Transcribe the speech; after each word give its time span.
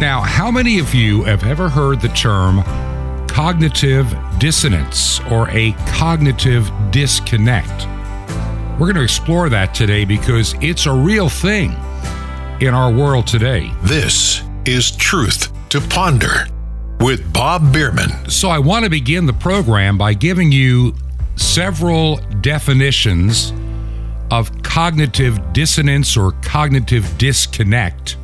Now, 0.00 0.22
how 0.22 0.50
many 0.50 0.80
of 0.80 0.92
you 0.92 1.22
have 1.22 1.44
ever 1.44 1.68
heard 1.68 2.00
the 2.00 2.08
term 2.08 2.64
cognitive 3.28 4.12
dissonance 4.38 5.20
or 5.30 5.48
a 5.50 5.70
cognitive 5.86 6.68
disconnect? 6.90 7.86
We're 8.72 8.92
going 8.92 8.96
to 8.96 9.02
explore 9.04 9.48
that 9.50 9.72
today 9.72 10.04
because 10.04 10.56
it's 10.60 10.86
a 10.86 10.92
real 10.92 11.28
thing 11.28 11.76
in 12.60 12.74
our 12.74 12.92
world 12.92 13.28
today. 13.28 13.70
This 13.84 14.42
is 14.64 14.90
Truth 14.90 15.52
to 15.68 15.80
Ponder 15.80 16.48
with 16.98 17.32
Bob 17.32 17.72
Bierman. 17.72 18.28
So, 18.28 18.48
I 18.48 18.58
want 18.58 18.82
to 18.82 18.90
begin 18.90 19.26
the 19.26 19.32
program 19.32 19.96
by 19.96 20.14
giving 20.14 20.50
you 20.50 20.92
several 21.36 22.16
definitions 22.40 23.52
of 24.32 24.62
cognitive 24.64 25.52
dissonance 25.52 26.16
or 26.16 26.32
cognitive 26.42 27.16
disconnect. 27.16 28.16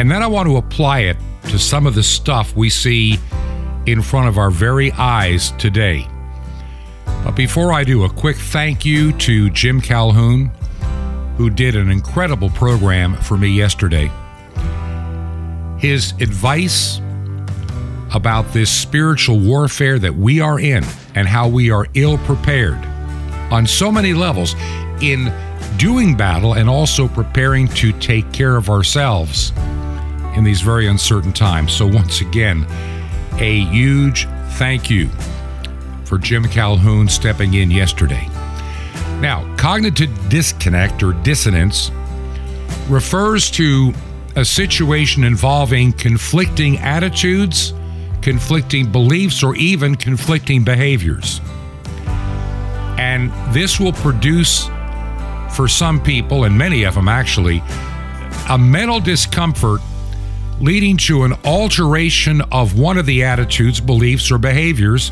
And 0.00 0.10
then 0.10 0.22
I 0.22 0.28
want 0.28 0.48
to 0.48 0.56
apply 0.56 1.00
it 1.00 1.18
to 1.50 1.58
some 1.58 1.86
of 1.86 1.94
the 1.94 2.02
stuff 2.02 2.56
we 2.56 2.70
see 2.70 3.18
in 3.84 4.00
front 4.00 4.28
of 4.28 4.38
our 4.38 4.50
very 4.50 4.90
eyes 4.92 5.50
today. 5.58 6.08
But 7.22 7.32
before 7.32 7.74
I 7.74 7.84
do, 7.84 8.04
a 8.04 8.08
quick 8.08 8.36
thank 8.36 8.86
you 8.86 9.12
to 9.18 9.50
Jim 9.50 9.78
Calhoun, 9.78 10.46
who 11.36 11.50
did 11.50 11.76
an 11.76 11.90
incredible 11.90 12.48
program 12.48 13.14
for 13.14 13.36
me 13.36 13.48
yesterday. 13.48 14.10
His 15.78 16.12
advice 16.12 17.02
about 18.14 18.50
this 18.54 18.70
spiritual 18.70 19.38
warfare 19.38 19.98
that 19.98 20.14
we 20.14 20.40
are 20.40 20.58
in 20.58 20.82
and 21.14 21.28
how 21.28 21.46
we 21.46 21.70
are 21.70 21.86
ill 21.92 22.16
prepared 22.16 22.82
on 23.52 23.66
so 23.66 23.92
many 23.92 24.14
levels 24.14 24.54
in 25.02 25.30
doing 25.76 26.16
battle 26.16 26.54
and 26.54 26.70
also 26.70 27.06
preparing 27.06 27.68
to 27.68 27.92
take 28.00 28.32
care 28.32 28.56
of 28.56 28.70
ourselves 28.70 29.52
in 30.34 30.44
these 30.44 30.60
very 30.60 30.86
uncertain 30.86 31.32
times. 31.32 31.72
So, 31.72 31.86
once 31.86 32.20
again, 32.20 32.66
a 33.38 33.64
huge 33.66 34.26
thank 34.52 34.90
you 34.90 35.08
for 36.04 36.18
Jim 36.18 36.44
Calhoun 36.44 37.08
stepping 37.08 37.54
in 37.54 37.70
yesterday. 37.70 38.28
Now, 39.20 39.54
cognitive 39.56 40.10
disconnect 40.28 41.02
or 41.02 41.12
dissonance 41.12 41.90
refers 42.88 43.50
to 43.52 43.92
a 44.36 44.44
situation 44.44 45.24
involving 45.24 45.92
conflicting 45.92 46.78
attitudes, 46.78 47.72
conflicting 48.22 48.90
beliefs, 48.90 49.42
or 49.42 49.54
even 49.56 49.94
conflicting 49.94 50.64
behaviors. 50.64 51.40
And 52.98 53.32
this 53.54 53.78
will 53.78 53.92
produce, 53.92 54.68
for 55.54 55.68
some 55.68 56.02
people, 56.02 56.44
and 56.44 56.56
many 56.56 56.84
of 56.84 56.94
them 56.94 57.08
actually, 57.08 57.62
a 58.48 58.58
mental 58.58 59.00
discomfort 59.00 59.80
leading 60.60 60.96
to 60.96 61.24
an 61.24 61.32
alteration 61.44 62.42
of 62.52 62.78
one 62.78 62.98
of 62.98 63.06
the 63.06 63.24
attitudes, 63.24 63.80
beliefs, 63.80 64.30
or 64.30 64.38
behaviors 64.38 65.10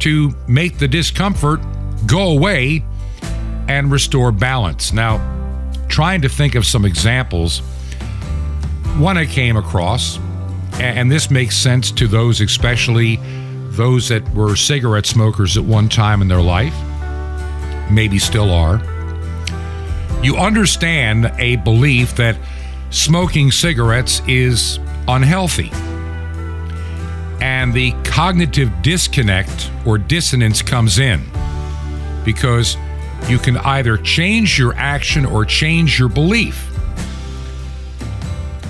to 0.00 0.34
make 0.46 0.78
the 0.78 0.88
discomfort 0.88 1.60
go 2.06 2.30
away 2.30 2.84
and 3.68 3.90
restore 3.90 4.32
balance. 4.32 4.92
Now, 4.92 5.18
trying 5.88 6.22
to 6.22 6.28
think 6.28 6.54
of 6.54 6.64
some 6.64 6.84
examples, 6.84 7.58
one 8.96 9.18
I 9.18 9.26
came 9.26 9.56
across, 9.56 10.18
and 10.74 11.10
this 11.10 11.30
makes 11.30 11.56
sense 11.56 11.90
to 11.92 12.06
those, 12.06 12.40
especially 12.40 13.18
those 13.70 14.08
that 14.08 14.28
were 14.34 14.56
cigarette 14.56 15.06
smokers 15.06 15.56
at 15.56 15.64
one 15.64 15.88
time 15.88 16.22
in 16.22 16.28
their 16.28 16.40
life, 16.40 16.74
maybe 17.90 18.18
still 18.18 18.50
are. 18.50 18.80
You 20.22 20.36
understand 20.36 21.32
a 21.38 21.56
belief 21.56 22.16
that 22.16 22.36
smoking 22.90 23.50
cigarettes 23.50 24.22
is 24.26 24.78
unhealthy. 25.06 25.70
And 27.40 27.72
the 27.72 27.92
cognitive 28.04 28.70
disconnect 28.82 29.70
or 29.86 29.98
dissonance 29.98 30.62
comes 30.62 30.98
in 30.98 31.24
because 32.24 32.76
you 33.28 33.38
can 33.38 33.56
either 33.58 33.96
change 33.96 34.58
your 34.58 34.74
action 34.74 35.24
or 35.24 35.44
change 35.44 35.98
your 35.98 36.08
belief. 36.08 36.64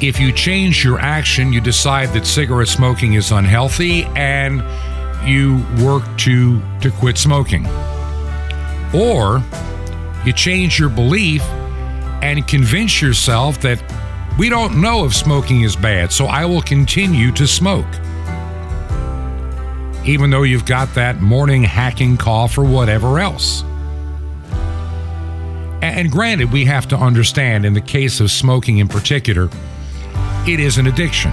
If 0.01 0.21
you 0.21 0.33
change 0.33 0.85
your 0.85 0.99
action, 1.01 1.53
you 1.53 1.61
decide 1.61 2.11
that 2.11 2.25
cigarette 2.25 2.69
smoking 2.69 3.15
is 3.15 3.33
unhealthy 3.33 4.05
and 4.15 4.63
you 5.29 5.65
work 5.85 6.05
to, 6.19 6.61
to 6.81 6.91
quit 6.91 7.19
smoking. 7.19 7.67
Or 8.95 9.43
you 10.25 10.33
change 10.33 10.79
your 10.79 10.89
belief 10.89 11.43
and 12.23 12.47
convince 12.47 13.01
yourself 13.01 13.61
that 13.63 13.83
we 14.39 14.49
don't 14.49 14.81
know 14.81 15.05
if 15.05 15.15
smoking 15.15 15.63
is 15.63 15.75
bad, 15.75 16.13
so 16.13 16.27
I 16.27 16.45
will 16.45 16.63
continue 16.63 17.33
to 17.33 17.47
smoke. 17.47 17.87
Even 20.05 20.31
though 20.31 20.45
you've 20.45 20.65
got 20.65 20.95
that 20.95 21.21
morning 21.21 21.65
hacking 21.65 22.17
cough 22.17 22.57
or 22.57 22.65
whatever 22.65 23.19
else. 23.19 23.65
And 25.83 26.11
granted, 26.11 26.53
we 26.53 26.65
have 26.67 26.87
to 26.89 26.97
understand 26.97 27.67
in 27.67 27.75
the 27.75 27.81
case 27.81 28.21
of 28.21 28.31
smoking 28.31 28.79
in 28.79 28.87
particular, 28.87 29.51
it 30.47 30.61
is 30.61 30.79
an 30.79 30.87
addiction, 30.87 31.33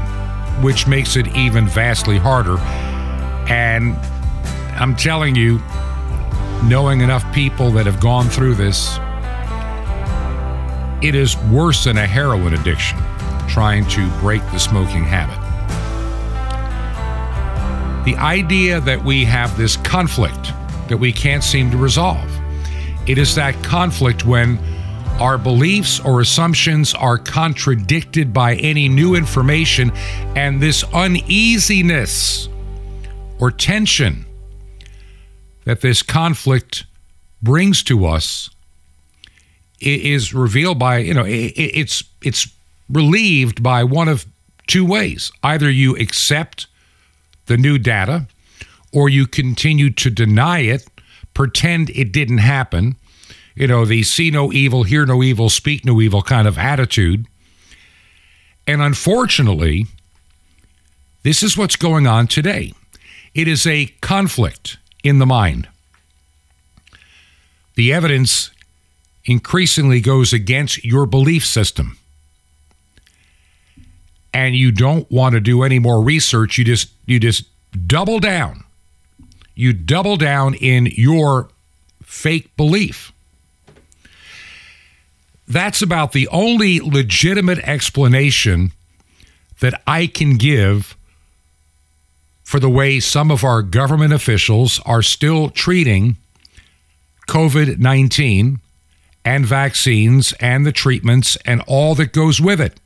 which 0.64 0.88
makes 0.88 1.16
it 1.16 1.28
even 1.36 1.68
vastly 1.68 2.18
harder. 2.18 2.58
And 3.48 3.96
I'm 4.80 4.96
telling 4.96 5.36
you, 5.36 5.60
knowing 6.64 7.02
enough 7.02 7.24
people 7.34 7.70
that 7.72 7.86
have 7.86 8.00
gone 8.00 8.30
through 8.30 8.56
this, 8.56 8.98
it 11.02 11.16
is 11.16 11.38
worse 11.52 11.84
than 11.84 11.98
a 11.98 12.08
heroin 12.08 12.54
addiction 12.54 12.98
trying 13.48 13.88
to 13.88 14.10
break 14.20 14.42
the 14.52 14.60
smoking 14.60 15.04
habit. 15.04 15.40
The 18.06 18.16
idea 18.18 18.82
that 18.82 19.04
we 19.04 19.26
have 19.26 19.58
this 19.58 19.78
conflict 19.78 20.52
that 20.88 20.98
we 20.98 21.12
can't 21.12 21.44
seem 21.44 21.72
to 21.72 21.78
resolve. 21.78 22.30
It 23.08 23.18
is 23.18 23.36
that 23.36 23.62
conflict 23.64 24.26
when 24.26 24.60
our 25.20 25.38
beliefs 25.38 26.00
or 26.00 26.22
assumptions 26.22 26.94
are 26.94 27.18
contradicted 27.18 28.34
by 28.34 28.56
any 28.56 28.90
new 28.90 29.16
information, 29.16 29.92
and 30.36 30.62
this 30.62 30.84
uneasiness 30.94 32.50
or 33.40 33.50
tension 33.52 34.26
that 35.64 35.82
this 35.82 36.04
conflict 36.04 36.86
brings 37.42 37.82
to 37.84 38.06
us 38.06 38.50
is 39.80 40.34
revealed 40.34 40.80
by 40.80 40.98
you 40.98 41.14
know 41.14 41.26
it's 41.28 42.04
it's 42.22 42.48
relieved 42.90 43.62
by 43.62 43.84
one 43.84 44.08
of 44.08 44.26
two 44.68 44.86
ways. 44.86 45.32
Either 45.44 45.70
you 45.70 45.96
accept 45.98 46.68
the 47.48 47.58
new 47.58 47.78
data 47.78 48.28
or 48.92 49.10
you 49.10 49.28
continue 49.28 49.90
to 49.92 50.10
deny 50.10 50.60
it 50.60 50.88
pretend 51.34 51.90
it 51.90 52.12
didn't 52.12 52.38
happen 52.38 52.96
you 53.56 53.68
know 53.68 53.86
the 53.86 54.04
see 54.04 54.32
no 54.32 54.52
evil 54.52 54.84
hear 54.84 55.06
no 55.06 55.22
evil 55.24 55.50
speak 55.50 55.86
no 55.86 56.02
evil 56.02 56.22
kind 56.22 56.48
of 56.48 56.58
attitude. 56.58 57.26
And 58.68 58.82
unfortunately 58.82 59.88
this 61.24 61.42
is 61.42 61.58
what's 61.58 61.76
going 61.76 62.06
on 62.06 62.28
today. 62.28 62.72
It 63.34 63.48
is 63.48 63.66
a 63.66 63.88
conflict 64.02 64.78
in 65.04 65.20
the 65.20 65.26
mind. 65.26 65.68
The 67.74 67.92
evidence 67.92 68.52
increasingly 69.26 70.00
goes 70.02 70.34
against 70.34 70.84
your 70.84 71.06
belief 71.06 71.46
system. 71.46 71.98
And 74.34 74.56
you 74.56 74.72
don't 74.72 75.10
want 75.10 75.34
to 75.34 75.40
do 75.40 75.64
any 75.64 75.80
more 75.80 76.02
research, 76.02 76.58
you 76.58 76.66
just 76.66 76.90
you 77.06 77.20
just 77.20 77.46
double 77.88 78.20
down. 78.20 78.64
You 79.56 79.72
double 79.72 80.18
down 80.18 80.54
in 80.56 80.88
your 80.88 81.50
fake 82.04 82.56
belief. 82.58 83.14
That's 85.48 85.82
about 85.82 86.12
the 86.12 86.28
only 86.30 86.80
legitimate 86.80 87.60
explanation 87.60 88.72
that 89.62 89.82
I 89.88 90.08
can 90.08 90.38
give 90.38 90.98
for 92.44 92.60
the 92.60 92.70
way 92.70 93.00
some 93.00 93.32
of 93.32 93.44
our 93.44 93.62
government 93.62 94.14
officials 94.14 94.80
are 94.86 95.02
still 95.02 95.50
treating 95.50 96.18
COVID 97.28 97.80
19 97.80 98.60
and 99.26 99.44
vaccines 99.44 100.34
and 100.40 100.66
the 100.66 100.72
treatments 100.72 101.36
and 101.46 101.62
all 101.68 101.96
that 101.96 102.14
goes 102.14 102.40
with 102.40 102.62
it. 102.62 102.80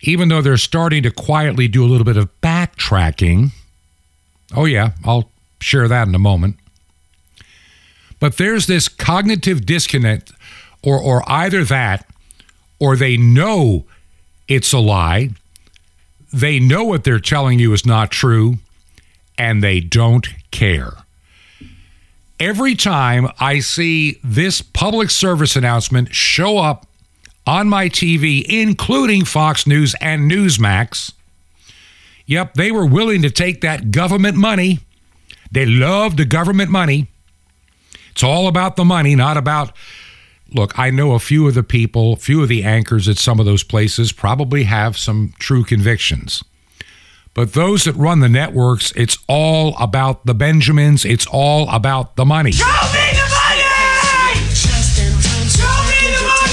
Even 0.00 0.28
though 0.28 0.40
they're 0.40 0.56
starting 0.56 1.02
to 1.02 1.10
quietly 1.10 1.68
do 1.68 1.84
a 1.84 1.86
little 1.86 2.06
bit 2.06 2.16
of 2.16 2.28
backtracking. 2.40 3.50
Oh, 4.56 4.64
yeah, 4.64 4.92
I'll 5.04 5.30
share 5.60 5.86
that 5.86 6.08
in 6.08 6.14
a 6.14 6.18
moment. 6.18 6.56
But 8.18 8.38
there's 8.38 8.66
this 8.66 8.88
cognitive 8.88 9.66
disconnect, 9.66 10.32
or, 10.82 10.98
or 10.98 11.22
either 11.30 11.64
that, 11.64 12.08
or 12.80 12.96
they 12.96 13.16
know 13.16 13.84
it's 14.48 14.72
a 14.72 14.78
lie. 14.78 15.30
They 16.32 16.58
know 16.58 16.84
what 16.84 17.04
they're 17.04 17.20
telling 17.20 17.58
you 17.58 17.72
is 17.72 17.84
not 17.84 18.10
true, 18.10 18.58
and 19.38 19.62
they 19.62 19.80
don't 19.80 20.26
care 20.50 21.01
every 22.42 22.74
time 22.74 23.28
I 23.38 23.60
see 23.60 24.18
this 24.24 24.62
public 24.62 25.10
service 25.10 25.54
announcement 25.54 26.12
show 26.12 26.58
up 26.58 26.88
on 27.46 27.68
my 27.68 27.88
TV, 27.88 28.44
including 28.44 29.24
Fox 29.24 29.64
News 29.64 29.94
and 30.00 30.28
Newsmax. 30.28 31.12
Yep, 32.26 32.54
they 32.54 32.72
were 32.72 32.84
willing 32.84 33.22
to 33.22 33.30
take 33.30 33.60
that 33.60 33.92
government 33.92 34.36
money. 34.36 34.80
They 35.52 35.66
love 35.66 36.16
the 36.16 36.24
government 36.24 36.70
money. 36.70 37.06
It's 38.10 38.24
all 38.24 38.48
about 38.48 38.74
the 38.74 38.84
money, 38.84 39.14
not 39.14 39.36
about. 39.36 39.72
Look, 40.52 40.76
I 40.76 40.90
know 40.90 41.12
a 41.12 41.20
few 41.20 41.46
of 41.46 41.54
the 41.54 41.62
people, 41.62 42.14
a 42.14 42.16
few 42.16 42.42
of 42.42 42.48
the 42.48 42.64
anchors 42.64 43.08
at 43.08 43.18
some 43.18 43.38
of 43.38 43.46
those 43.46 43.62
places 43.62 44.10
probably 44.10 44.64
have 44.64 44.98
some 44.98 45.32
true 45.38 45.62
convictions. 45.62 46.42
But 47.34 47.54
those 47.54 47.84
that 47.84 47.94
run 47.94 48.20
the 48.20 48.28
networks, 48.28 48.92
it's 48.92 49.16
all 49.26 49.74
about 49.78 50.26
the 50.26 50.34
Benjamins. 50.34 51.04
It's 51.04 51.26
all 51.26 51.68
about 51.70 52.16
the 52.16 52.26
money. 52.26 52.52
Show 52.52 52.66
me 52.66 52.70
the 52.70 53.26
money! 53.32 53.62
Show 54.54 54.68
me 55.88 56.12
the 56.12 56.26
money! 56.26 56.52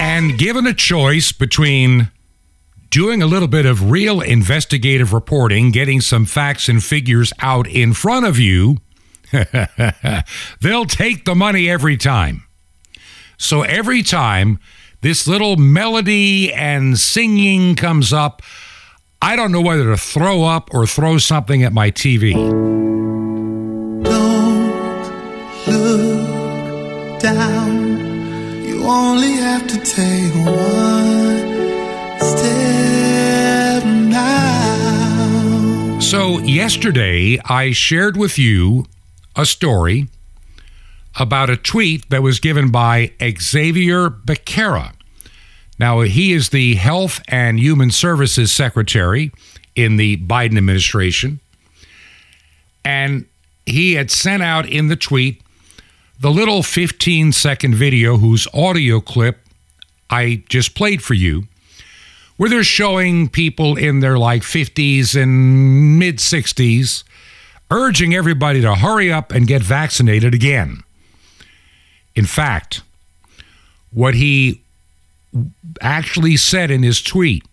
And 0.00 0.36
given 0.36 0.66
a 0.66 0.74
choice 0.74 1.30
between 1.30 2.10
doing 2.90 3.22
a 3.22 3.26
little 3.26 3.46
bit 3.46 3.64
of 3.64 3.92
real 3.92 4.20
investigative 4.20 5.12
reporting, 5.12 5.70
getting 5.70 6.00
some 6.00 6.26
facts 6.26 6.68
and 6.68 6.82
figures 6.82 7.32
out 7.38 7.68
in 7.68 7.92
front 7.92 8.26
of 8.26 8.40
you, 8.40 8.78
they'll 10.60 10.84
take 10.84 11.24
the 11.24 11.36
money 11.36 11.70
every 11.70 11.96
time. 11.96 12.42
So 13.38 13.62
every 13.62 14.02
time 14.02 14.58
this 15.00 15.28
little 15.28 15.56
melody 15.56 16.52
and 16.52 16.98
singing 16.98 17.76
comes 17.76 18.12
up, 18.12 18.42
I 19.22 19.36
don't 19.36 19.52
know 19.52 19.60
whether 19.60 19.84
to 19.84 19.98
throw 19.98 20.44
up 20.44 20.72
or 20.72 20.86
throw 20.86 21.18
something 21.18 21.62
at 21.62 21.74
my 21.74 21.90
TV. 21.90 22.34
look 25.66 27.20
down. 27.20 28.64
You 28.64 28.82
only 28.84 29.32
have 29.32 29.66
to 29.66 29.76
take 29.78 30.34
one 30.34 32.18
step 32.18 33.84
now. 33.84 34.40
So, 36.00 36.38
yesterday 36.40 37.38
I 37.44 37.72
shared 37.72 38.16
with 38.16 38.38
you 38.38 38.86
a 39.36 39.44
story 39.44 40.08
about 41.18 41.50
a 41.50 41.56
tweet 41.58 42.08
that 42.08 42.22
was 42.22 42.40
given 42.40 42.70
by 42.70 43.12
Xavier 43.20 44.08
Becerra. 44.08 44.94
Now, 45.80 46.02
he 46.02 46.34
is 46.34 46.50
the 46.50 46.74
Health 46.74 47.22
and 47.26 47.58
Human 47.58 47.90
Services 47.90 48.52
Secretary 48.52 49.32
in 49.74 49.96
the 49.96 50.18
Biden 50.18 50.58
administration. 50.58 51.40
And 52.84 53.24
he 53.64 53.94
had 53.94 54.10
sent 54.10 54.42
out 54.42 54.68
in 54.68 54.88
the 54.88 54.96
tweet 54.96 55.40
the 56.20 56.30
little 56.30 56.62
15 56.62 57.32
second 57.32 57.74
video 57.74 58.18
whose 58.18 58.46
audio 58.52 59.00
clip 59.00 59.38
I 60.10 60.42
just 60.50 60.74
played 60.74 61.02
for 61.02 61.14
you, 61.14 61.44
where 62.36 62.50
they're 62.50 62.62
showing 62.62 63.30
people 63.30 63.78
in 63.78 64.00
their 64.00 64.18
like 64.18 64.42
50s 64.42 65.18
and 65.18 65.98
mid 65.98 66.18
60s 66.18 67.04
urging 67.70 68.14
everybody 68.14 68.60
to 68.60 68.74
hurry 68.74 69.10
up 69.10 69.32
and 69.32 69.46
get 69.46 69.62
vaccinated 69.62 70.34
again. 70.34 70.82
In 72.14 72.26
fact, 72.26 72.82
what 73.92 74.12
he 74.12 74.60
actually 75.80 76.36
said 76.36 76.70
in 76.70 76.82
his 76.82 77.02
tweet 77.02 77.44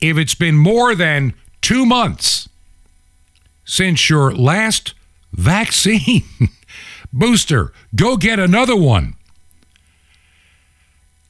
if 0.00 0.18
it's 0.18 0.34
been 0.34 0.56
more 0.56 0.94
than 0.94 1.34
two 1.60 1.86
months 1.86 2.48
since 3.64 4.10
your 4.10 4.34
last 4.34 4.94
vaccine 5.32 6.24
booster, 7.12 7.72
go 7.94 8.16
get 8.16 8.38
another 8.38 8.76
one. 8.76 9.14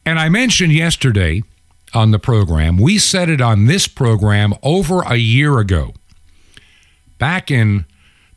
And 0.04 0.18
I 0.18 0.28
mentioned 0.28 0.72
yesterday 0.72 1.42
on 1.94 2.10
the 2.10 2.18
program, 2.18 2.76
we 2.76 2.98
said 2.98 3.28
it 3.28 3.40
on 3.40 3.66
this 3.66 3.86
program 3.86 4.54
over 4.62 5.02
a 5.02 5.16
year 5.16 5.58
ago, 5.58 5.94
back 7.18 7.50
in 7.50 7.86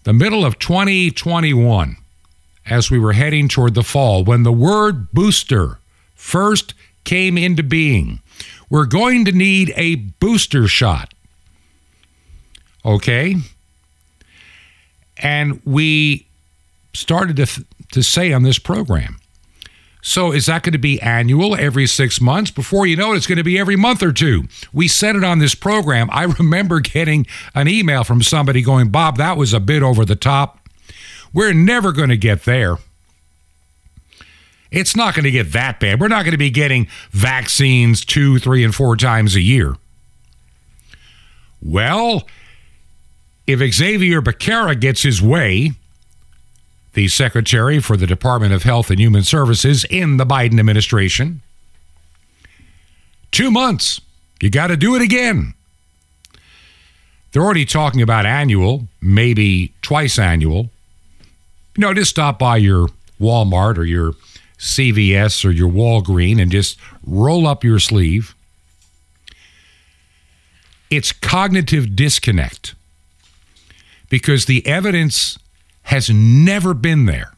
the 0.03 0.13
middle 0.13 0.45
of 0.45 0.59
2021, 0.59 1.97
as 2.67 2.91
we 2.91 2.99
were 2.99 3.13
heading 3.13 3.47
toward 3.47 3.73
the 3.73 3.83
fall, 3.83 4.23
when 4.23 4.43
the 4.43 4.53
word 4.53 5.11
booster 5.11 5.79
first 6.27 6.73
came 7.05 7.37
into 7.37 7.63
being. 7.63 8.19
We're 8.69 8.85
going 8.85 9.23
to 9.25 9.31
need 9.31 9.73
a 9.77 9.95
booster 9.95 10.67
shot. 10.67 11.13
Okay? 12.83 13.37
And 15.17 15.61
we 15.63 16.27
started 16.93 17.37
to, 17.37 17.65
to 17.91 18.03
say 18.03 18.33
on 18.33 18.43
this 18.43 18.59
program. 18.59 19.17
So, 20.01 20.31
is 20.31 20.45
that 20.45 20.63
going 20.63 20.73
to 20.73 20.79
be 20.79 21.01
annual 21.01 21.55
every 21.55 21.87
six 21.87 22.21
months? 22.21 22.51
Before 22.51 22.85
you 22.85 22.95
know 22.95 23.13
it, 23.13 23.17
it's 23.17 23.27
going 23.27 23.39
to 23.39 23.43
be 23.43 23.57
every 23.57 23.75
month 23.75 24.03
or 24.03 24.13
two. 24.13 24.43
We 24.71 24.87
said 24.87 25.15
it 25.15 25.23
on 25.23 25.39
this 25.39 25.55
program. 25.55 26.09
I 26.11 26.23
remember 26.39 26.79
getting 26.81 27.25
an 27.55 27.67
email 27.67 28.03
from 28.03 28.21
somebody 28.21 28.61
going, 28.61 28.89
Bob, 28.89 29.17
that 29.17 29.37
was 29.37 29.53
a 29.53 29.59
bit 29.59 29.81
over 29.81 30.05
the 30.05 30.15
top. 30.15 30.59
We're 31.33 31.53
never 31.53 31.91
going 31.91 32.09
to 32.09 32.17
get 32.17 32.43
there. 32.43 32.77
It's 34.71 34.95
not 34.95 35.15
going 35.15 35.23
to 35.23 35.31
get 35.31 35.51
that 35.53 35.79
bad. 35.79 35.99
We're 35.99 36.07
not 36.07 36.23
going 36.23 36.31
to 36.31 36.37
be 36.37 36.49
getting 36.49 36.87
vaccines 37.11 38.03
two, 38.03 38.39
three, 38.39 38.63
and 38.63 38.75
four 38.75 38.95
times 38.95 39.35
a 39.35 39.41
year. 39.41 39.75
Well, 41.61 42.27
if 43.45 43.59
Xavier 43.73 44.21
Becerra 44.21 44.79
gets 44.79 45.03
his 45.03 45.21
way, 45.21 45.71
the 46.93 47.07
Secretary 47.07 47.79
for 47.79 47.95
the 47.95 48.07
Department 48.07 48.53
of 48.53 48.63
Health 48.63 48.89
and 48.89 48.99
Human 48.99 49.23
Services 49.23 49.85
in 49.85 50.17
the 50.17 50.25
Biden 50.25 50.59
administration, 50.59 51.41
two 53.31 53.51
months, 53.51 54.01
you 54.41 54.49
got 54.49 54.67
to 54.67 54.77
do 54.77 54.95
it 54.95 55.01
again. 55.01 55.53
They're 57.31 57.43
already 57.43 57.65
talking 57.65 58.01
about 58.01 58.25
annual, 58.25 58.87
maybe 59.01 59.73
twice 59.81 60.17
annual. 60.17 60.69
You 61.75 61.81
know, 61.81 61.93
just 61.93 62.09
stop 62.09 62.39
by 62.39 62.57
your 62.57 62.87
Walmart 63.19 63.77
or 63.77 63.83
your 63.83 64.13
CVS 64.59 65.45
or 65.45 65.51
your 65.51 65.69
Walgreen 65.69 66.41
and 66.41 66.51
just 66.51 66.77
roll 67.05 67.45
up 67.45 67.63
your 67.63 67.79
sleeve. 67.79 68.35
It's 70.89 71.11
cognitive 71.11 71.95
disconnect 71.95 72.75
because 74.09 74.45
the 74.45 74.65
evidence 74.65 75.37
has 75.83 76.09
never 76.09 76.73
been 76.73 77.05
there 77.05 77.33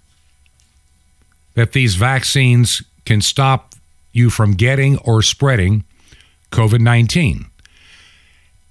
that 1.56 1.74
these 1.74 1.96
vaccines 1.96 2.82
can 3.06 3.22
stop 3.22 3.76
you 4.12 4.30
from 4.30 4.54
getting 4.54 4.98
or 5.00 5.22
spreading 5.22 5.84
COVID 6.52 6.80
19. 6.80 7.46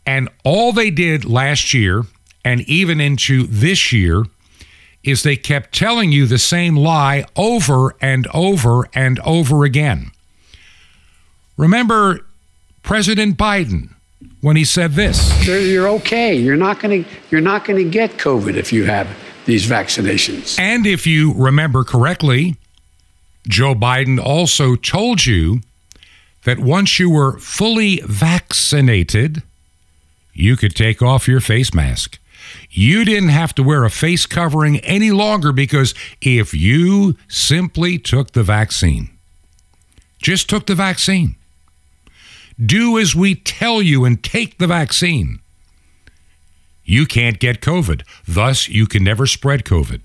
And 0.06 0.28
all 0.42 0.72
they 0.72 0.90
did 0.90 1.25
last 1.25 1.75
year 1.75 2.04
and 2.44 2.62
even 2.62 3.00
into 3.00 3.46
this 3.46 3.92
year 3.92 4.25
is 5.10 5.22
they 5.22 5.36
kept 5.36 5.74
telling 5.74 6.12
you 6.12 6.26
the 6.26 6.38
same 6.38 6.76
lie 6.76 7.24
over 7.36 7.94
and 8.00 8.26
over 8.34 8.88
and 8.94 9.18
over 9.20 9.64
again. 9.64 10.10
Remember 11.56 12.20
President 12.82 13.36
Biden 13.36 13.90
when 14.40 14.56
he 14.56 14.64
said 14.64 14.92
this. 14.92 15.46
You're- 15.46 15.88
okay. 15.96 16.34
You're 16.34 16.56
not 16.56 16.80
going 16.80 17.04
to. 17.04 17.10
You're 17.30 17.40
not 17.40 17.64
going 17.64 17.82
to 17.82 17.90
get 17.90 18.12
COVID 18.18 18.54
if 18.54 18.72
you 18.72 18.84
have 18.84 19.08
these 19.46 19.66
vaccinations. 19.66 20.58
And 20.58 20.86
if 20.86 21.06
you 21.06 21.32
remember 21.34 21.84
correctly, 21.84 22.56
Joe 23.46 23.74
Biden 23.74 24.22
also 24.22 24.76
told 24.76 25.26
you 25.26 25.60
that 26.44 26.58
once 26.58 26.98
you 26.98 27.10
were 27.10 27.38
fully 27.38 28.00
vaccinated, 28.04 29.42
you 30.32 30.56
could 30.56 30.74
take 30.76 31.02
off 31.02 31.26
your 31.26 31.40
face 31.40 31.74
mask. 31.74 32.18
You 32.70 33.04
didn't 33.04 33.30
have 33.30 33.54
to 33.54 33.62
wear 33.62 33.84
a 33.84 33.90
face 33.90 34.26
covering 34.26 34.78
any 34.80 35.10
longer 35.10 35.52
because 35.52 35.94
if 36.20 36.52
you 36.52 37.16
simply 37.26 37.98
took 37.98 38.32
the 38.32 38.42
vaccine, 38.42 39.10
just 40.20 40.50
took 40.50 40.66
the 40.66 40.75
vaccine, 40.75 41.37
do 42.64 42.98
as 42.98 43.14
we 43.14 43.34
tell 43.34 43.80
you 43.80 44.04
and 44.04 44.22
take 44.22 44.58
the 44.58 44.66
vaccine, 44.66 45.40
you 46.84 47.06
can't 47.06 47.38
get 47.38 47.60
COVID. 47.60 48.02
Thus, 48.26 48.68
you 48.68 48.87
can 48.87 49.04
never 49.04 49.26
spread 49.26 49.64
COVID. 49.64 50.00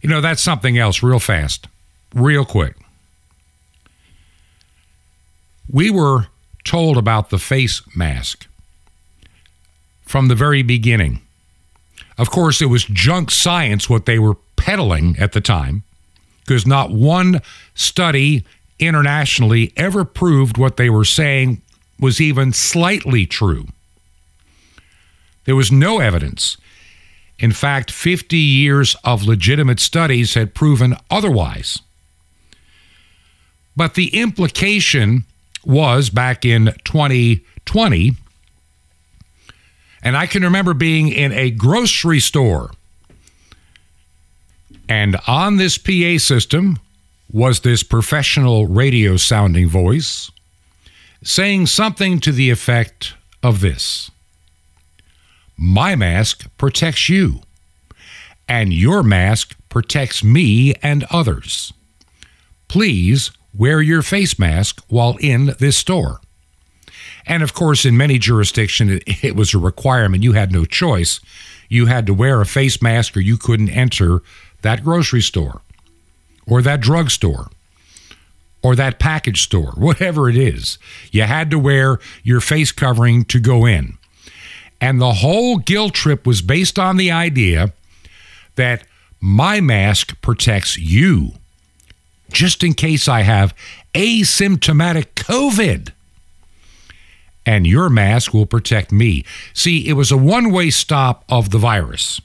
You 0.00 0.08
know, 0.08 0.20
that's 0.20 0.42
something 0.42 0.78
else, 0.78 1.02
real 1.02 1.18
fast, 1.18 1.68
real 2.14 2.44
quick. 2.44 2.76
We 5.68 5.90
were 5.90 6.26
told 6.64 6.96
about 6.96 7.30
the 7.30 7.38
face 7.38 7.82
mask 7.96 8.46
from 10.06 10.28
the 10.28 10.34
very 10.34 10.62
beginning. 10.62 11.20
Of 12.16 12.30
course, 12.30 12.62
it 12.62 12.66
was 12.66 12.84
junk 12.86 13.30
science 13.30 13.90
what 13.90 14.06
they 14.06 14.18
were 14.18 14.36
peddling 14.56 15.16
at 15.18 15.32
the 15.32 15.40
time, 15.42 15.82
because 16.40 16.66
not 16.66 16.90
one 16.90 17.42
study 17.74 18.44
internationally 18.78 19.72
ever 19.76 20.04
proved 20.04 20.56
what 20.56 20.76
they 20.76 20.88
were 20.88 21.04
saying 21.04 21.60
was 22.00 22.20
even 22.20 22.52
slightly 22.52 23.26
true. 23.26 23.66
There 25.44 25.56
was 25.56 25.70
no 25.72 25.98
evidence. 25.98 26.56
In 27.38 27.52
fact, 27.52 27.90
50 27.90 28.36
years 28.36 28.96
of 29.04 29.24
legitimate 29.24 29.80
studies 29.80 30.34
had 30.34 30.54
proven 30.54 30.96
otherwise. 31.10 31.80
But 33.76 33.94
the 33.94 34.08
implication 34.16 35.24
was 35.64 36.08
back 36.08 36.44
in 36.44 36.72
2020, 36.84 38.16
and 40.06 40.16
I 40.16 40.26
can 40.26 40.44
remember 40.44 40.72
being 40.72 41.08
in 41.08 41.32
a 41.32 41.50
grocery 41.50 42.20
store, 42.20 42.70
and 44.88 45.16
on 45.26 45.56
this 45.56 45.78
PA 45.78 46.18
system 46.18 46.78
was 47.28 47.58
this 47.58 47.82
professional 47.82 48.68
radio 48.68 49.16
sounding 49.16 49.68
voice 49.68 50.30
saying 51.24 51.66
something 51.66 52.20
to 52.20 52.30
the 52.30 52.50
effect 52.50 53.14
of 53.42 53.60
this 53.60 54.12
My 55.56 55.96
mask 55.96 56.46
protects 56.56 57.08
you, 57.08 57.40
and 58.48 58.72
your 58.72 59.02
mask 59.02 59.56
protects 59.68 60.22
me 60.22 60.74
and 60.84 61.02
others. 61.10 61.72
Please 62.68 63.32
wear 63.52 63.82
your 63.82 64.02
face 64.02 64.38
mask 64.38 64.84
while 64.86 65.16
in 65.18 65.56
this 65.58 65.76
store. 65.76 66.20
And 67.26 67.42
of 67.42 67.54
course, 67.54 67.84
in 67.84 67.96
many 67.96 68.18
jurisdictions, 68.18 69.02
it, 69.06 69.34
was 69.34 69.52
a 69.52 69.58
requirement. 69.58 70.22
You 70.22 70.32
had 70.32 70.52
no 70.52 70.64
choice. 70.64 71.20
You 71.68 71.86
had 71.86 72.06
to 72.06 72.14
wear 72.14 72.40
a 72.40 72.46
face 72.46 72.80
mask 72.80 73.16
or 73.16 73.20
you 73.20 73.36
couldn't 73.36 73.70
enter 73.70 74.22
that 74.62 74.84
grocery 74.84 75.22
store 75.22 75.62
or 76.46 76.62
that 76.62 76.80
drugstore 76.80 77.50
or 78.62 78.76
that 78.76 78.98
package 78.98 79.42
store, 79.42 79.72
whatever 79.76 80.28
it 80.28 80.36
is. 80.36 80.78
You 81.10 81.22
had 81.22 81.50
to 81.50 81.58
wear 81.58 81.98
your 82.22 82.40
face 82.40 82.72
covering 82.72 83.24
to 83.26 83.40
go 83.40 83.66
in. 83.66 83.98
And 84.80 85.00
the 85.00 85.14
whole 85.14 85.56
guilt 85.58 85.94
trip 85.94 86.26
was 86.26 86.42
based 86.42 86.78
on 86.78 86.96
the 86.96 87.10
idea 87.10 87.72
that 88.56 88.86
my 89.20 89.60
mask 89.60 90.20
protects 90.20 90.78
you 90.78 91.32
just 92.30 92.62
in 92.62 92.74
case 92.74 93.08
I 93.08 93.22
have 93.22 93.54
asymptomatic 93.94 95.14
COVID. 95.14 95.92
And 97.46 97.66
your 97.66 97.88
mask 97.88 98.34
will 98.34 98.44
protect 98.44 98.90
me. 98.90 99.24
See, 99.54 99.88
it 99.88 99.92
was 99.92 100.10
a 100.10 100.16
one 100.16 100.50
way 100.50 100.68
stop 100.70 101.24
of 101.28 101.50
the 101.50 101.58
virus. 101.58 102.20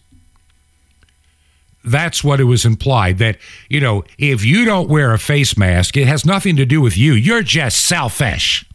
That's 1.83 2.23
what 2.23 2.39
it 2.39 2.45
was 2.45 2.65
implied 2.65 3.19
that, 3.19 3.37
you 3.69 3.79
know, 3.79 4.03
if 4.17 4.43
you 4.43 4.65
don't 4.65 4.89
wear 4.89 5.13
a 5.13 5.19
face 5.19 5.57
mask, 5.57 5.95
it 5.95 6.07
has 6.07 6.25
nothing 6.25 6.55
to 6.57 6.65
do 6.65 6.81
with 6.81 6.97
you. 6.97 7.13
You're 7.13 7.43
just 7.43 7.85
selfish. 7.85 8.65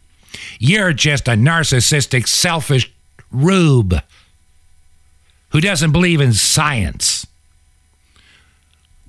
You're 0.59 0.93
just 0.93 1.27
a 1.27 1.31
narcissistic, 1.31 2.27
selfish 2.27 2.91
rube 3.31 4.01
who 5.49 5.61
doesn't 5.61 5.91
believe 5.91 6.19
in 6.19 6.33
science. 6.33 7.25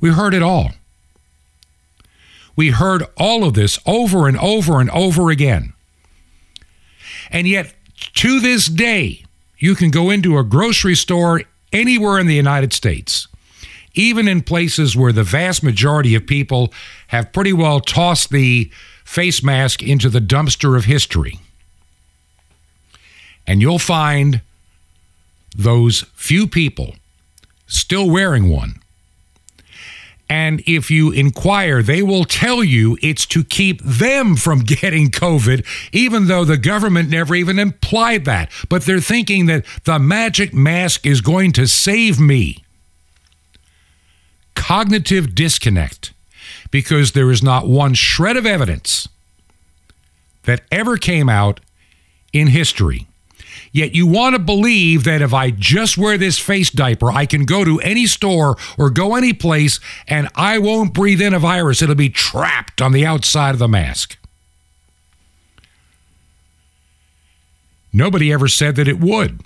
We 0.00 0.11
heard 0.11 0.35
it 0.35 0.42
all. 0.42 0.71
We 2.54 2.71
heard 2.71 3.04
all 3.16 3.45
of 3.45 3.54
this 3.54 3.78
over 3.87 4.28
and 4.28 4.37
over 4.38 4.80
and 4.80 4.90
over 4.90 5.30
again. 5.30 5.73
And 7.31 7.47
yet, 7.47 7.75
to 8.15 8.41
this 8.41 8.67
day, 8.67 9.25
you 9.59 9.75
can 9.75 9.91
go 9.91 10.11
into 10.11 10.39
a 10.39 10.45
grocery 10.45 10.95
store 10.95 11.43
anywhere 11.73 12.19
in 12.19 12.27
the 12.27 12.35
United 12.35 12.73
States, 12.73 13.29
even 13.95 14.29
in 14.29 14.43
places 14.43 14.97
where 14.97 15.13
the 15.13 15.25
vast 15.25 15.63
majority 15.63 16.15
of 16.15 16.27
people 16.27 16.73
have 17.09 17.33
pretty 17.33 17.53
well 17.53 17.81
tossed 17.81 18.31
the 18.31 18.71
face 19.05 19.43
mask 19.43 19.83
into 19.83 20.09
the 20.09 20.21
dumpster 20.21 20.77
of 20.77 20.85
history. 20.85 21.41
And 23.47 23.61
you'll 23.61 23.79
find 23.79 24.43
those 25.57 26.03
few 26.15 26.47
people 26.47 26.95
still 27.67 28.09
wearing 28.09 28.49
one 28.49 28.81
and 30.29 30.63
if 30.67 30.91
you 30.91 31.11
inquire, 31.11 31.83
they 31.83 32.03
will 32.03 32.25
tell 32.25 32.63
you 32.63 32.99
it's 33.03 33.25
to 33.27 33.43
keep 33.43 33.81
them 33.83 34.37
from 34.37 34.61
getting 34.65 35.11
COVID, 35.11 35.65
even 35.93 36.27
though 36.27 36.45
the 36.45 36.59
government 36.59 37.09
never 37.09 37.35
even 37.35 37.59
implied 37.59 38.25
that. 38.27 38.51
But 38.69 38.83
they're 38.83 39.01
thinking 39.01 39.47
that 39.47 39.65
the 39.85 39.99
magic 39.99 40.53
mask 40.53 41.07
is 41.07 41.21
going 41.21 41.53
to 41.53 41.67
save 41.67 42.21
me. 42.21 42.65
Cognitive 44.55 45.35
disconnect, 45.35 46.13
because 46.71 47.13
there 47.13 47.31
is 47.31 47.43
not 47.43 47.67
one 47.67 47.95
shred 47.95 48.37
of 48.37 48.45
evidence 48.45 49.09
that 50.43 50.63
ever 50.71 50.97
came 50.97 51.29
out 51.29 51.61
in 52.33 52.49
history 52.49 53.07
Yet 53.73 53.95
you 53.95 54.07
want 54.07 54.35
to 54.35 54.39
believe 54.39 55.05
that 55.05 55.23
if 55.23 55.35
I 55.35 55.51
just 55.51 55.99
wear 55.99 56.17
this 56.17 56.39
face 56.39 56.71
diaper, 56.71 57.11
I 57.11 57.27
can 57.27 57.45
go 57.45 57.65
to 57.65 57.81
any 57.81 58.07
store 58.07 58.57
or 58.79 58.91
go 58.91 59.15
any 59.15 59.33
place 59.33 59.79
and 60.07 60.29
I 60.35 60.59
won't 60.59 60.95
breathe 60.95 61.21
in 61.21 61.35
a 61.35 61.39
virus. 61.39 61.83
It'll 61.83 61.95
be 61.95 62.09
trapped 62.09 62.81
on 62.81 62.93
the 62.93 63.05
outside 63.05 63.55
of 63.55 63.59
the 63.59 63.69
mask. 63.69 64.17
Nobody 67.93 68.33
ever 68.33 68.49
said 68.49 68.77
that 68.77 68.89
it 68.89 69.01
would. 69.01 69.41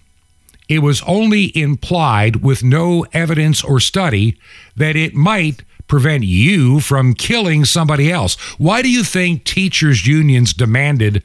It 0.68 0.80
was 0.80 1.02
only 1.02 1.56
implied 1.56 2.36
with 2.36 2.62
no 2.64 3.04
evidence 3.12 3.62
or 3.62 3.80
study 3.80 4.38
that 4.76 4.96
it 4.96 5.14
might 5.14 5.64
prevent 5.86 6.24
you 6.24 6.80
from 6.80 7.14
killing 7.14 7.64
somebody 7.64 8.10
else. 8.10 8.34
Why 8.58 8.82
do 8.82 8.90
you 8.90 9.04
think 9.04 9.44
teachers' 9.44 10.06
unions 10.06 10.54
demanded 10.54 11.22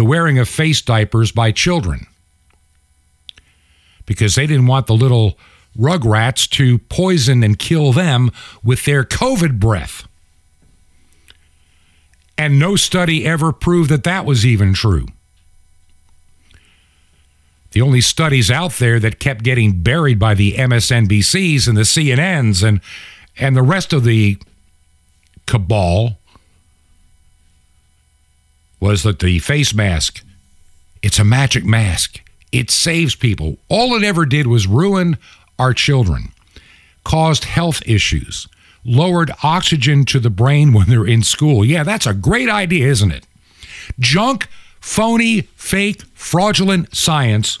the 0.00 0.04
wearing 0.06 0.38
of 0.38 0.48
face 0.48 0.80
diapers 0.80 1.30
by 1.30 1.52
children 1.52 2.06
because 4.06 4.34
they 4.34 4.46
didn't 4.46 4.66
want 4.66 4.86
the 4.86 4.94
little 4.94 5.38
rugrats 5.76 6.48
to 6.48 6.78
poison 6.78 7.42
and 7.42 7.58
kill 7.58 7.92
them 7.92 8.30
with 8.64 8.86
their 8.86 9.04
COVID 9.04 9.60
breath. 9.60 10.08
And 12.38 12.58
no 12.58 12.76
study 12.76 13.26
ever 13.26 13.52
proved 13.52 13.90
that 13.90 14.04
that 14.04 14.24
was 14.24 14.46
even 14.46 14.72
true. 14.72 15.04
The 17.72 17.82
only 17.82 18.00
studies 18.00 18.50
out 18.50 18.72
there 18.72 18.98
that 19.00 19.20
kept 19.20 19.44
getting 19.44 19.82
buried 19.82 20.18
by 20.18 20.32
the 20.32 20.54
MSNBCs 20.54 21.68
and 21.68 21.76
the 21.76 21.82
CNNs 21.82 22.66
and 22.66 22.80
and 23.36 23.54
the 23.54 23.62
rest 23.62 23.92
of 23.92 24.04
the 24.04 24.38
cabal 25.46 26.19
was 28.80 29.02
that 29.02 29.18
the 29.18 29.38
face 29.38 29.74
mask, 29.74 30.24
it's 31.02 31.18
a 31.18 31.24
magic 31.24 31.64
mask. 31.64 32.20
It 32.50 32.70
saves 32.70 33.14
people. 33.14 33.58
All 33.68 33.94
it 33.94 34.02
ever 34.02 34.26
did 34.26 34.46
was 34.46 34.66
ruin 34.66 35.18
our 35.58 35.72
children, 35.72 36.32
caused 37.04 37.44
health 37.44 37.82
issues, 37.86 38.48
lowered 38.84 39.30
oxygen 39.42 40.04
to 40.06 40.18
the 40.18 40.30
brain 40.30 40.72
when 40.72 40.88
they're 40.88 41.06
in 41.06 41.22
school. 41.22 41.64
Yeah, 41.64 41.84
that's 41.84 42.06
a 42.06 42.14
great 42.14 42.48
idea, 42.48 42.88
isn't 42.88 43.12
it? 43.12 43.26
Junk, 43.98 44.48
phony, 44.80 45.42
fake, 45.54 46.02
fraudulent 46.14 46.94
science 46.96 47.60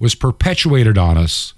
was 0.00 0.14
perpetuated 0.14 0.96
on 0.96 1.18
us. 1.18 1.54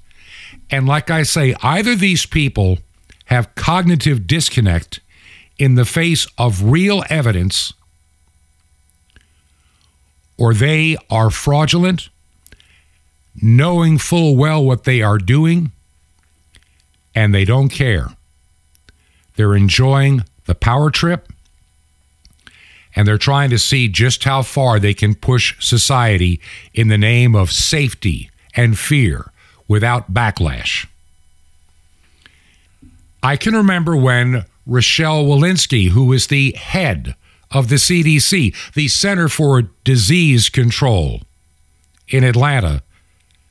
And 0.71 0.87
like 0.87 1.11
I 1.11 1.23
say, 1.23 1.55
either 1.63 1.95
these 1.95 2.27
people 2.27 2.79
have 3.27 3.55
cognitive 3.55 4.27
disconnect 4.27 5.01
in 5.59 5.77
the 5.77 5.85
face 5.85 6.27
of 6.37 6.65
real 6.65 7.05
evidence 7.09 7.73
or 10.37 10.55
they 10.55 10.97
are 11.11 11.31
fraudulent, 11.31 12.09
knowing 13.41 13.99
full 13.99 14.37
well 14.37 14.65
what 14.65 14.85
they 14.85 15.03
are 15.03 15.19
doing, 15.19 15.73
and 17.15 17.35
they 17.35 17.45
don't 17.45 17.69
care. 17.69 18.09
They're 19.37 19.57
enjoying 19.57 20.25
the 20.47 20.55
power 20.55 20.91
trip, 20.91 21.29
and 22.95 23.07
they're 23.07 23.19
trying 23.19 23.51
to 23.51 23.59
see 23.59 23.89
just 23.89 24.25
how 24.25 24.43
far 24.43 24.79
they 24.79 24.95
can 24.95 25.15
push 25.15 25.55
society 25.65 26.41
in 26.73 26.89
the 26.89 26.99
name 26.99 27.35
of 27.35 27.51
safety 27.51 28.31
and 28.55 28.79
fear 28.79 29.31
without 29.67 30.13
backlash. 30.13 30.87
I 33.23 33.37
can 33.37 33.55
remember 33.55 33.97
when 33.97 34.45
Rochelle 34.67 35.25
Walensky, 35.25 35.89
who 35.89 36.05
was 36.07 36.27
the 36.27 36.53
head 36.53 37.17
of 37.55 37.69
the 37.69 37.77
CDC, 37.77 38.55
the 38.75 38.89
Center 38.89 39.29
for 39.29 39.63
Disease 39.85 40.51
Control 40.51 41.23
in 42.09 42.25
Atlanta, 42.25 42.83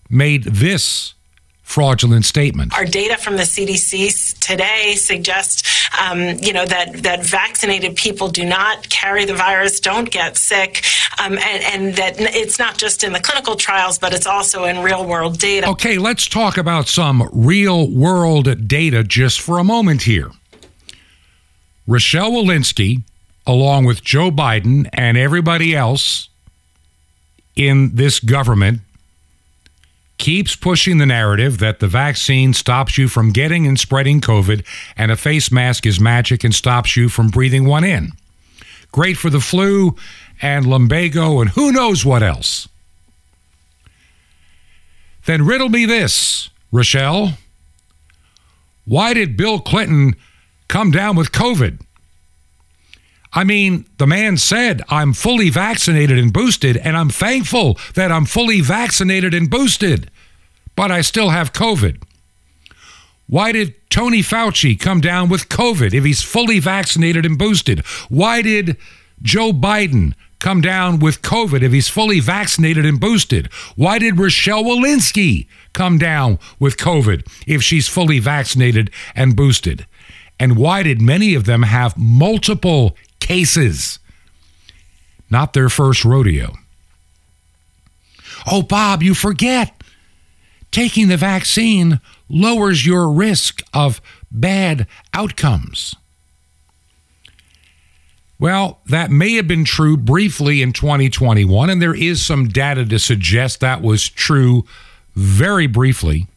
made 0.09 0.43
this 0.43 1.15
fraudulent 1.63 2.25
statement. 2.25 2.77
Our 2.77 2.85
data 2.85 3.17
from 3.17 3.37
the 3.37 3.43
CDC 3.43 4.39
today 4.39 4.93
suggests, 4.95 5.89
um, 5.99 6.19
you 6.41 6.53
know, 6.53 6.65
that 6.65 7.01
that 7.03 7.25
vaccinated 7.25 7.95
people 7.95 8.27
do 8.27 8.45
not 8.45 8.87
carry 8.89 9.25
the 9.25 9.33
virus, 9.33 9.79
don't 9.79 10.11
get 10.11 10.37
sick, 10.37 10.83
um, 11.19 11.33
and, 11.33 11.63
and 11.63 11.95
that 11.95 12.15
it's 12.19 12.59
not 12.59 12.77
just 12.77 13.03
in 13.03 13.13
the 13.13 13.19
clinical 13.19 13.55
trials, 13.55 13.97
but 13.97 14.13
it's 14.13 14.27
also 14.27 14.65
in 14.65 14.79
real 14.79 15.05
world 15.05 15.39
data. 15.39 15.67
Okay, 15.69 15.97
let's 15.97 16.27
talk 16.27 16.57
about 16.57 16.87
some 16.87 17.27
real 17.31 17.89
world 17.89 18.67
data 18.67 19.03
just 19.03 19.41
for 19.41 19.57
a 19.57 19.63
moment 19.63 20.03
here. 20.03 20.29
Rochelle 21.87 22.31
Walensky 22.31 23.03
along 23.45 23.85
with 23.85 24.03
Joe 24.03 24.31
Biden 24.31 24.89
and 24.93 25.17
everybody 25.17 25.75
else 25.75 26.29
in 27.55 27.95
this 27.95 28.19
government, 28.19 28.81
keeps 30.17 30.55
pushing 30.55 30.99
the 30.99 31.05
narrative 31.05 31.57
that 31.57 31.79
the 31.79 31.87
vaccine 31.87 32.53
stops 32.53 32.97
you 32.97 33.07
from 33.07 33.31
getting 33.31 33.67
and 33.67 33.79
spreading 33.79 34.21
COVID 34.21 34.65
and 34.95 35.11
a 35.11 35.17
face 35.17 35.51
mask 35.51 35.85
is 35.85 35.99
magic 35.99 36.43
and 36.43 36.55
stops 36.55 36.95
you 36.95 37.09
from 37.09 37.27
breathing 37.27 37.65
one 37.65 37.83
in. 37.83 38.11
Great 38.91 39.17
for 39.17 39.29
the 39.29 39.41
flu 39.41 39.95
and 40.41 40.65
lumbago 40.65 41.41
and 41.41 41.49
who 41.51 41.71
knows 41.71 42.05
what 42.05 42.23
else. 42.23 42.69
Then 45.25 45.45
riddle 45.45 45.69
me 45.69 45.85
this, 45.85 46.49
Rochelle. 46.71 47.33
Why 48.85 49.13
did 49.13 49.37
Bill 49.37 49.59
Clinton 49.59 50.15
come 50.67 50.91
down 50.91 51.15
with 51.15 51.31
COVID? 51.31 51.81
I 53.33 53.43
mean, 53.43 53.85
the 53.97 54.07
man 54.07 54.37
said, 54.37 54.83
I'm 54.89 55.13
fully 55.13 55.49
vaccinated 55.49 56.19
and 56.19 56.31
boosted, 56.31 56.77
and 56.77 56.95
I'm 56.95 57.09
thankful 57.09 57.79
that 57.95 58.11
I'm 58.11 58.25
fully 58.25 58.61
vaccinated 58.61 59.33
and 59.33 59.49
boosted, 59.49 60.11
but 60.75 60.91
I 60.91 61.01
still 61.01 61.29
have 61.29 61.51
COVID. 61.51 62.01
Why 63.27 63.51
did 63.51 63.73
Tony 63.89 64.21
Fauci 64.21 64.79
come 64.79 65.01
down 65.01 65.29
with 65.29 65.49
COVID 65.49 65.93
if 65.93 66.03
he's 66.03 66.21
fully 66.21 66.59
vaccinated 66.59 67.25
and 67.25 67.37
boosted? 67.37 67.79
Why 68.09 68.41
did 68.41 68.77
Joe 69.21 69.51
Biden 69.51 70.13
come 70.39 70.61
down 70.61 70.99
with 70.99 71.21
COVID 71.21 71.63
if 71.63 71.71
he's 71.71 71.87
fully 71.87 72.19
vaccinated 72.19 72.85
and 72.85 72.99
boosted? 72.99 73.47
Why 73.75 73.97
did 73.97 74.19
Rochelle 74.19 74.63
Walensky 74.63 75.47
come 75.71 75.97
down 75.97 76.37
with 76.59 76.77
COVID 76.77 77.25
if 77.47 77.63
she's 77.63 77.87
fully 77.87 78.19
vaccinated 78.19 78.91
and 79.15 79.35
boosted? 79.35 79.87
And 80.39 80.57
why 80.57 80.83
did 80.83 81.01
many 81.01 81.33
of 81.33 81.45
them 81.45 81.63
have 81.63 81.97
multiple 81.97 82.97
cases. 83.23 83.99
Not 85.29 85.53
their 85.53 85.69
first 85.69 86.05
rodeo. 86.05 86.53
Oh, 88.45 88.61
Bob, 88.61 89.01
you 89.01 89.15
forget. 89.15 89.81
Taking 90.69 91.07
the 91.07 91.17
vaccine 91.17 91.99
lowers 92.29 92.85
your 92.85 93.09
risk 93.09 93.63
of 93.73 94.01
bad 94.29 94.85
outcomes. 95.13 95.95
Well, 98.39 98.81
that 98.87 99.09
may 99.09 99.35
have 99.35 99.47
been 99.47 99.63
true 99.63 99.95
briefly 99.95 100.61
in 100.61 100.73
2021, 100.73 101.69
and 101.69 101.81
there 101.81 101.95
is 101.95 102.25
some 102.25 102.49
data 102.49 102.85
to 102.85 102.99
suggest 102.99 103.61
that 103.61 103.81
was 103.81 104.09
true 104.09 104.65
very 105.15 105.67
briefly. 105.67 106.27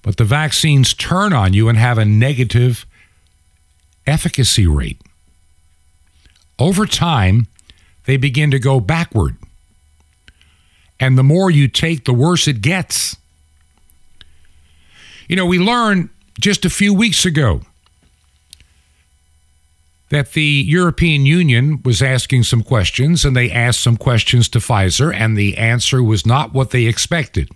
But 0.00 0.16
the 0.16 0.24
vaccines 0.24 0.94
turn 0.94 1.34
on 1.34 1.52
you 1.52 1.68
and 1.68 1.76
have 1.76 1.98
a 1.98 2.06
negative 2.06 2.86
efficacy 4.06 4.66
rate 4.66 5.02
over 6.60 6.86
time, 6.86 7.46
they 8.04 8.16
begin 8.16 8.50
to 8.50 8.58
go 8.58 8.78
backward. 8.78 9.36
And 11.00 11.16
the 11.16 11.22
more 11.22 11.50
you 11.50 11.66
take, 11.66 12.04
the 12.04 12.12
worse 12.12 12.46
it 12.46 12.60
gets. 12.60 13.16
You 15.28 15.36
know, 15.36 15.46
we 15.46 15.58
learned 15.58 16.10
just 16.38 16.64
a 16.64 16.70
few 16.70 16.92
weeks 16.92 17.24
ago 17.24 17.62
that 20.10 20.32
the 20.32 20.64
European 20.66 21.24
Union 21.24 21.80
was 21.84 22.02
asking 22.02 22.42
some 22.42 22.62
questions, 22.62 23.24
and 23.24 23.36
they 23.36 23.50
asked 23.50 23.80
some 23.80 23.96
questions 23.96 24.48
to 24.48 24.58
Pfizer, 24.58 25.14
and 25.14 25.38
the 25.38 25.56
answer 25.56 26.02
was 26.02 26.26
not 26.26 26.52
what 26.52 26.70
they 26.70 26.86
expected. 26.86 27.48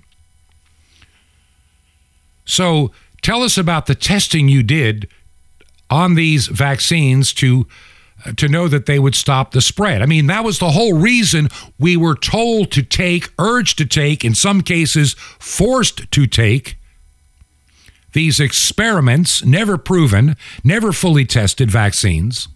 So 2.44 2.92
tell 3.22 3.42
us 3.42 3.58
about 3.58 3.86
the 3.86 3.94
testing 3.94 4.48
you 4.48 4.62
did 4.62 5.08
on 5.90 6.14
these 6.14 6.46
vaccines 6.46 7.34
to 7.34 7.66
to 8.36 8.48
know 8.48 8.68
that 8.68 8.86
they 8.86 8.98
would 8.98 9.14
stop 9.14 9.50
the 9.50 9.60
spread. 9.60 10.02
I 10.02 10.06
mean, 10.06 10.26
that 10.28 10.44
was 10.44 10.58
the 10.58 10.70
whole 10.70 10.94
reason 10.94 11.48
we 11.78 11.96
were 11.96 12.14
told 12.14 12.70
to 12.72 12.82
take, 12.82 13.32
urged 13.38 13.78
to 13.78 13.86
take, 13.86 14.24
in 14.24 14.34
some 14.34 14.62
cases, 14.62 15.14
forced 15.38 16.10
to 16.10 16.26
take 16.26 16.76
these 18.12 18.40
experiments, 18.40 19.44
never 19.44 19.76
proven, 19.76 20.36
never 20.62 20.92
fully 20.92 21.24
tested 21.24 21.70
vaccines. 21.70 22.48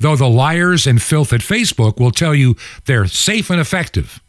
Though 0.00 0.16
the 0.16 0.28
liars 0.28 0.86
and 0.86 1.00
filth 1.00 1.32
at 1.32 1.40
Facebook 1.40 1.98
will 1.98 2.10
tell 2.10 2.34
you 2.34 2.56
they're 2.84 3.06
safe 3.06 3.48
and 3.48 3.60
effective. 3.60 4.20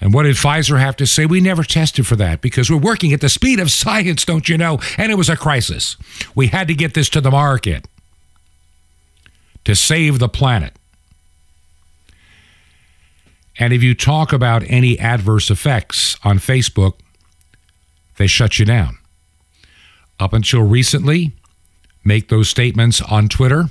And 0.00 0.12
what 0.12 0.24
did 0.24 0.36
Pfizer 0.36 0.78
have 0.78 0.96
to 0.96 1.06
say? 1.06 1.24
We 1.24 1.40
never 1.40 1.62
tested 1.62 2.06
for 2.06 2.16
that 2.16 2.40
because 2.40 2.70
we're 2.70 2.76
working 2.76 3.12
at 3.12 3.20
the 3.20 3.28
speed 3.28 3.60
of 3.60 3.70
science, 3.70 4.24
don't 4.24 4.48
you 4.48 4.58
know? 4.58 4.78
And 4.98 5.10
it 5.10 5.16
was 5.16 5.28
a 5.28 5.36
crisis. 5.36 5.96
We 6.34 6.48
had 6.48 6.68
to 6.68 6.74
get 6.74 6.94
this 6.94 7.08
to 7.10 7.20
the 7.20 7.30
market 7.30 7.86
to 9.64 9.74
save 9.74 10.18
the 10.18 10.28
planet. 10.28 10.76
And 13.58 13.72
if 13.72 13.82
you 13.82 13.94
talk 13.94 14.32
about 14.32 14.64
any 14.66 14.98
adverse 14.98 15.50
effects 15.50 16.16
on 16.24 16.38
Facebook, 16.38 16.94
they 18.16 18.26
shut 18.26 18.58
you 18.58 18.64
down. 18.64 18.98
Up 20.18 20.32
until 20.32 20.62
recently, 20.62 21.32
make 22.04 22.28
those 22.28 22.48
statements 22.48 23.00
on 23.00 23.28
Twitter 23.28 23.70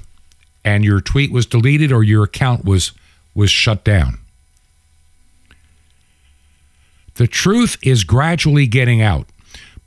and 0.64 0.84
your 0.84 1.02
tweet 1.02 1.32
was 1.32 1.46
deleted 1.46 1.92
or 1.92 2.04
your 2.04 2.24
account 2.24 2.66
was 2.66 2.92
was 3.36 3.50
shut 3.50 3.84
down. 3.84 4.20
The 7.16 7.28
truth 7.28 7.78
is 7.84 8.04
gradually 8.04 8.66
getting 8.66 9.02
out, 9.02 9.28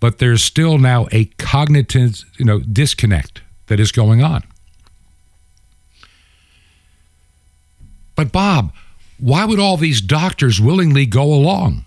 but 0.00 0.18
there's 0.18 0.42
still 0.42 0.78
now 0.78 1.06
a 1.10 1.26
cognitive, 1.38 2.24
you 2.38 2.44
know, 2.44 2.60
disconnect 2.60 3.42
that 3.66 3.80
is 3.80 3.90
going 3.92 4.22
on. 4.22 4.44
But 8.14 8.32
Bob, 8.32 8.72
why 9.18 9.44
would 9.44 9.58
all 9.58 9.76
these 9.76 10.00
doctors 10.00 10.60
willingly 10.60 11.06
go 11.06 11.24
along? 11.24 11.84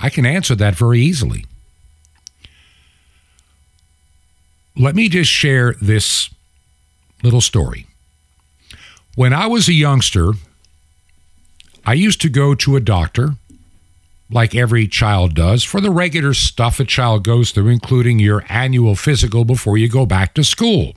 I 0.00 0.10
can 0.10 0.26
answer 0.26 0.54
that 0.56 0.74
very 0.74 1.00
easily. 1.00 1.44
Let 4.76 4.94
me 4.94 5.08
just 5.08 5.30
share 5.30 5.74
this 5.80 6.30
little 7.22 7.40
story. 7.40 7.86
When 9.14 9.32
I 9.32 9.46
was 9.46 9.68
a 9.68 9.74
youngster, 9.74 10.32
I 11.84 11.94
used 11.94 12.20
to 12.22 12.28
go 12.28 12.54
to 12.54 12.76
a 12.76 12.80
doctor 12.80 13.36
like 14.30 14.54
every 14.54 14.86
child 14.86 15.34
does, 15.34 15.64
for 15.64 15.80
the 15.80 15.90
regular 15.90 16.34
stuff 16.34 16.78
a 16.78 16.84
child 16.84 17.24
goes 17.24 17.50
through, 17.50 17.68
including 17.68 18.18
your 18.18 18.44
annual 18.48 18.94
physical 18.94 19.44
before 19.44 19.76
you 19.76 19.88
go 19.88 20.06
back 20.06 20.34
to 20.34 20.44
school. 20.44 20.94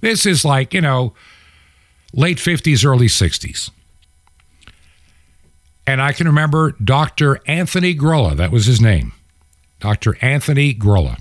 This 0.00 0.26
is 0.26 0.44
like, 0.44 0.74
you 0.74 0.80
know, 0.80 1.14
late 2.12 2.36
50s, 2.36 2.84
early 2.84 3.06
60s. 3.06 3.70
And 5.86 6.02
I 6.02 6.12
can 6.12 6.26
remember 6.26 6.72
Dr. 6.72 7.40
Anthony 7.46 7.94
Grulla, 7.94 8.36
that 8.36 8.52
was 8.52 8.66
his 8.66 8.80
name. 8.80 9.12
Dr. 9.80 10.18
Anthony 10.20 10.74
Grulla. 10.74 11.18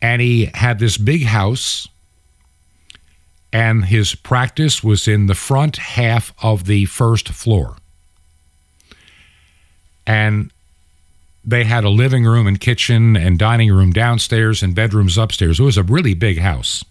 And 0.00 0.22
he 0.22 0.46
had 0.54 0.78
this 0.78 0.96
big 0.96 1.24
house, 1.24 1.86
and 3.52 3.84
his 3.84 4.14
practice 4.14 4.82
was 4.82 5.06
in 5.06 5.26
the 5.26 5.34
front 5.34 5.76
half 5.76 6.32
of 6.42 6.64
the 6.64 6.86
first 6.86 7.28
floor 7.28 7.76
and 10.06 10.50
they 11.44 11.64
had 11.64 11.84
a 11.84 11.88
living 11.88 12.24
room 12.24 12.46
and 12.46 12.60
kitchen 12.60 13.16
and 13.16 13.38
dining 13.38 13.72
room 13.72 13.92
downstairs 13.92 14.62
and 14.62 14.74
bedrooms 14.74 15.16
upstairs. 15.16 15.58
It 15.58 15.64
was 15.64 15.76
a 15.76 15.82
really 15.82 16.14
big 16.14 16.38
house. 16.38 16.84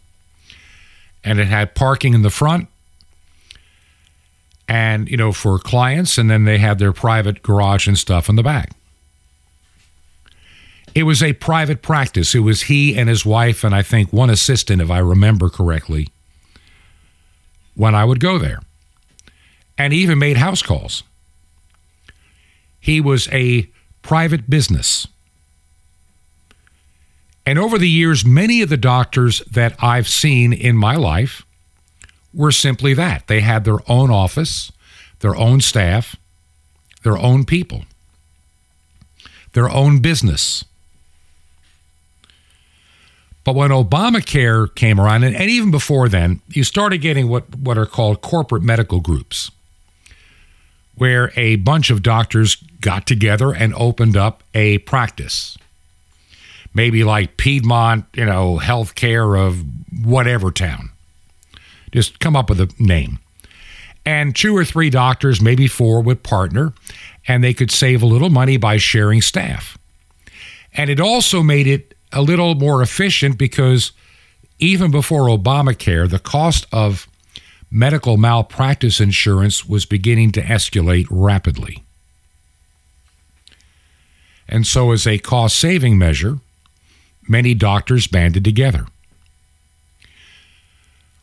And 1.24 1.40
it 1.40 1.48
had 1.48 1.76
parking 1.76 2.14
in 2.14 2.22
the 2.22 2.30
front 2.30 2.68
and, 4.68 5.10
you 5.10 5.18
know, 5.18 5.32
for 5.32 5.60
clients. 5.60 6.18
And 6.18 6.30
then 6.30 6.46
they 6.46 6.58
had 6.58 6.80
their 6.80 6.94
private 6.94 7.44
garage 7.44 7.88
and 7.88 7.98
stuff 7.98 8.30
in 8.30 8.36
the 8.36 8.44
back. 8.44 8.72
It 10.96 11.04
was 11.04 11.22
a 11.22 11.34
private 11.34 11.82
practice. 11.82 12.34
It 12.34 12.40
was 12.40 12.64
he 12.64 12.98
and 12.98 13.08
his 13.08 13.24
wife, 13.26 13.64
and 13.64 13.76
I 13.76 13.84
think 13.84 14.12
one 14.12 14.32
assistant, 14.32 14.82
if 14.82 14.90
I 14.90 14.98
remember 14.98 15.50
correctly, 15.50 16.10
when 17.76 17.94
I 17.94 18.06
would 18.06 18.20
go 18.20 18.40
there. 18.40 18.60
And 19.78 19.94
he 19.94 20.00
even 20.00 20.18
made 20.18 20.38
house 20.38 20.64
calls. 20.64 21.04
He 22.80 23.02
was 23.02 23.28
a 23.32 23.70
private 24.02 24.50
business. 24.50 25.08
And 27.46 27.58
over 27.58 27.78
the 27.78 27.90
years, 27.90 28.26
many 28.26 28.62
of 28.62 28.70
the 28.70 28.78
doctors 28.78 29.40
that 29.52 29.76
I've 29.80 30.08
seen 30.08 30.54
in 30.54 30.76
my 30.76 30.96
life 30.96 31.46
were 32.34 32.52
simply 32.52 32.94
that. 32.94 33.28
They 33.28 33.42
had 33.42 33.66
their 33.66 33.80
own 33.90 34.12
office, 34.12 34.72
their 35.20 35.36
own 35.36 35.62
staff, 35.62 36.16
their 37.04 37.18
own 37.18 37.46
people, 37.46 37.86
their 39.54 39.70
own 39.70 40.00
business. 40.00 40.64
But 43.44 43.56
when 43.56 43.72
Obamacare 43.72 44.74
came 44.76 45.00
around, 45.00 45.24
and, 45.24 45.36
and 45.36 45.50
even 45.50 45.72
before 45.72 46.08
then, 46.08 46.42
you 46.50 46.64
started 46.64 47.00
getting 47.00 47.30
what, 47.30 47.56
what 47.56 47.78
are 47.78 47.88
called 47.88 48.22
corporate 48.22 48.62
medical 48.62 49.00
groups 49.00 49.50
where 51.00 51.32
a 51.36 51.56
bunch 51.58 51.90
of 51.90 52.04
doctors 52.04 52.56
got 52.82 53.08
together 53.08 53.54
and 53.54 53.74
opened 53.74 54.16
up 54.16 54.44
a 54.54 54.78
practice. 54.80 55.58
Maybe 56.74 57.04
like 57.04 57.38
Piedmont, 57.38 58.06
you 58.14 58.26
know, 58.26 58.60
healthcare 58.62 59.40
of 59.40 59.64
whatever 60.04 60.52
town. 60.52 60.92
Just 61.92 62.20
come 62.20 62.36
up 62.36 62.50
with 62.50 62.62
a 62.62 62.72
name. 62.78 63.20
And 64.06 64.36
two 64.36 64.56
or 64.56 64.64
three 64.64 64.90
doctors, 64.90 65.42
maybe 65.42 65.68
four, 65.68 66.02
would 66.02 66.24
partner, 66.24 66.74
and 67.28 67.44
they 67.44 67.54
could 67.54 67.72
save 67.72 68.02
a 68.02 68.06
little 68.06 68.30
money 68.30 68.58
by 68.58 68.78
sharing 68.78 69.22
staff. 69.22 69.78
And 70.74 70.90
it 70.90 71.00
also 71.00 71.42
made 71.42 71.68
it 71.68 71.96
a 72.12 72.22
little 72.22 72.56
more 72.56 72.82
efficient 72.82 73.38
because 73.38 73.92
even 74.60 74.92
before 74.92 75.28
Obamacare, 75.28 76.10
the 76.10 76.20
cost 76.20 76.68
of 76.72 77.08
medical 77.72 78.18
malpractice 78.18 79.00
insurance 79.00 79.66
was 79.66 79.86
beginning 79.86 80.32
to 80.34 80.42
escalate 80.42 81.08
rapidly. 81.10 81.84
And 84.48 84.66
so, 84.66 84.92
as 84.92 85.06
a 85.06 85.20
cost 85.20 85.58
saving 85.58 85.98
measure, 85.98 86.40
many 87.28 87.54
doctors 87.54 88.08
banded 88.08 88.44
together. 88.44 88.88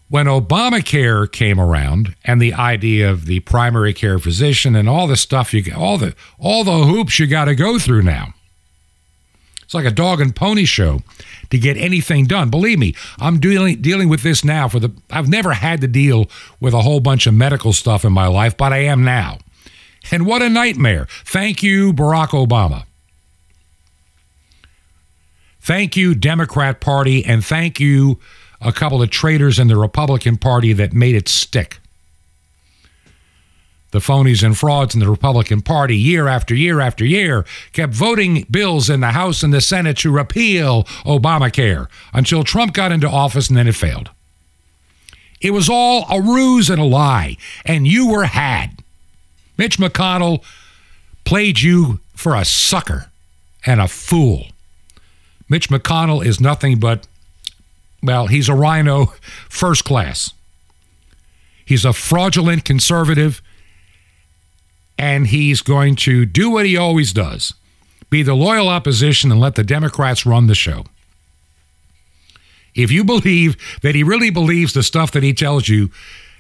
When 0.08 0.26
Obamacare 0.26 1.30
came 1.30 1.58
around 1.58 2.14
and 2.24 2.40
the 2.40 2.54
idea 2.54 3.10
of 3.10 3.26
the 3.26 3.40
primary 3.40 3.92
care 3.92 4.20
physician 4.20 4.76
and 4.76 4.88
all 4.88 5.08
the 5.08 5.16
stuff 5.16 5.52
you 5.52 5.74
all 5.74 5.98
the 5.98 6.14
all 6.38 6.62
the 6.62 6.84
hoops 6.84 7.18
you 7.18 7.26
got 7.26 7.46
to 7.46 7.56
go 7.56 7.80
through 7.80 8.02
now. 8.02 8.35
It's 9.66 9.74
like 9.74 9.84
a 9.84 9.90
dog 9.90 10.20
and 10.20 10.34
pony 10.34 10.64
show 10.64 11.02
to 11.50 11.58
get 11.58 11.76
anything 11.76 12.26
done. 12.26 12.50
Believe 12.50 12.78
me, 12.78 12.94
I'm 13.18 13.40
dealing 13.40 13.82
dealing 13.82 14.08
with 14.08 14.22
this 14.22 14.44
now 14.44 14.68
for 14.68 14.78
the 14.78 14.92
I've 15.10 15.28
never 15.28 15.54
had 15.54 15.80
to 15.80 15.88
deal 15.88 16.30
with 16.60 16.72
a 16.72 16.82
whole 16.82 17.00
bunch 17.00 17.26
of 17.26 17.34
medical 17.34 17.72
stuff 17.72 18.04
in 18.04 18.12
my 18.12 18.28
life, 18.28 18.56
but 18.56 18.72
I 18.72 18.78
am 18.78 19.04
now. 19.04 19.38
And 20.12 20.24
what 20.24 20.40
a 20.40 20.48
nightmare. 20.48 21.08
Thank 21.24 21.64
you 21.64 21.92
Barack 21.92 22.28
Obama. 22.28 22.84
Thank 25.60 25.96
you, 25.96 26.14
Democrat 26.14 26.80
Party, 26.80 27.24
and 27.24 27.44
thank 27.44 27.80
you, 27.80 28.20
a 28.60 28.72
couple 28.72 29.02
of 29.02 29.10
traitors 29.10 29.58
in 29.58 29.66
the 29.66 29.76
Republican 29.76 30.36
Party 30.36 30.72
that 30.74 30.92
made 30.92 31.16
it 31.16 31.26
stick. 31.26 31.80
The 33.92 34.00
phonies 34.00 34.42
and 34.42 34.58
frauds 34.58 34.94
in 34.94 35.00
the 35.00 35.08
Republican 35.08 35.62
Party, 35.62 35.96
year 35.96 36.28
after 36.28 36.54
year 36.54 36.80
after 36.80 37.04
year, 37.04 37.44
kept 37.72 37.94
voting 37.94 38.46
bills 38.50 38.90
in 38.90 39.00
the 39.00 39.12
House 39.12 39.42
and 39.42 39.54
the 39.54 39.60
Senate 39.60 39.98
to 39.98 40.10
repeal 40.10 40.84
Obamacare 41.04 41.88
until 42.12 42.44
Trump 42.44 42.74
got 42.74 42.92
into 42.92 43.08
office 43.08 43.48
and 43.48 43.56
then 43.56 43.68
it 43.68 43.74
failed. 43.74 44.10
It 45.40 45.52
was 45.52 45.68
all 45.68 46.06
a 46.10 46.20
ruse 46.20 46.68
and 46.68 46.80
a 46.80 46.84
lie, 46.84 47.36
and 47.64 47.86
you 47.86 48.08
were 48.08 48.24
had. 48.24 48.82
Mitch 49.56 49.78
McConnell 49.78 50.42
played 51.24 51.60
you 51.60 52.00
for 52.14 52.34
a 52.34 52.44
sucker 52.44 53.10
and 53.64 53.80
a 53.80 53.88
fool. 53.88 54.46
Mitch 55.48 55.68
McConnell 55.68 56.24
is 56.24 56.40
nothing 56.40 56.80
but, 56.80 57.06
well, 58.02 58.26
he's 58.26 58.48
a 58.48 58.54
RINO 58.54 59.06
first 59.48 59.84
class. 59.84 60.32
He's 61.64 61.84
a 61.84 61.92
fraudulent 61.92 62.64
conservative, 62.64 63.42
and 64.98 65.26
he's 65.26 65.60
going 65.60 65.96
to 65.96 66.24
do 66.24 66.50
what 66.50 66.66
he 66.66 66.76
always 66.76 67.12
does 67.12 67.54
be 68.08 68.22
the 68.22 68.34
loyal 68.34 68.68
opposition 68.68 69.32
and 69.32 69.40
let 69.40 69.56
the 69.56 69.64
Democrats 69.64 70.24
run 70.24 70.46
the 70.46 70.54
show. 70.54 70.84
If 72.74 72.90
you 72.92 73.04
believe 73.04 73.56
that 73.82 73.94
he 73.94 74.02
really 74.02 74.30
believes 74.30 74.74
the 74.74 74.82
stuff 74.82 75.10
that 75.12 75.22
he 75.22 75.32
tells 75.32 75.68
you, 75.68 75.90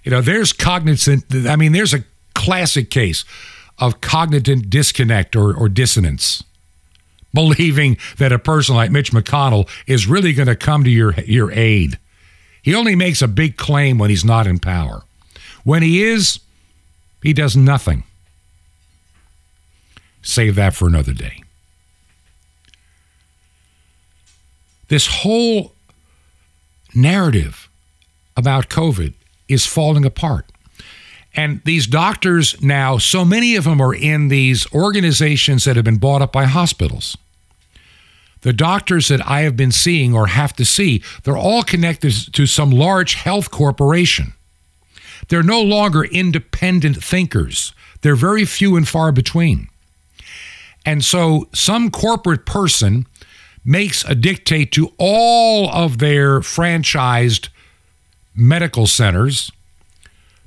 you 0.04 0.10
know, 0.10 0.20
there's 0.20 0.52
cognizant, 0.52 1.24
I 1.46 1.56
mean, 1.56 1.72
there's 1.72 1.94
a 1.94 2.04
classic 2.34 2.90
case 2.90 3.24
of 3.78 4.00
cognitive 4.00 4.70
disconnect 4.70 5.34
or, 5.34 5.56
or 5.56 5.68
dissonance 5.68 6.44
believing 7.34 7.98
that 8.16 8.32
a 8.32 8.38
person 8.38 8.74
like 8.74 8.90
Mitch 8.90 9.12
McConnell 9.12 9.68
is 9.86 10.06
really 10.06 10.32
going 10.32 10.48
to 10.48 10.56
come 10.56 10.84
to 10.84 10.90
your, 10.90 11.12
your 11.20 11.52
aid. 11.52 11.98
He 12.62 12.74
only 12.74 12.96
makes 12.96 13.20
a 13.20 13.28
big 13.28 13.56
claim 13.56 13.98
when 13.98 14.08
he's 14.08 14.24
not 14.24 14.46
in 14.46 14.58
power. 14.58 15.02
When 15.62 15.82
he 15.82 16.02
is, 16.02 16.40
he 17.22 17.32
does 17.32 17.56
nothing. 17.56 18.04
Save 20.26 20.56
that 20.56 20.74
for 20.74 20.88
another 20.88 21.12
day. 21.12 21.44
This 24.88 25.06
whole 25.06 25.72
narrative 26.94 27.68
about 28.36 28.68
COVID 28.68 29.14
is 29.48 29.66
falling 29.66 30.04
apart. 30.04 30.46
And 31.34 31.62
these 31.64 31.86
doctors 31.86 32.60
now, 32.60 32.98
so 32.98 33.24
many 33.24 33.54
of 33.54 33.64
them 33.64 33.80
are 33.80 33.94
in 33.94 34.26
these 34.26 34.66
organizations 34.74 35.64
that 35.64 35.76
have 35.76 35.84
been 35.84 35.98
bought 35.98 36.22
up 36.22 36.32
by 36.32 36.46
hospitals. 36.46 37.16
The 38.40 38.52
doctors 38.52 39.08
that 39.08 39.24
I 39.24 39.42
have 39.42 39.56
been 39.56 39.72
seeing 39.72 40.12
or 40.12 40.26
have 40.26 40.54
to 40.54 40.64
see, 40.64 41.04
they're 41.22 41.36
all 41.36 41.62
connected 41.62 42.12
to 42.32 42.46
some 42.46 42.70
large 42.70 43.14
health 43.14 43.52
corporation. 43.52 44.32
They're 45.28 45.44
no 45.44 45.62
longer 45.62 46.04
independent 46.04 47.02
thinkers, 47.02 47.72
they're 48.00 48.16
very 48.16 48.44
few 48.44 48.76
and 48.76 48.88
far 48.88 49.12
between. 49.12 49.68
And 50.86 51.04
so 51.04 51.48
some 51.52 51.90
corporate 51.90 52.46
person 52.46 53.06
makes 53.64 54.04
a 54.04 54.14
dictate 54.14 54.70
to 54.72 54.92
all 54.96 55.68
of 55.70 55.98
their 55.98 56.40
franchised 56.40 57.48
medical 58.34 58.86
centers 58.86 59.50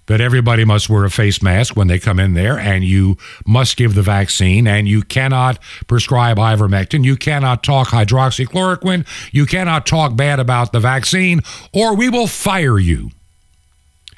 that 0.06 0.22
everybody 0.22 0.66
must 0.66 0.90
wear 0.90 1.04
a 1.04 1.12
face 1.12 1.40
mask 1.40 1.76
when 1.76 1.88
they 1.88 2.00
come 2.00 2.20
in 2.20 2.34
there, 2.34 2.58
and 2.58 2.84
you 2.84 3.16
must 3.46 3.78
give 3.78 3.94
the 3.94 4.02
vaccine, 4.02 4.66
and 4.66 4.88
you 4.88 5.04
cannot 5.04 5.60
prescribe 5.86 6.38
ivermectin, 6.38 7.04
you 7.04 7.16
cannot 7.16 7.62
talk 7.62 7.90
hydroxychloroquine, 7.90 9.06
you 9.32 9.46
cannot 9.46 9.86
talk 9.86 10.16
bad 10.16 10.40
about 10.40 10.72
the 10.72 10.80
vaccine, 10.80 11.42
or 11.74 11.96
we 11.96 12.10
will 12.10 12.26
fire 12.26 12.80
you. 12.80 13.12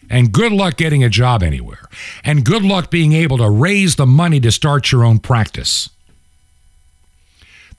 And 0.10 0.32
good 0.32 0.54
luck 0.54 0.78
getting 0.78 1.04
a 1.04 1.10
job 1.10 1.44
anywhere. 1.44 1.90
And 2.24 2.46
good 2.46 2.64
luck 2.64 2.90
being 2.90 3.14
able 3.14 3.38
to 3.40 3.50
raise 3.50 3.96
the 3.96 4.06
money 4.06 4.40
to 4.42 4.52
start 4.52 4.92
your 4.92 5.04
own 5.04 5.20
practice. 5.20 5.90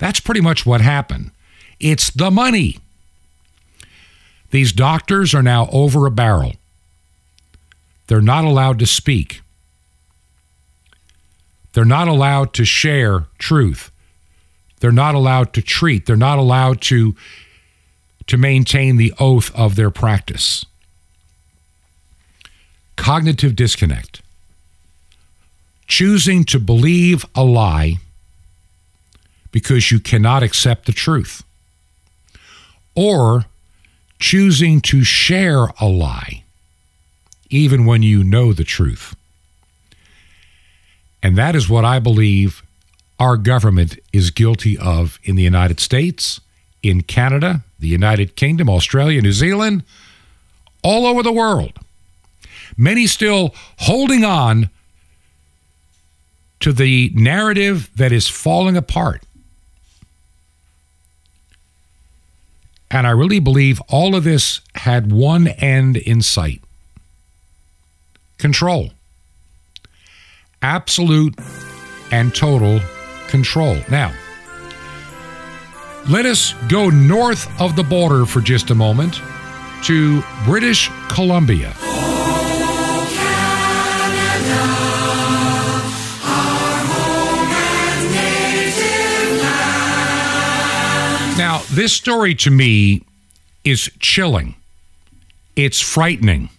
That's 0.03 0.19
pretty 0.19 0.41
much 0.41 0.67
what 0.67 0.81
happened. 0.81 1.31
It's 1.79 2.11
the 2.11 2.33
money. 2.33 2.79
These 4.51 4.73
doctors 4.73 5.33
are 5.33 5.45
now 5.45 5.69
over 5.71 6.07
a 6.07 6.11
barrel. 6.11 6.55
They're 8.09 8.21
not 8.21 8.45
allowed 8.45 8.81
to 8.81 8.87
speak. 8.87 9.43
They're 11.73 11.85
not 11.85 12.09
allowed 12.09 12.53
to 12.55 12.65
share 12.65 13.27
truth. 13.39 13.93
They're 14.81 14.91
not 14.91 15.15
allowed 15.15 15.53
to 15.53 15.63
treat. 15.63 16.07
They're 16.07 16.17
not 16.17 16.41
allowed 16.41 16.81
to, 16.81 17.15
to 18.27 18.37
maintain 18.37 18.97
the 18.97 19.15
oath 19.21 19.55
of 19.55 19.77
their 19.77 19.93
practice. 19.93 20.67
Cognitive 22.97 23.55
disconnect. 23.55 24.21
Choosing 25.87 26.43
to 26.47 26.59
believe 26.59 27.25
a 27.37 27.45
lie 27.45 27.99
because 29.53 29.93
you 29.93 30.01
cannot 30.01 30.43
accept 30.43 30.87
the 30.87 30.93
truth. 30.93 31.45
Or 32.95 33.45
choosing 34.19 34.81
to 34.81 35.05
share 35.05 35.69
a 35.81 35.87
lie 35.87 36.45
even 37.51 37.85
when 37.85 38.03
you 38.03 38.25
know 38.25 38.53
the 38.53 38.65
truth. 38.65 39.15
And 41.23 41.37
that 41.37 41.55
is 41.55 41.69
what 41.69 41.85
I 41.85 41.99
believe 41.99 42.63
our 43.19 43.37
government 43.37 43.99
is 44.13 44.31
guilty 44.31 44.77
of 44.79 45.21
in 45.23 45.37
the 45.37 45.43
United 45.43 45.79
States, 45.79 46.41
in 46.83 47.03
Canada, 47.03 47.63
the 47.79 47.87
United 47.87 48.35
Kingdom, 48.35 48.69
Australia, 48.69 49.21
New 49.21 49.33
Zealand, 49.33 49.85
all 50.83 51.07
over 51.07 51.23
the 51.23 51.33
world. 51.33 51.79
Many 52.77 53.07
still 53.07 53.55
holding 53.79 54.25
on 54.25 54.71
to 56.61 56.73
the 56.73 57.13
narrative 57.15 57.91
that 57.97 58.13
is 58.13 58.29
falling 58.29 58.77
apart. 58.77 59.23
And 62.93 63.07
I 63.07 63.11
really 63.11 63.41
believe 63.41 63.81
all 63.89 64.15
of 64.15 64.25
this 64.25 64.61
had 64.75 65.11
one 65.11 65.49
end 65.49 65.97
in 65.97 66.21
sight 66.21 66.63
control. 68.39 68.91
Absolute 70.61 71.39
and 72.11 72.35
total 72.35 72.81
control. 73.29 73.79
Now, 73.91 74.13
let 76.11 76.27
us 76.27 76.55
go 76.69 76.91
north 76.91 77.49
of 77.61 77.77
the 77.77 77.85
border 77.85 78.27
for 78.27 78.41
just 78.41 78.71
a 78.71 78.75
moment 78.75 79.21
to 79.85 80.23
British 80.45 80.91
Columbia. 81.09 81.73
This 91.73 91.93
story 91.93 92.35
to 92.35 92.51
me 92.51 93.03
is 93.65 93.91
chilling. 93.99 94.55
It's 95.57 95.81
frightening 95.81 96.51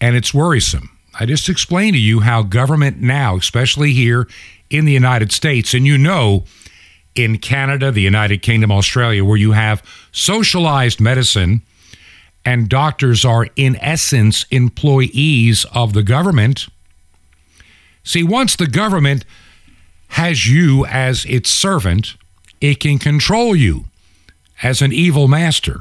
and 0.00 0.16
it's 0.16 0.34
worrisome. 0.34 0.90
I 1.18 1.26
just 1.26 1.48
explained 1.48 1.94
to 1.94 2.00
you 2.00 2.20
how 2.20 2.42
government 2.42 3.00
now, 3.00 3.36
especially 3.36 3.92
here 3.92 4.26
in 4.68 4.84
the 4.84 4.92
United 4.92 5.32
States, 5.32 5.74
and 5.74 5.86
you 5.86 5.98
know, 5.98 6.44
in 7.14 7.38
Canada, 7.38 7.90
the 7.90 8.00
United 8.00 8.42
Kingdom, 8.42 8.72
Australia, 8.72 9.24
where 9.24 9.36
you 9.36 9.52
have 9.52 9.82
socialized 10.12 11.00
medicine 11.00 11.62
and 12.44 12.68
doctors 12.68 13.24
are, 13.24 13.48
in 13.56 13.76
essence, 13.76 14.46
employees 14.50 15.66
of 15.74 15.92
the 15.92 16.02
government. 16.02 16.68
See, 18.02 18.22
once 18.22 18.56
the 18.56 18.66
government 18.66 19.24
has 20.08 20.48
you 20.48 20.86
as 20.86 21.24
its 21.26 21.50
servant, 21.50 22.16
it 22.60 22.80
can 22.80 22.98
control 22.98 23.54
you 23.54 23.84
as 24.62 24.82
an 24.82 24.92
evil 24.92 25.28
master. 25.28 25.80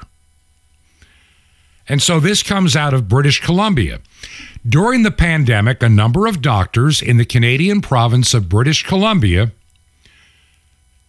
And 1.88 2.02
so 2.02 2.20
this 2.20 2.44
comes 2.44 2.76
out 2.76 2.94
of 2.94 3.10
British 3.10 3.42
Columbia. 3.42 4.00
During 4.68 5.04
the 5.04 5.12
pandemic, 5.12 5.82
a 5.82 5.90
number 5.90 6.28
of 6.28 6.42
doctors 6.42 7.02
in 7.02 7.18
the 7.18 7.26
Canadian 7.26 7.82
province 7.82 8.34
of 8.34 8.50
British 8.50 8.84
Columbia 8.84 9.52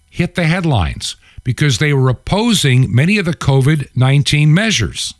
hit 0.09 0.35
the 0.35 0.45
headlines 0.45 1.17
because 1.45 1.79
they 1.79 1.93
were 1.93 2.09
opposing 2.09 2.95
many 2.95 3.19
of 3.19 3.27
the 3.27 3.35
COVID 3.35 3.89
19 3.95 4.53
measures. 4.53 5.15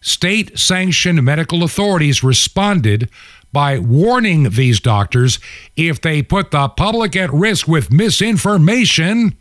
State 0.00 0.58
sanctioned 0.58 1.22
medical 1.24 1.62
authorities 1.62 2.22
responded 2.22 3.10
by 3.52 3.78
warning 3.78 4.50
these 4.50 4.80
doctors 4.80 5.38
if 5.76 6.00
they 6.00 6.22
put 6.22 6.50
the 6.50 6.68
public 6.68 7.16
at 7.16 7.32
risk 7.32 7.66
with 7.66 7.92
misinformation, 7.92 9.36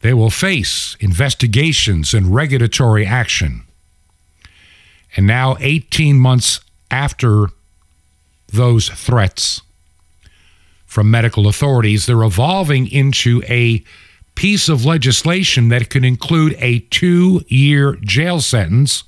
they 0.00 0.14
will 0.14 0.30
face 0.30 0.96
investigations 1.00 2.14
and 2.14 2.34
regulatory 2.34 3.04
action. 3.04 3.62
And 5.16 5.26
now, 5.26 5.56
18 5.60 6.18
months 6.18 6.60
after 6.90 7.48
those 8.52 8.88
threats 8.88 9.62
from 10.86 11.10
medical 11.10 11.48
authorities, 11.48 12.06
they're 12.06 12.22
evolving 12.22 12.90
into 12.90 13.42
a 13.48 13.82
piece 14.34 14.68
of 14.68 14.84
legislation 14.84 15.68
that 15.68 15.90
could 15.90 16.04
include 16.04 16.54
a 16.60 16.78
two 16.78 17.42
year 17.48 17.96
jail 18.02 18.40
sentence 18.40 19.02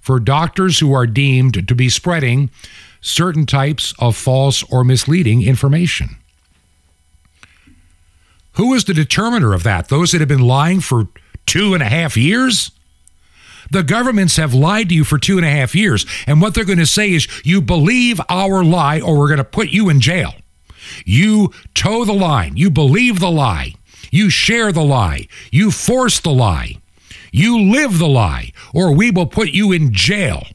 for 0.00 0.20
doctors 0.20 0.78
who 0.78 0.92
are 0.92 1.06
deemed 1.06 1.66
to 1.66 1.74
be 1.74 1.88
spreading 1.88 2.50
certain 3.00 3.46
types 3.46 3.94
of 3.98 4.14
false 4.14 4.62
or 4.64 4.84
misleading 4.84 5.42
information. 5.42 6.16
Who 8.54 8.74
is 8.74 8.84
the 8.84 8.94
determiner 8.94 9.52
of 9.52 9.62
that? 9.64 9.88
Those 9.88 10.12
that 10.12 10.20
have 10.20 10.28
been 10.28 10.40
lying 10.40 10.80
for 10.80 11.08
two 11.46 11.74
and 11.74 11.82
a 11.82 11.86
half 11.86 12.16
years? 12.16 12.70
The 13.70 13.82
governments 13.82 14.36
have 14.36 14.54
lied 14.54 14.90
to 14.90 14.94
you 14.94 15.04
for 15.04 15.18
two 15.18 15.36
and 15.36 15.46
a 15.46 15.50
half 15.50 15.74
years. 15.74 16.06
And 16.26 16.40
what 16.40 16.54
they're 16.54 16.64
going 16.64 16.78
to 16.78 16.86
say 16.86 17.12
is, 17.12 17.26
you 17.44 17.60
believe 17.60 18.20
our 18.28 18.62
lie 18.62 19.00
or 19.00 19.18
we're 19.18 19.28
going 19.28 19.38
to 19.38 19.44
put 19.44 19.70
you 19.70 19.88
in 19.88 20.00
jail. 20.00 20.34
You 21.04 21.52
toe 21.74 22.04
the 22.04 22.12
line. 22.12 22.56
You 22.56 22.70
believe 22.70 23.20
the 23.20 23.30
lie. 23.30 23.74
You 24.10 24.30
share 24.30 24.70
the 24.70 24.84
lie. 24.84 25.26
You 25.50 25.70
force 25.70 26.20
the 26.20 26.30
lie. 26.30 26.76
You 27.32 27.60
live 27.60 27.98
the 27.98 28.06
lie, 28.06 28.52
or 28.72 28.94
we 28.94 29.10
will 29.10 29.26
put 29.26 29.48
you 29.48 29.72
in 29.72 29.92
jail. 29.92 30.46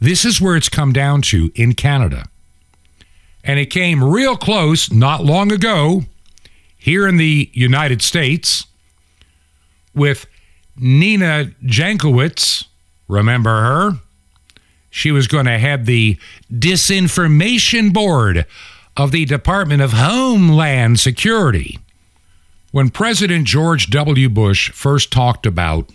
This 0.00 0.24
is 0.24 0.40
where 0.40 0.56
it's 0.56 0.68
come 0.68 0.92
down 0.92 1.22
to 1.22 1.52
in 1.54 1.74
Canada. 1.74 2.26
And 3.44 3.60
it 3.60 3.66
came 3.66 4.02
real 4.02 4.36
close 4.36 4.90
not 4.90 5.22
long 5.22 5.52
ago 5.52 6.04
here 6.76 7.06
in 7.06 7.18
the 7.18 7.50
United 7.52 8.02
States 8.02 8.66
with 9.94 10.26
Nina 10.76 11.52
Jankowicz. 11.62 12.64
Remember 13.06 13.50
her? 13.50 13.92
She 14.90 15.12
was 15.12 15.26
going 15.26 15.46
to 15.46 15.58
head 15.58 15.86
the 15.86 16.18
disinformation 16.52 17.92
board 17.92 18.46
of 18.96 19.12
the 19.12 19.24
Department 19.24 19.82
of 19.82 19.92
Homeland 19.92 21.00
Security. 21.00 21.78
When 22.70 22.90
President 22.90 23.46
George 23.46 23.90
W. 23.90 24.28
Bush 24.28 24.70
first 24.70 25.12
talked 25.12 25.46
about 25.46 25.90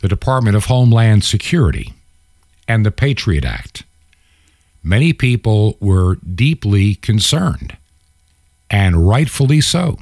the 0.00 0.08
Department 0.08 0.56
of 0.56 0.66
Homeland 0.66 1.24
Security 1.24 1.92
and 2.66 2.84
the 2.84 2.90
Patriot 2.90 3.44
Act, 3.44 3.84
many 4.84 5.12
people 5.12 5.76
were 5.80 6.16
deeply 6.16 6.94
concerned, 6.94 7.76
and 8.70 9.08
rightfully 9.08 9.60
so, 9.60 9.98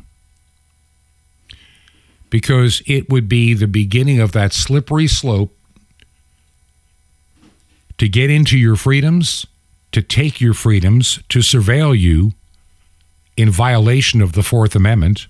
because 2.28 2.82
it 2.86 3.08
would 3.08 3.28
be 3.28 3.54
the 3.54 3.66
beginning 3.66 4.20
of 4.20 4.32
that 4.32 4.52
slippery 4.52 5.06
slope 5.06 5.56
to 7.98 8.08
get 8.08 8.30
into 8.30 8.58
your 8.58 8.74
freedoms, 8.76 9.46
to 9.92 10.02
take 10.02 10.40
your 10.40 10.54
freedoms, 10.54 11.20
to 11.28 11.38
surveil 11.38 11.96
you 11.96 12.32
in 13.36 13.50
violation 13.50 14.20
of 14.20 14.32
the 14.32 14.42
Fourth 14.42 14.74
Amendment. 14.74 15.26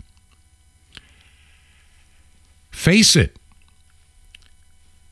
Face 2.70 3.14
it, 3.14 3.36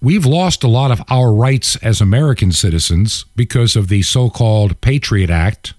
we've 0.01 0.27
lost 0.27 0.65
a 0.65 0.69
lot 0.69 0.91
of 0.91 1.03
our 1.09 1.33
rights 1.33 1.77
as 1.77 2.01
American 2.01 2.53
citizens 2.53 3.25
because 3.37 3.77
of 3.77 3.89
the 3.89 4.03
so 4.03 4.31
called 4.31 4.81
Patriot 4.81 5.31
Act 5.31 5.75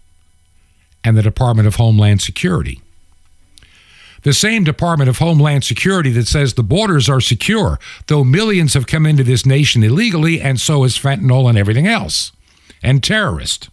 and 1.03 1.17
the 1.17 1.23
Department 1.23 1.67
of 1.67 1.75
Homeland 1.75 2.21
Security. 2.21 2.81
The 4.23 4.34
same 4.34 4.63
Department 4.63 5.10
of 5.10 5.17
Homeland 5.17 5.63
Security 5.63 6.12
that 6.12 6.27
says 6.27 6.53
the 6.53 6.62
borders 6.62 7.10
are 7.10 7.21
secure, 7.21 7.79
though 8.05 8.23
millions 8.23 8.75
have 8.75 8.86
come 8.86 9.07
into 9.07 9.23
this 9.23 9.47
nation 9.47 9.84
illegally, 9.84 10.39
and 10.39 10.62
so 10.62 10.84
is 10.84 10.97
fentanyl 10.97 11.49
and 11.49 11.57
everything 11.57 11.88
else, 11.88 12.31
and 12.84 13.03
terrorists. 13.03 13.69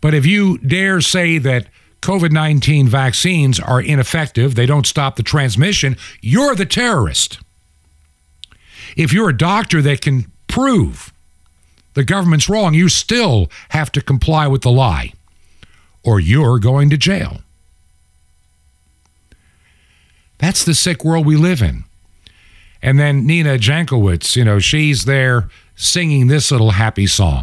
But 0.00 0.14
if 0.14 0.24
you 0.24 0.58
dare 0.58 1.00
say 1.00 1.38
that 1.38 1.66
COVID 2.00 2.30
19 2.30 2.86
vaccines 2.86 3.58
are 3.58 3.80
ineffective, 3.80 4.54
they 4.54 4.66
don't 4.66 4.86
stop 4.86 5.16
the 5.16 5.24
transmission, 5.24 5.96
you're 6.20 6.54
the 6.54 6.66
terrorist. 6.66 7.40
If 8.96 9.12
you're 9.12 9.28
a 9.28 9.36
doctor 9.36 9.82
that 9.82 10.00
can 10.00 10.30
prove 10.46 11.12
the 11.94 12.04
government's 12.04 12.48
wrong, 12.48 12.74
you 12.74 12.88
still 12.88 13.50
have 13.70 13.90
to 13.92 14.00
comply 14.00 14.46
with 14.46 14.62
the 14.62 14.70
lie, 14.70 15.12
or 16.02 16.20
you're 16.20 16.58
going 16.58 16.90
to 16.90 16.96
jail. 16.96 17.38
That's 20.38 20.64
the 20.64 20.74
sick 20.74 21.04
world 21.04 21.26
we 21.26 21.36
live 21.36 21.62
in. 21.62 21.84
And 22.80 22.98
then 22.98 23.26
Nina 23.26 23.58
Jankowicz, 23.58 24.36
you 24.36 24.44
know, 24.44 24.60
she's 24.60 25.04
there 25.04 25.48
singing 25.74 26.28
this 26.28 26.50
little 26.52 26.70
happy 26.70 27.06
song. 27.08 27.42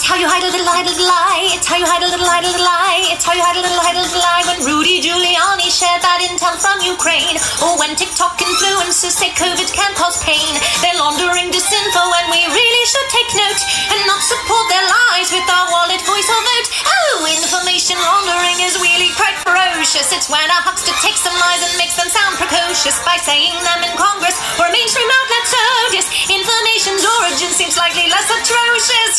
How 0.11 0.19
you 0.19 0.27
hide 0.27 0.43
a 0.43 0.51
little, 0.51 0.67
hide 0.67 0.83
a 0.83 0.91
little 0.91 1.07
lie. 1.07 1.55
It's 1.55 1.63
how 1.63 1.79
you 1.79 1.87
hide 1.87 2.03
a 2.03 2.11
little, 2.11 2.27
hide 2.27 2.43
a 2.43 2.51
little 2.51 2.67
lie. 2.67 2.99
It's 3.15 3.23
how 3.23 3.31
you 3.31 3.39
hide 3.39 3.55
a 3.55 3.63
little, 3.63 3.79
hide 3.79 3.95
a 3.95 4.03
little 4.03 4.19
lie. 4.19 4.43
When 4.43 4.59
Rudy 4.67 4.99
Giuliani 4.99 5.71
shared 5.71 6.03
that 6.03 6.19
intel 6.19 6.59
from 6.59 6.83
Ukraine, 6.83 7.39
or 7.63 7.79
when 7.79 7.95
TikTok 7.95 8.35
influencers 8.43 9.15
say 9.15 9.31
COVID 9.39 9.71
can 9.71 9.95
cause 9.95 10.19
pain, 10.27 10.51
they're 10.83 10.99
laundering 10.99 11.47
disinfo, 11.47 12.03
and 12.19 12.27
we 12.27 12.43
really 12.43 12.83
should 12.91 13.07
take 13.07 13.31
note 13.39 13.61
and 13.95 14.03
not 14.03 14.19
support 14.19 14.67
their 14.67 14.83
lies 14.83 15.31
with 15.31 15.47
our 15.47 15.71
wallet, 15.71 16.03
voice, 16.03 16.27
or 16.27 16.43
vote. 16.43 16.67
Oh, 16.91 17.31
information 17.31 17.95
laundering 18.03 18.59
is 18.67 18.75
really 18.83 19.15
quite 19.15 19.39
ferocious. 19.47 20.11
It's 20.11 20.27
when 20.27 20.43
a 20.43 20.59
huckster 20.59 20.91
takes 20.99 21.23
some 21.23 21.39
lies 21.39 21.63
and 21.63 21.71
makes 21.79 21.95
them 21.95 22.11
sound 22.11 22.35
precocious 22.35 22.99
by 23.07 23.15
saying 23.23 23.55
them 23.63 23.79
in 23.87 23.95
Congress 23.95 24.35
or 24.59 24.67
a 24.67 24.73
mainstream 24.75 25.07
outlet. 25.07 25.45
So 25.47 25.63
disinformation's 25.95 27.07
origin 27.07 27.55
seems 27.55 27.79
slightly 27.79 28.11
less 28.11 28.27
atrocious. 28.27 29.15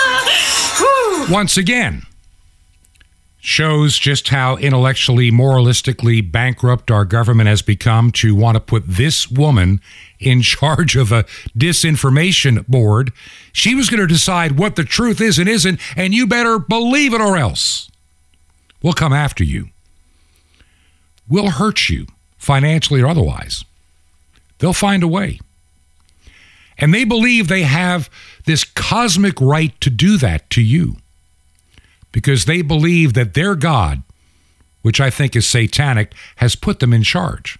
Once 1.30 1.56
again, 1.56 2.02
shows 3.40 3.98
just 3.98 4.28
how 4.28 4.56
intellectually, 4.56 5.30
moralistically 5.30 6.20
bankrupt 6.32 6.90
our 6.90 7.04
government 7.04 7.48
has 7.48 7.62
become 7.62 8.10
to 8.10 8.34
want 8.34 8.56
to 8.56 8.60
put 8.60 8.84
this 8.86 9.30
woman 9.30 9.80
in 10.18 10.42
charge 10.42 10.96
of 10.96 11.12
a 11.12 11.24
disinformation 11.56 12.66
board. 12.66 13.12
She 13.52 13.74
was 13.74 13.88
going 13.88 14.00
to 14.00 14.06
decide 14.06 14.58
what 14.58 14.76
the 14.76 14.84
truth 14.84 15.20
is 15.20 15.38
and 15.38 15.48
isn't, 15.48 15.80
and 15.96 16.14
you 16.14 16.26
better 16.26 16.58
believe 16.58 17.14
it 17.14 17.20
or 17.20 17.36
else. 17.36 17.90
We'll 18.82 18.92
come 18.92 19.12
after 19.12 19.44
you. 19.44 19.68
We'll 21.28 21.50
hurt 21.50 21.88
you, 21.88 22.06
financially 22.38 23.00
or 23.00 23.08
otherwise. 23.08 23.64
They'll 24.58 24.72
find 24.72 25.02
a 25.02 25.08
way. 25.08 25.40
And 26.78 26.92
they 26.92 27.04
believe 27.04 27.48
they 27.48 27.62
have 27.62 28.10
this 28.44 28.64
cosmic 28.64 29.40
right 29.40 29.78
to 29.80 29.90
do 29.90 30.18
that 30.18 30.48
to 30.50 30.62
you 30.62 30.96
because 32.12 32.44
they 32.44 32.62
believe 32.62 33.14
that 33.14 33.34
their 33.34 33.54
God, 33.54 34.02
which 34.82 35.00
I 35.00 35.10
think 35.10 35.34
is 35.34 35.46
satanic, 35.46 36.12
has 36.36 36.54
put 36.54 36.80
them 36.80 36.92
in 36.92 37.02
charge. 37.02 37.58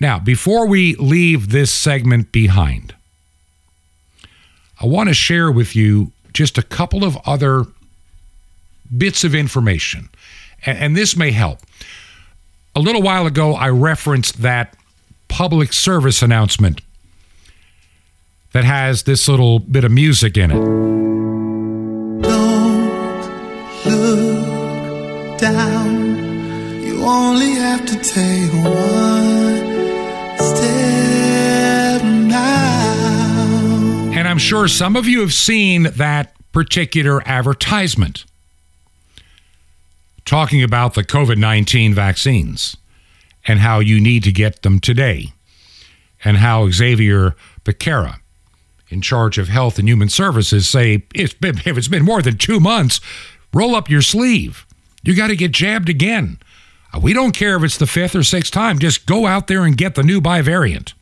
Now, 0.00 0.18
before 0.18 0.66
we 0.66 0.94
leave 0.96 1.50
this 1.50 1.72
segment 1.72 2.30
behind, 2.30 2.94
I 4.80 4.86
want 4.86 5.08
to 5.08 5.14
share 5.14 5.50
with 5.50 5.74
you 5.74 6.12
just 6.32 6.56
a 6.56 6.62
couple 6.62 7.02
of 7.04 7.16
other 7.26 7.64
bits 8.96 9.24
of 9.24 9.34
information, 9.34 10.08
and, 10.64 10.96
this 10.96 11.16
may 11.16 11.30
help. 11.30 11.60
a 12.74 12.80
little 12.80 13.02
while 13.02 13.26
ago, 13.26 13.54
I 13.54 13.68
referenced 13.70 14.42
that 14.42 14.76
public 15.26 15.72
service 15.72 16.22
announcement 16.22 16.80
that 18.52 18.64
has 18.64 19.02
this 19.04 19.28
little 19.28 19.58
bit 19.58 19.84
of 19.84 19.92
music 19.92 20.36
in 20.36 20.50
it. 20.50 20.54
Don't 22.22 23.86
look 23.86 25.38
down. 25.38 26.82
You 26.82 27.02
only 27.04 27.50
have 27.52 27.84
to 27.86 27.96
take 27.96 28.52
one 28.64 30.38
step 30.38 32.02
now. 32.02 34.10
And 34.14 34.26
I'm 34.26 34.38
sure 34.38 34.66
some 34.68 34.96
of 34.96 35.06
you 35.06 35.20
have 35.20 35.34
seen 35.34 35.84
that 35.96 36.32
particular 36.52 37.22
advertisement 37.28 38.24
talking 40.24 40.62
about 40.62 40.94
the 40.94 41.02
COVID 41.02 41.36
19 41.38 41.94
vaccines 41.94 42.76
and 43.46 43.58
how 43.60 43.78
you 43.80 44.00
need 44.00 44.22
to 44.24 44.32
get 44.32 44.62
them 44.62 44.78
today, 44.78 45.32
and 46.22 46.36
how 46.36 46.68
Xavier 46.70 47.34
Becerra, 47.64 48.16
in 48.90 49.00
charge 49.02 49.38
of 49.38 49.48
Health 49.48 49.78
and 49.78 49.88
Human 49.88 50.08
Services, 50.08 50.68
say 50.68 51.04
it's 51.14 51.34
been, 51.34 51.58
if 51.64 51.76
it's 51.76 51.88
been 51.88 52.04
more 52.04 52.22
than 52.22 52.38
two 52.38 52.60
months, 52.60 53.00
roll 53.52 53.74
up 53.74 53.90
your 53.90 54.02
sleeve. 54.02 54.66
You 55.02 55.14
got 55.14 55.28
to 55.28 55.36
get 55.36 55.52
jabbed 55.52 55.88
again. 55.88 56.38
Uh, 56.94 57.00
We 57.00 57.12
don't 57.12 57.32
care 57.32 57.56
if 57.56 57.62
it's 57.62 57.78
the 57.78 57.86
fifth 57.86 58.14
or 58.14 58.22
sixth 58.22 58.52
time. 58.52 58.78
Just 58.78 59.06
go 59.06 59.26
out 59.26 59.46
there 59.46 59.64
and 59.64 59.76
get 59.76 59.94
the 59.94 60.02
new 60.02 60.20
bivalent. 60.20 60.94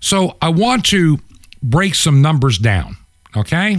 So 0.00 0.36
I 0.40 0.48
want 0.48 0.84
to 0.86 1.18
break 1.62 1.94
some 1.94 2.22
numbers 2.22 2.58
down, 2.58 2.96
okay? 3.36 3.78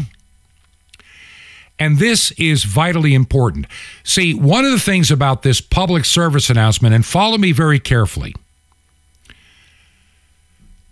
And 1.80 1.98
this 1.98 2.32
is 2.34 2.64
vitally 2.64 3.16
important. 3.16 3.66
See, 4.04 4.36
one 4.36 4.66
of 4.66 4.72
the 4.72 4.80
things 4.80 5.10
about 5.10 5.42
this 5.42 5.62
public 5.62 6.06
service 6.06 6.52
announcement, 6.52 6.94
and 6.94 7.04
follow 7.04 7.40
me 7.40 7.52
very 7.52 7.80
carefully, 7.80 8.36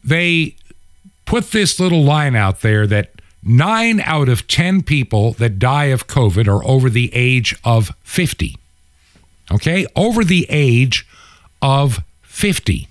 they 0.03 0.55
put 1.29 1.51
this 1.51 1.79
little 1.79 2.03
line 2.03 2.35
out 2.35 2.61
there 2.61 2.87
that 2.87 3.11
nine 3.43 3.99
out 4.01 4.27
of 4.27 4.47
10 4.47 4.81
people 4.81 5.33
that 5.33 5.59
die 5.59 5.85
of 5.85 6.07
COVID 6.07 6.47
are 6.47 6.65
over 6.65 6.89
the 6.89 7.13
age 7.13 7.55
of 7.63 7.91
50. 8.01 8.57
Okay? 9.51 9.85
Over 9.95 10.23
the 10.23 10.47
age 10.49 11.07
of 11.61 11.99
50. 12.23 12.87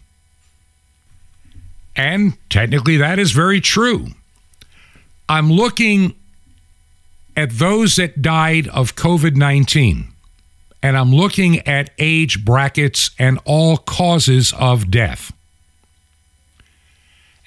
And 1.97 2.35
technically, 2.49 2.97
that 2.97 3.19
is 3.19 3.33
very 3.33 3.61
true. 3.61 4.07
I'm 5.29 5.51
looking 5.51 6.15
at 7.37 7.51
those 7.51 7.97
that 7.97 8.23
died 8.23 8.69
of 8.69 8.95
COVID 8.95 9.35
19, 9.35 10.07
and 10.81 10.97
I'm 10.97 11.13
looking 11.13 11.59
at 11.67 11.91
age 11.99 12.45
brackets 12.45 13.11
and 13.19 13.41
all 13.45 13.79
causes 13.79 14.53
of 14.53 14.93
death, 14.93 15.33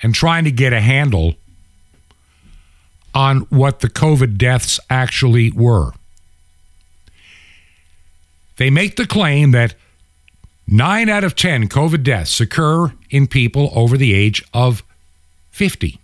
and 0.01 0.13
trying 0.13 0.43
to 0.45 0.51
get 0.51 0.73
a 0.73 0.81
handle 0.81 1.35
on 3.13 3.41
what 3.49 3.81
the 3.81 3.89
COVID 3.89 4.37
deaths 4.37 4.79
actually 4.89 5.51
were. 5.51 5.91
They 8.57 8.69
make 8.69 8.95
the 8.95 9.07
claim 9.07 9.51
that 9.51 9.75
nine 10.67 11.09
out 11.09 11.23
of 11.23 11.35
10 11.35 11.67
COVID 11.67 12.03
deaths 12.03 12.39
occur 12.39 12.93
in 13.09 13.27
people 13.27 13.71
over 13.73 13.97
the 13.97 14.13
age 14.13 14.43
of 14.53 14.83
50. 15.51 15.99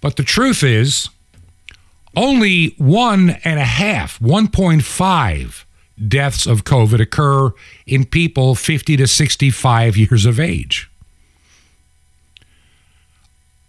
But 0.00 0.16
the 0.16 0.22
truth 0.22 0.62
is, 0.62 1.08
only 2.16 2.74
one 2.78 3.30
and 3.44 3.58
a 3.58 3.64
half, 3.64 4.18
1.5 4.20 5.64
deaths 6.06 6.46
of 6.46 6.64
COVID 6.64 7.00
occur 7.00 7.52
in 7.86 8.04
people 8.04 8.54
50 8.54 8.96
to 8.96 9.06
65 9.06 9.96
years 9.96 10.26
of 10.26 10.38
age. 10.38 10.90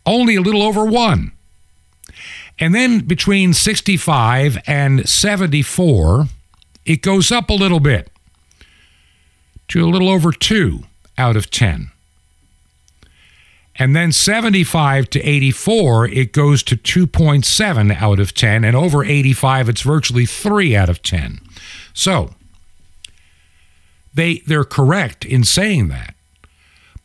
Only 0.10 0.36
a 0.36 0.42
little 0.42 0.64
over 0.64 0.86
one. 0.86 1.34
And 2.58 2.74
then 2.74 3.02
between 3.02 3.54
65 3.54 4.58
and 4.66 5.08
74, 5.08 6.26
it 6.84 7.04
goes 7.04 7.32
up 7.32 7.52
a 7.52 7.54
little 7.54 7.80
bit 7.80 8.10
to 9.68 9.86
a 9.86 9.88
little 9.88 10.10
over 10.10 10.32
two 10.32 10.86
out 11.16 11.36
of 11.36 11.52
10. 11.52 11.92
And 13.76 13.96
then 13.96 14.12
75 14.12 15.12
to 15.12 15.22
84, 15.22 16.08
it 16.08 16.34
goes 16.34 16.64
to 16.64 16.76
2.7 16.76 18.02
out 18.02 18.20
of 18.20 18.34
10. 18.34 18.66
And 18.66 18.76
over 18.76 19.06
85, 19.06 19.70
it's 19.70 19.82
virtually 19.82 20.26
3 20.26 20.76
out 20.76 20.90
of 20.90 21.04
10. 21.04 21.40
So 21.94 22.34
they, 24.12 24.40
they're 24.48 24.64
correct 24.64 25.24
in 25.24 25.44
saying 25.44 25.90
that. 25.90 26.16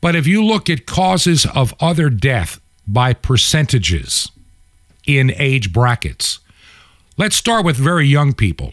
But 0.01 0.17
if 0.17 0.27
you 0.27 0.43
look 0.43 0.71
at 0.71 0.87
causes 0.87 1.45
of 1.45 1.75
other 1.81 2.09
death 2.09 2.61
by 2.87 3.15
percentages 3.15 4.31
in 5.07 5.33
age 5.37 5.73
brackets, 5.73 6.41
let's 7.17 7.37
start 7.37 7.65
with 7.65 7.77
very 7.77 8.07
young 8.07 8.33
people. 8.33 8.73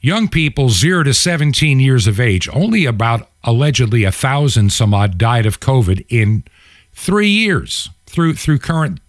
Young 0.00 0.28
people 0.28 0.68
0 0.68 1.04
to 1.04 1.14
17 1.14 1.78
years 1.78 2.06
of 2.08 2.18
age, 2.18 2.48
only 2.52 2.84
about 2.84 3.28
allegedly 3.44 4.02
a 4.04 4.12
thousand 4.12 4.72
some 4.72 4.92
odd 4.92 5.16
died 5.16 5.46
of 5.46 5.60
COVID 5.60 6.04
in 6.08 6.42
three 6.92 7.28
years 7.28 7.88
through 8.06 8.34
through 8.34 8.58
current 8.58 9.00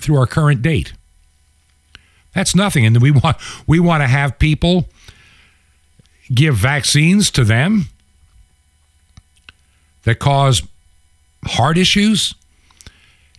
through 0.00 0.16
our 0.16 0.26
current 0.26 0.62
date. 0.62 0.92
That's 2.34 2.54
nothing, 2.54 2.86
and 2.86 3.00
we 3.00 3.10
want 3.10 3.36
we 3.66 3.78
want 3.78 4.02
to 4.02 4.08
have 4.08 4.38
people 4.38 4.88
give 6.32 6.56
vaccines 6.56 7.30
to 7.32 7.44
them 7.44 7.86
that 10.04 10.18
cause 10.18 10.62
heart 11.44 11.78
issues. 11.78 12.34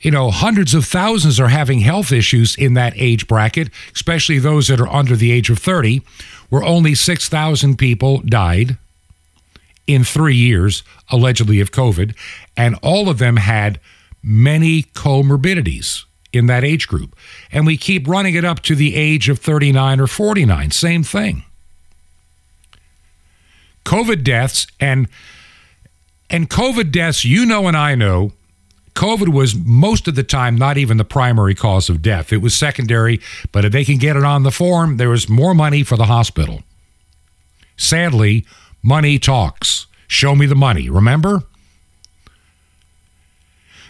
You 0.01 0.11
know, 0.11 0.31
hundreds 0.31 0.73
of 0.73 0.85
thousands 0.85 1.39
are 1.39 1.47
having 1.47 1.79
health 1.79 2.11
issues 2.11 2.55
in 2.57 2.73
that 2.73 2.93
age 2.97 3.27
bracket, 3.27 3.69
especially 3.95 4.37
those 4.37 4.67
that 4.67 4.81
are 4.81 4.89
under 4.89 5.15
the 5.15 5.31
age 5.31 5.49
of 5.49 5.59
30, 5.59 6.01
where 6.49 6.63
only 6.63 6.93
6,000 6.93 7.77
people 7.77 8.19
died 8.19 8.77
in 9.87 10.03
three 10.03 10.35
years, 10.35 10.83
allegedly 11.09 11.59
of 11.59 11.71
COVID, 11.71 12.15
and 12.57 12.77
all 12.81 13.09
of 13.09 13.17
them 13.17 13.37
had 13.37 13.79
many 14.21 14.83
comorbidities 14.83 16.03
in 16.33 16.47
that 16.47 16.63
age 16.63 16.87
group. 16.87 17.15
And 17.51 17.65
we 17.65 17.77
keep 17.77 18.07
running 18.07 18.35
it 18.35 18.43
up 18.43 18.61
to 18.61 18.75
the 18.75 18.95
age 18.95 19.29
of 19.29 19.39
39 19.39 19.99
or 19.99 20.07
49. 20.07 20.71
Same 20.71 21.03
thing. 21.03 21.43
COVID 23.85 24.23
deaths 24.23 24.65
and 24.79 25.07
and 26.33 26.49
COVID 26.49 26.91
deaths, 26.91 27.23
you 27.23 27.45
know 27.45 27.67
and 27.67 27.77
I 27.77 27.93
know, 27.93 28.33
COVID 28.95 29.29
was 29.29 29.55
most 29.55 30.07
of 30.07 30.15
the 30.15 30.23
time 30.23 30.57
not 30.57 30.77
even 30.79 30.97
the 30.97 31.05
primary 31.05 31.53
cause 31.53 31.89
of 31.89 32.01
death. 32.01 32.33
It 32.33 32.37
was 32.37 32.55
secondary, 32.55 33.21
but 33.51 33.65
if 33.65 33.71
they 33.71 33.85
can 33.85 33.97
get 33.97 34.17
it 34.17 34.23
on 34.23 34.41
the 34.41 34.51
form, 34.51 34.97
there 34.97 35.13
is 35.13 35.29
more 35.29 35.53
money 35.53 35.83
for 35.83 35.95
the 35.95 36.05
hospital. 36.05 36.63
Sadly, 37.77 38.45
money 38.81 39.19
talks. 39.19 39.85
Show 40.07 40.35
me 40.35 40.47
the 40.47 40.55
money, 40.55 40.89
remember? 40.89 41.43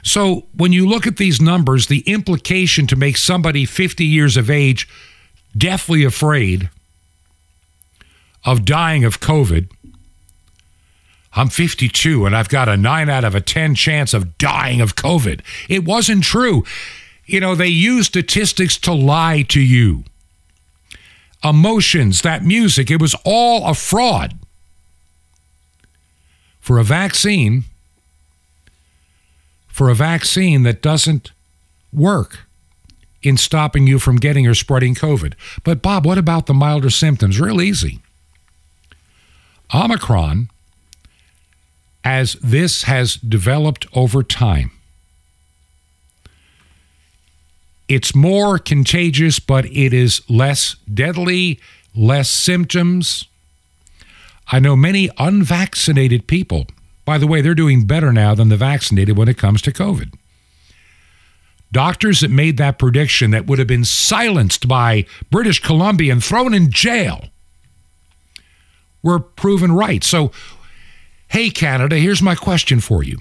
So 0.04 0.48
when 0.54 0.74
you 0.74 0.88
look 0.88 1.08
at 1.08 1.16
these 1.16 1.40
numbers, 1.40 1.88
the 1.88 2.02
implication 2.02 2.88
to 2.88 2.98
make 2.98 3.16
somebody 3.16 3.66
50 3.66 4.06
years 4.06 4.36
of 4.36 4.50
age 4.50 4.88
deathly 5.58 6.04
afraid 6.04 6.70
of 8.46 8.66
dying 8.66 9.06
of 9.06 9.22
COVID. 9.22 9.70
I'm 11.36 11.50
52 11.50 12.26
and 12.26 12.36
I've 12.36 12.50
got 12.50 12.70
a 12.70 12.78
9 12.78 13.10
out 13.10 13.24
of 13.24 13.36
a 13.36 13.42
10 13.42 13.76
chance 13.76 14.14
of 14.14 14.38
dying 14.38 14.82
of 14.82 14.96
COVID. 14.96 15.42
It 15.68 15.84
wasn't 15.84 16.24
true. 16.24 16.64
You 17.26 17.40
know, 17.40 17.56
they 17.56 17.68
use 17.68 18.08
statistics 18.08 18.78
to 18.80 18.94
lie 18.94 19.44
to 19.50 19.62
you. 19.62 20.04
Emotions, 21.44 22.22
that 22.22 22.44
music, 22.44 22.90
it 22.92 23.02
was 23.02 23.16
all 23.26 23.68
a 23.68 23.74
fraud. 23.74 24.36
For 26.60 26.80
a 26.80 26.84
vaccine, 26.84 27.66
for 29.68 29.90
a 29.90 29.96
vaccine 29.96 30.64
that 30.64 30.82
doesn't 30.82 31.32
work 31.92 32.42
in 33.22 33.38
stopping 33.38 33.88
you 33.88 34.00
from 34.00 34.18
getting 34.18 34.48
or 34.48 34.54
spreading 34.54 34.96
COVID. 34.96 35.34
But, 35.64 35.82
Bob, 35.82 36.06
what 36.06 36.18
about 36.18 36.46
the 36.46 36.54
milder 36.54 36.90
symptoms? 36.90 37.40
Real 37.40 37.62
easy. 37.62 38.00
Omicron, 39.74 40.50
as 42.04 42.34
this 42.42 42.84
has 42.84 43.16
developed 43.16 43.86
over 43.94 44.24
time, 44.24 44.72
it's 47.88 48.16
more 48.16 48.58
contagious, 48.58 49.40
but 49.40 49.66
it 49.66 49.94
is 49.94 50.22
less 50.30 50.76
deadly, 50.92 51.60
less 51.96 52.30
symptoms. 52.30 53.26
I 54.52 54.60
know 54.60 54.76
many 54.76 55.10
unvaccinated 55.18 56.28
people. 56.28 56.68
By 57.06 57.18
the 57.18 57.28
way, 57.28 57.42
they're 57.42 57.54
doing 57.54 57.86
better 57.86 58.14
now 58.14 58.34
than 58.34 58.50
the 58.50 58.58
vaccinated 58.58 59.18
when 59.18 59.28
it 59.28 59.38
comes 59.38 59.62
to 59.64 59.72
COVID. 59.72 60.14
Doctors 61.72 62.20
that 62.22 62.30
made 62.30 62.58
that 62.58 62.78
prediction 62.78 63.32
that 63.32 63.48
would 63.48 63.60
have 63.60 63.68
been 63.68 63.84
silenced 63.86 64.68
by 64.68 65.06
British 65.32 65.60
Columbia 65.60 66.14
and 66.14 66.24
thrown 66.24 66.54
in 66.54 66.72
jail 66.72 67.26
were 69.02 69.20
proven 69.20 69.72
right. 69.72 70.04
So, 70.04 70.32
hey, 71.34 71.50
Canada, 71.50 71.98
here's 71.98 72.22
my 72.22 72.36
question 72.36 72.80
for 72.80 73.02
you. 73.02 73.18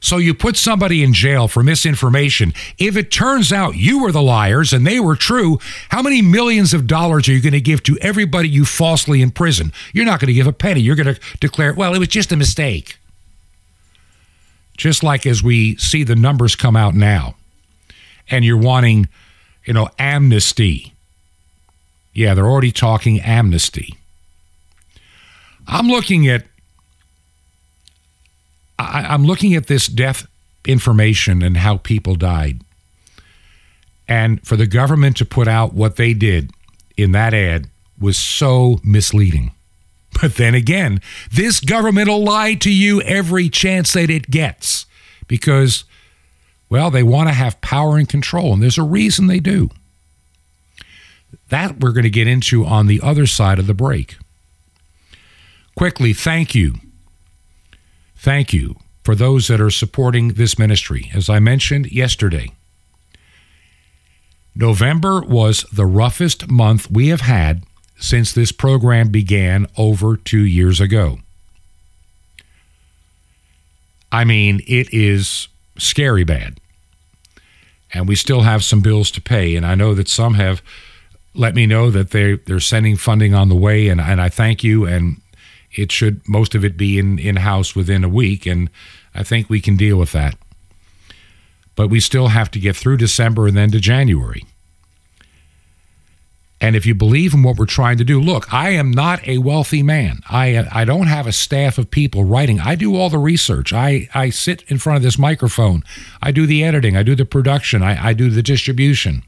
So 0.00 0.16
you 0.16 0.32
put 0.32 0.56
somebody 0.56 1.02
in 1.02 1.12
jail 1.12 1.46
for 1.46 1.62
misinformation. 1.62 2.54
If 2.78 2.96
it 2.96 3.10
turns 3.10 3.52
out 3.52 3.76
you 3.76 4.02
were 4.02 4.10
the 4.10 4.22
liars 4.22 4.72
and 4.72 4.86
they 4.86 4.98
were 4.98 5.14
true, 5.14 5.58
how 5.90 6.00
many 6.00 6.22
millions 6.22 6.72
of 6.72 6.86
dollars 6.86 7.28
are 7.28 7.32
you 7.32 7.42
going 7.42 7.52
to 7.52 7.60
give 7.60 7.82
to 7.82 7.98
everybody 8.00 8.48
you 8.48 8.64
falsely 8.64 9.20
imprisoned? 9.20 9.72
You're 9.92 10.06
not 10.06 10.18
going 10.18 10.28
to 10.28 10.32
give 10.32 10.46
a 10.46 10.52
penny. 10.52 10.80
You're 10.80 10.96
going 10.96 11.14
to 11.14 11.20
declare, 11.40 11.74
well, 11.74 11.94
it 11.94 11.98
was 11.98 12.08
just 12.08 12.32
a 12.32 12.36
mistake. 12.36 12.96
Just 14.78 15.02
like 15.02 15.26
as 15.26 15.42
we 15.42 15.76
see 15.76 16.04
the 16.04 16.16
numbers 16.16 16.56
come 16.56 16.74
out 16.74 16.94
now, 16.94 17.36
and 18.30 18.46
you're 18.46 18.56
wanting, 18.56 19.08
you 19.66 19.74
know, 19.74 19.90
amnesty. 19.98 20.94
Yeah, 22.14 22.32
they're 22.32 22.48
already 22.48 22.72
talking 22.72 23.20
amnesty. 23.20 23.94
I'm 25.68 25.88
looking 25.88 26.26
at 26.28 26.46
I, 29.02 29.14
am 29.14 29.24
looking 29.24 29.54
at 29.54 29.66
this 29.66 29.86
death 29.86 30.26
information 30.66 31.42
and 31.42 31.56
how 31.56 31.78
people 31.78 32.14
died. 32.14 32.62
And 34.08 34.44
for 34.46 34.56
the 34.56 34.66
government 34.66 35.16
to 35.18 35.24
put 35.24 35.48
out 35.48 35.74
what 35.74 35.96
they 35.96 36.14
did 36.14 36.50
in 36.96 37.12
that 37.12 37.34
ad 37.34 37.68
was 37.98 38.16
so 38.16 38.78
misleading. 38.84 39.52
But 40.20 40.34
then 40.36 40.54
again, 40.54 41.00
this 41.32 41.58
government 41.58 42.06
will 42.06 42.22
lie 42.22 42.52
to 42.56 42.70
you 42.70 43.00
every 43.00 43.48
chance 43.48 43.94
that 43.94 44.10
it 44.10 44.30
gets 44.30 44.84
because, 45.26 45.84
well, 46.68 46.90
they 46.90 47.02
want 47.02 47.30
to 47.30 47.34
have 47.34 47.62
power 47.62 47.96
and 47.96 48.06
control, 48.06 48.52
and 48.52 48.62
there's 48.62 48.76
a 48.76 48.82
reason 48.82 49.26
they 49.26 49.40
do. 49.40 49.70
That 51.48 51.80
we're 51.80 51.92
going 51.92 52.02
to 52.04 52.10
get 52.10 52.26
into 52.26 52.66
on 52.66 52.88
the 52.88 53.00
other 53.00 53.26
side 53.26 53.58
of 53.58 53.66
the 53.66 53.72
break. 53.72 54.18
Quickly, 55.74 56.12
thank 56.12 56.54
you 56.54 56.74
Thank 58.22 58.52
you 58.52 58.76
for 59.02 59.14
those 59.14 59.48
that 59.48 59.60
are 59.60 59.70
supporting 59.70 60.34
this 60.34 60.58
ministry. 60.58 61.10
As 61.14 61.28
I 61.28 61.38
mentioned 61.38 61.90
yesterday, 61.90 62.52
November 64.54 65.22
was 65.22 65.64
the 65.72 65.86
roughest 65.86 66.50
month 66.50 66.90
we 66.90 67.08
have 67.08 67.22
had 67.22 67.64
since 67.96 68.32
this 68.32 68.52
program 68.52 69.08
began 69.08 69.66
over 69.76 70.16
two 70.16 70.44
years 70.44 70.80
ago. 70.80 71.18
I 74.10 74.24
mean, 74.24 74.60
it 74.66 74.92
is 74.92 75.48
scary 75.78 76.24
bad. 76.24 76.58
And 77.94 78.06
we 78.06 78.14
still 78.14 78.42
have 78.42 78.62
some 78.62 78.80
bills 78.80 79.10
to 79.12 79.20
pay. 79.20 79.56
And 79.56 79.64
I 79.64 79.74
know 79.74 79.94
that 79.94 80.08
some 80.08 80.34
have 80.34 80.62
let 81.34 81.54
me 81.54 81.66
know 81.66 81.90
that 81.90 82.10
they, 82.10 82.34
they're 82.34 82.60
sending 82.60 82.96
funding 82.96 83.34
on 83.34 83.48
the 83.48 83.54
way. 83.54 83.88
And, 83.88 84.00
and 84.00 84.20
I 84.20 84.28
thank 84.28 84.62
you. 84.62 84.84
And 84.84 85.21
it 85.74 85.90
should 85.90 86.26
most 86.28 86.54
of 86.54 86.64
it 86.64 86.76
be 86.76 86.98
in 86.98 87.18
in 87.18 87.36
house 87.36 87.74
within 87.74 88.04
a 88.04 88.08
week, 88.08 88.46
and 88.46 88.70
I 89.14 89.22
think 89.22 89.48
we 89.48 89.60
can 89.60 89.76
deal 89.76 89.96
with 89.96 90.12
that. 90.12 90.36
But 91.74 91.88
we 91.88 92.00
still 92.00 92.28
have 92.28 92.50
to 92.52 92.58
get 92.58 92.76
through 92.76 92.98
December 92.98 93.46
and 93.46 93.56
then 93.56 93.70
to 93.70 93.80
January. 93.80 94.44
And 96.60 96.76
if 96.76 96.86
you 96.86 96.94
believe 96.94 97.34
in 97.34 97.42
what 97.42 97.56
we're 97.56 97.66
trying 97.66 97.98
to 97.98 98.04
do, 98.04 98.20
look, 98.20 98.52
I 98.54 98.70
am 98.70 98.92
not 98.92 99.26
a 99.26 99.38
wealthy 99.38 99.82
man. 99.82 100.20
I 100.30 100.68
I 100.70 100.84
don't 100.84 101.08
have 101.08 101.26
a 101.26 101.32
staff 101.32 101.76
of 101.76 101.90
people 101.90 102.24
writing. 102.24 102.60
I 102.60 102.76
do 102.76 102.94
all 102.94 103.10
the 103.10 103.18
research. 103.18 103.72
I, 103.72 104.08
I 104.14 104.30
sit 104.30 104.62
in 104.68 104.78
front 104.78 104.98
of 104.98 105.02
this 105.02 105.18
microphone. 105.18 105.82
I 106.22 106.30
do 106.30 106.46
the 106.46 106.62
editing. 106.62 106.96
I 106.96 107.02
do 107.02 107.16
the 107.16 107.24
production. 107.24 107.82
I, 107.82 108.10
I 108.10 108.12
do 108.12 108.30
the 108.30 108.42
distribution. 108.42 109.24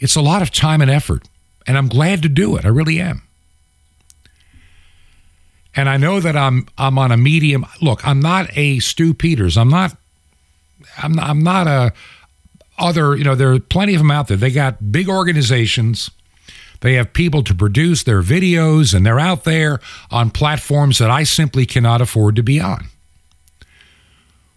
It's 0.00 0.16
a 0.16 0.20
lot 0.20 0.42
of 0.42 0.50
time 0.50 0.82
and 0.82 0.90
effort, 0.90 1.28
and 1.66 1.78
I'm 1.78 1.88
glad 1.88 2.22
to 2.22 2.28
do 2.28 2.56
it. 2.56 2.64
I 2.64 2.68
really 2.68 3.00
am 3.00 3.22
and 5.76 5.88
I 5.90 5.98
know 5.98 6.18
that 6.20 6.36
I'm 6.36 6.66
I'm 6.78 6.98
on 6.98 7.12
a 7.12 7.16
medium. 7.16 7.66
Look, 7.82 8.06
I'm 8.06 8.18
not 8.18 8.48
a 8.56 8.80
Stu 8.80 9.12
Peters. 9.14 9.56
I'm 9.56 9.68
not. 9.68 9.96
I'm 11.02 11.12
not, 11.12 11.28
I'm 11.28 11.42
not 11.42 11.66
a 11.66 11.92
other. 12.78 13.14
You 13.14 13.24
know, 13.24 13.34
there 13.34 13.52
are 13.52 13.60
plenty 13.60 13.94
of 13.94 14.00
them 14.00 14.10
out 14.10 14.28
there. 14.28 14.38
They 14.38 14.50
got 14.50 14.90
big 14.90 15.08
organizations. 15.08 16.10
They 16.80 16.94
have 16.94 17.12
people 17.12 17.42
to 17.44 17.54
produce 17.54 18.02
their 18.02 18.22
videos, 18.22 18.94
and 18.94 19.04
they're 19.04 19.20
out 19.20 19.44
there 19.44 19.80
on 20.10 20.30
platforms 20.30 20.98
that 20.98 21.10
I 21.10 21.24
simply 21.24 21.66
cannot 21.66 22.00
afford 22.00 22.36
to 22.36 22.42
be 22.42 22.60
on. 22.60 22.86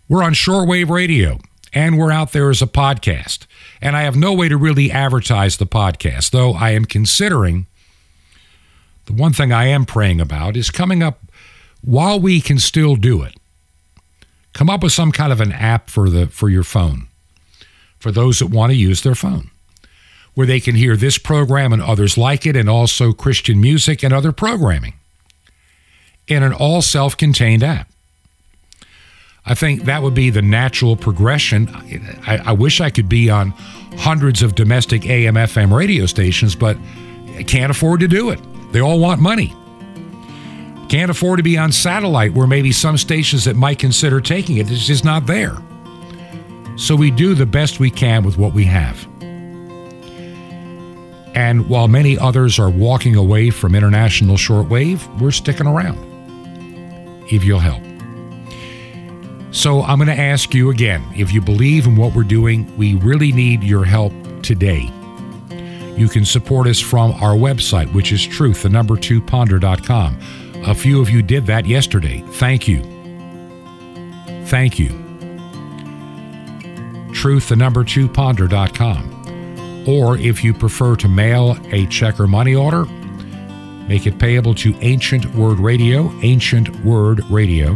We're 0.08 0.24
on 0.24 0.34
shortwave 0.34 0.90
radio, 0.90 1.40
and 1.74 1.98
we're 1.98 2.12
out 2.12 2.32
there 2.32 2.50
as 2.50 2.62
a 2.62 2.68
podcast. 2.68 3.46
And 3.82 3.96
I 3.96 4.02
have 4.02 4.16
no 4.16 4.34
way 4.34 4.50
to 4.50 4.58
really 4.58 4.92
advertise 4.92 5.58
the 5.58 5.68
podcast, 5.68 6.32
though 6.32 6.54
I 6.54 6.72
am 6.72 6.86
considering 6.86 7.68
the 9.10 9.16
one 9.16 9.34
thing 9.34 9.52
I 9.52 9.66
am 9.66 9.86
praying 9.86 10.22
about 10.22 10.56
is 10.56 10.70
coming 10.70 11.02
up 11.02 11.20
while 11.82 12.20
we 12.20 12.42
can 12.42 12.60
still 12.60 12.96
do 12.96 13.24
it. 13.24 13.36
Come 14.54 14.70
up 14.70 14.84
with 14.84 14.92
some 14.92 15.12
kind 15.12 15.34
of 15.34 15.42
an 15.42 15.52
app 15.52 15.90
for 15.90 16.12
the 16.12 16.28
for 16.28 16.48
your 16.48 16.64
phone 16.64 17.08
for 17.98 18.12
those 18.12 18.38
that 18.38 18.48
want 18.48 18.72
to 18.72 18.78
use 18.78 19.02
their 19.02 19.16
phone 19.16 19.50
where 20.36 20.46
they 20.46 20.60
can 20.60 20.76
hear 20.76 20.96
this 20.96 21.18
program 21.18 21.74
and 21.74 21.82
others 21.82 22.20
like 22.20 22.46
it 22.46 22.56
and 22.56 22.70
also 22.70 23.12
Christian 23.12 23.60
music 23.60 24.04
and 24.04 24.14
other 24.14 24.32
programming 24.32 24.94
in 26.28 26.44
an 26.44 26.54
all 26.54 26.84
self-contained 26.84 27.64
app. 27.64 27.90
I 29.44 29.56
think 29.56 29.86
that 29.86 30.04
would 30.04 30.14
be 30.14 30.30
the 30.30 30.44
natural 30.44 30.96
progression. 30.96 31.68
I, 32.28 32.38
I, 32.46 32.52
wish 32.52 32.80
I 32.80 32.92
could 32.92 33.10
be 33.10 33.32
on 33.32 33.50
hundreds 33.98 34.44
of 34.44 34.54
domestic 34.54 35.08
AM 35.08 35.34
FM 35.34 35.76
radio 35.76 36.06
stations, 36.06 36.54
but 36.56 36.78
I 37.36 37.44
can't 37.44 37.72
afford 37.72 38.02
to 38.02 38.08
do 38.08 38.30
it. 38.30 38.40
They 38.72 38.80
all 38.80 39.00
want 39.00 39.22
money. 39.22 39.54
Can't 40.90 41.12
afford 41.12 41.38
to 41.38 41.44
be 41.44 41.58
on 41.58 41.72
satellite 41.72 42.34
where 42.34 42.48
maybe 42.48 42.72
some 42.72 42.98
stations 42.98 43.46
that 43.46 43.56
might 43.56 43.78
consider 43.80 44.20
taking 44.20 44.58
it 44.58 44.72
is 44.72 44.88
just 44.88 45.06
not 45.06 45.28
there. 45.28 45.56
So 46.78 46.96
we 46.96 47.12
do 47.12 47.36
the 47.36 47.46
best 47.46 47.80
we 47.80 47.92
can 47.92 48.24
with 48.24 48.38
what 48.38 48.54
we 48.54 48.64
have. 48.66 49.08
And 51.36 51.70
while 51.70 51.88
many 51.88 52.18
others 52.18 52.58
are 52.58 52.70
walking 52.70 53.16
away 53.16 53.50
from 53.52 53.76
international 53.76 54.36
shortwave, 54.36 55.06
we're 55.20 55.32
sticking 55.32 55.68
around. 55.68 55.98
If 57.32 57.44
you'll 57.44 57.60
help. 57.60 57.84
So 59.52 59.82
I'm 59.84 59.98
going 59.98 60.08
to 60.08 60.20
ask 60.20 60.54
you 60.54 60.70
again 60.70 61.04
if 61.16 61.32
you 61.32 61.42
believe 61.42 61.86
in 61.86 61.96
what 61.96 62.16
we're 62.16 62.24
doing, 62.24 62.76
we 62.78 62.96
really 62.96 63.32
need 63.32 63.64
your 63.64 63.86
help 63.86 64.14
today. 64.42 64.92
You 66.00 66.08
can 66.08 66.24
support 66.24 66.66
us 66.66 66.80
from 66.80 67.12
our 67.16 67.34
website, 67.34 67.92
which 67.94 68.14
is 68.14 68.26
truth, 68.26 68.64
the 68.64 68.70
number 68.70 68.96
two 68.96 69.20
ponder.com. 69.20 70.18
A 70.66 70.74
few 70.74 71.02
of 71.02 71.10
you 71.10 71.22
did 71.22 71.46
that 71.48 71.66
yesterday. 71.66 72.24
Thank 72.36 72.70
you. 72.70 72.82
Thank 74.46 74.80
you. 74.80 74.88
Truth, 77.14 77.50
the 77.50 77.58
number 77.58 77.84
two 77.84 78.08
ponder.com. 78.08 79.86
Or 79.90 80.18
if 80.18 80.42
you 80.42 80.54
prefer 80.54 80.96
to 80.96 81.10
mail 81.10 81.58
a 81.74 81.86
check 81.88 82.18
or 82.18 82.28
money 82.28 82.56
order, 82.56 82.86
make 83.90 84.08
it 84.08 84.18
payable 84.18 84.56
to 84.56 84.74
Ancient 84.80 85.26
Word 85.36 85.60
Radio, 85.60 86.14
Ancient 86.22 86.74
Word 86.86 87.30
Radio. 87.30 87.74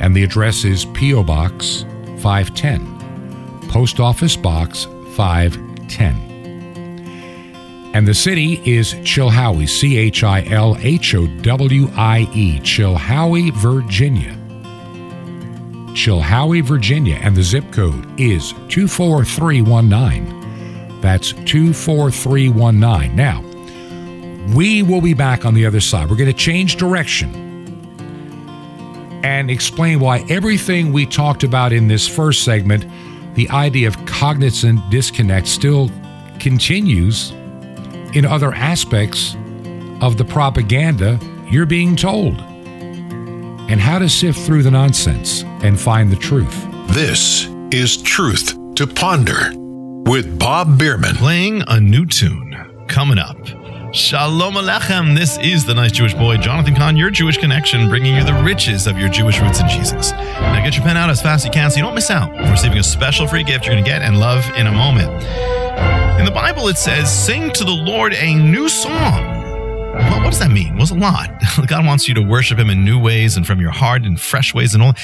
And 0.00 0.16
the 0.16 0.24
address 0.24 0.64
is 0.64 0.84
P.O. 0.84 1.22
Box 1.22 1.84
510, 2.18 3.68
Post 3.68 4.00
Office 4.00 4.34
Box 4.34 4.88
510. 5.14 5.71
10. 5.94 7.92
And 7.94 8.08
the 8.08 8.14
city 8.14 8.58
is 8.64 8.94
Chilhowie, 8.94 9.68
C 9.68 9.98
H 9.98 10.24
I 10.24 10.42
L 10.46 10.78
H 10.80 11.14
O 11.14 11.26
W 11.26 11.90
I 11.94 12.20
E, 12.32 12.58
Chilhowie, 12.60 13.52
Virginia. 13.52 14.34
Chilhowie, 15.92 16.62
Virginia, 16.62 17.16
and 17.16 17.36
the 17.36 17.42
zip 17.42 17.70
code 17.70 18.18
is 18.18 18.54
24319. 18.68 21.00
That's 21.02 21.32
24319. 21.32 23.14
Now, 23.14 23.42
we 24.54 24.82
will 24.82 25.02
be 25.02 25.12
back 25.12 25.44
on 25.44 25.52
the 25.52 25.66
other 25.66 25.80
side. 25.80 26.08
We're 26.08 26.16
going 26.16 26.30
to 26.30 26.36
change 26.36 26.76
direction 26.76 27.42
and 29.22 29.50
explain 29.50 30.00
why 30.00 30.24
everything 30.30 30.92
we 30.92 31.06
talked 31.06 31.44
about 31.44 31.72
in 31.72 31.88
this 31.88 32.08
first 32.08 32.42
segment 32.42 32.86
the 33.34 33.48
idea 33.50 33.88
of 33.88 34.04
cognizant 34.06 34.80
disconnect 34.90 35.46
still 35.46 35.90
continues 36.38 37.30
in 38.14 38.26
other 38.26 38.52
aspects 38.52 39.36
of 40.00 40.16
the 40.18 40.24
propaganda 40.24 41.18
you're 41.48 41.66
being 41.66 41.96
told, 41.96 42.38
and 43.70 43.80
how 43.80 43.98
to 43.98 44.08
sift 44.08 44.38
through 44.40 44.62
the 44.62 44.70
nonsense 44.70 45.44
and 45.62 45.80
find 45.80 46.10
the 46.10 46.16
truth. 46.16 46.66
This 46.88 47.46
is 47.70 48.02
Truth 48.02 48.56
to 48.74 48.86
Ponder 48.86 49.52
with 50.10 50.38
Bob 50.38 50.78
Bierman. 50.78 51.14
Playing 51.14 51.62
a 51.68 51.80
new 51.80 52.04
tune 52.04 52.86
coming 52.88 53.18
up. 53.18 53.36
Shalom 53.94 54.54
Aleichem. 54.54 55.14
This 55.14 55.36
is 55.42 55.66
the 55.66 55.74
nice 55.74 55.92
Jewish 55.92 56.14
boy, 56.14 56.38
Jonathan 56.38 56.74
Cahn, 56.74 56.96
your 56.96 57.10
Jewish 57.10 57.36
connection, 57.36 57.90
bringing 57.90 58.16
you 58.16 58.24
the 58.24 58.32
riches 58.42 58.86
of 58.86 58.96
your 58.96 59.10
Jewish 59.10 59.38
roots 59.38 59.60
in 59.60 59.68
Jesus. 59.68 60.12
Now 60.12 60.64
get 60.64 60.74
your 60.74 60.82
pen 60.82 60.96
out 60.96 61.10
as 61.10 61.20
fast 61.20 61.42
as 61.42 61.44
you 61.44 61.50
can 61.50 61.70
so 61.70 61.76
you 61.76 61.82
don't 61.82 61.94
miss 61.94 62.08
out 62.08 62.32
on 62.32 62.50
receiving 62.50 62.78
a 62.78 62.82
special 62.82 63.28
free 63.28 63.44
gift 63.44 63.66
you're 63.66 63.74
going 63.74 63.84
to 63.84 63.90
get 63.90 64.00
and 64.00 64.18
love 64.18 64.50
in 64.56 64.66
a 64.66 64.72
moment. 64.72 65.12
In 66.18 66.24
the 66.24 66.30
Bible, 66.30 66.68
it 66.68 66.78
says, 66.78 67.12
Sing 67.12 67.50
to 67.50 67.64
the 67.64 67.70
Lord 67.70 68.14
a 68.14 68.34
new 68.34 68.66
song. 68.66 69.42
Well, 69.92 70.22
what 70.22 70.30
does 70.30 70.38
that 70.38 70.50
mean? 70.50 70.72
Well, 70.72 70.84
it's 70.84 70.90
a 70.90 70.94
lot. 70.94 71.30
God 71.66 71.84
wants 71.84 72.08
you 72.08 72.14
to 72.14 72.22
worship 72.22 72.58
Him 72.58 72.70
in 72.70 72.86
new 72.86 72.98
ways 72.98 73.36
and 73.36 73.46
from 73.46 73.60
your 73.60 73.72
heart 73.72 74.04
and 74.04 74.18
fresh 74.18 74.54
ways 74.54 74.72
and 74.72 74.82
all. 74.82 74.94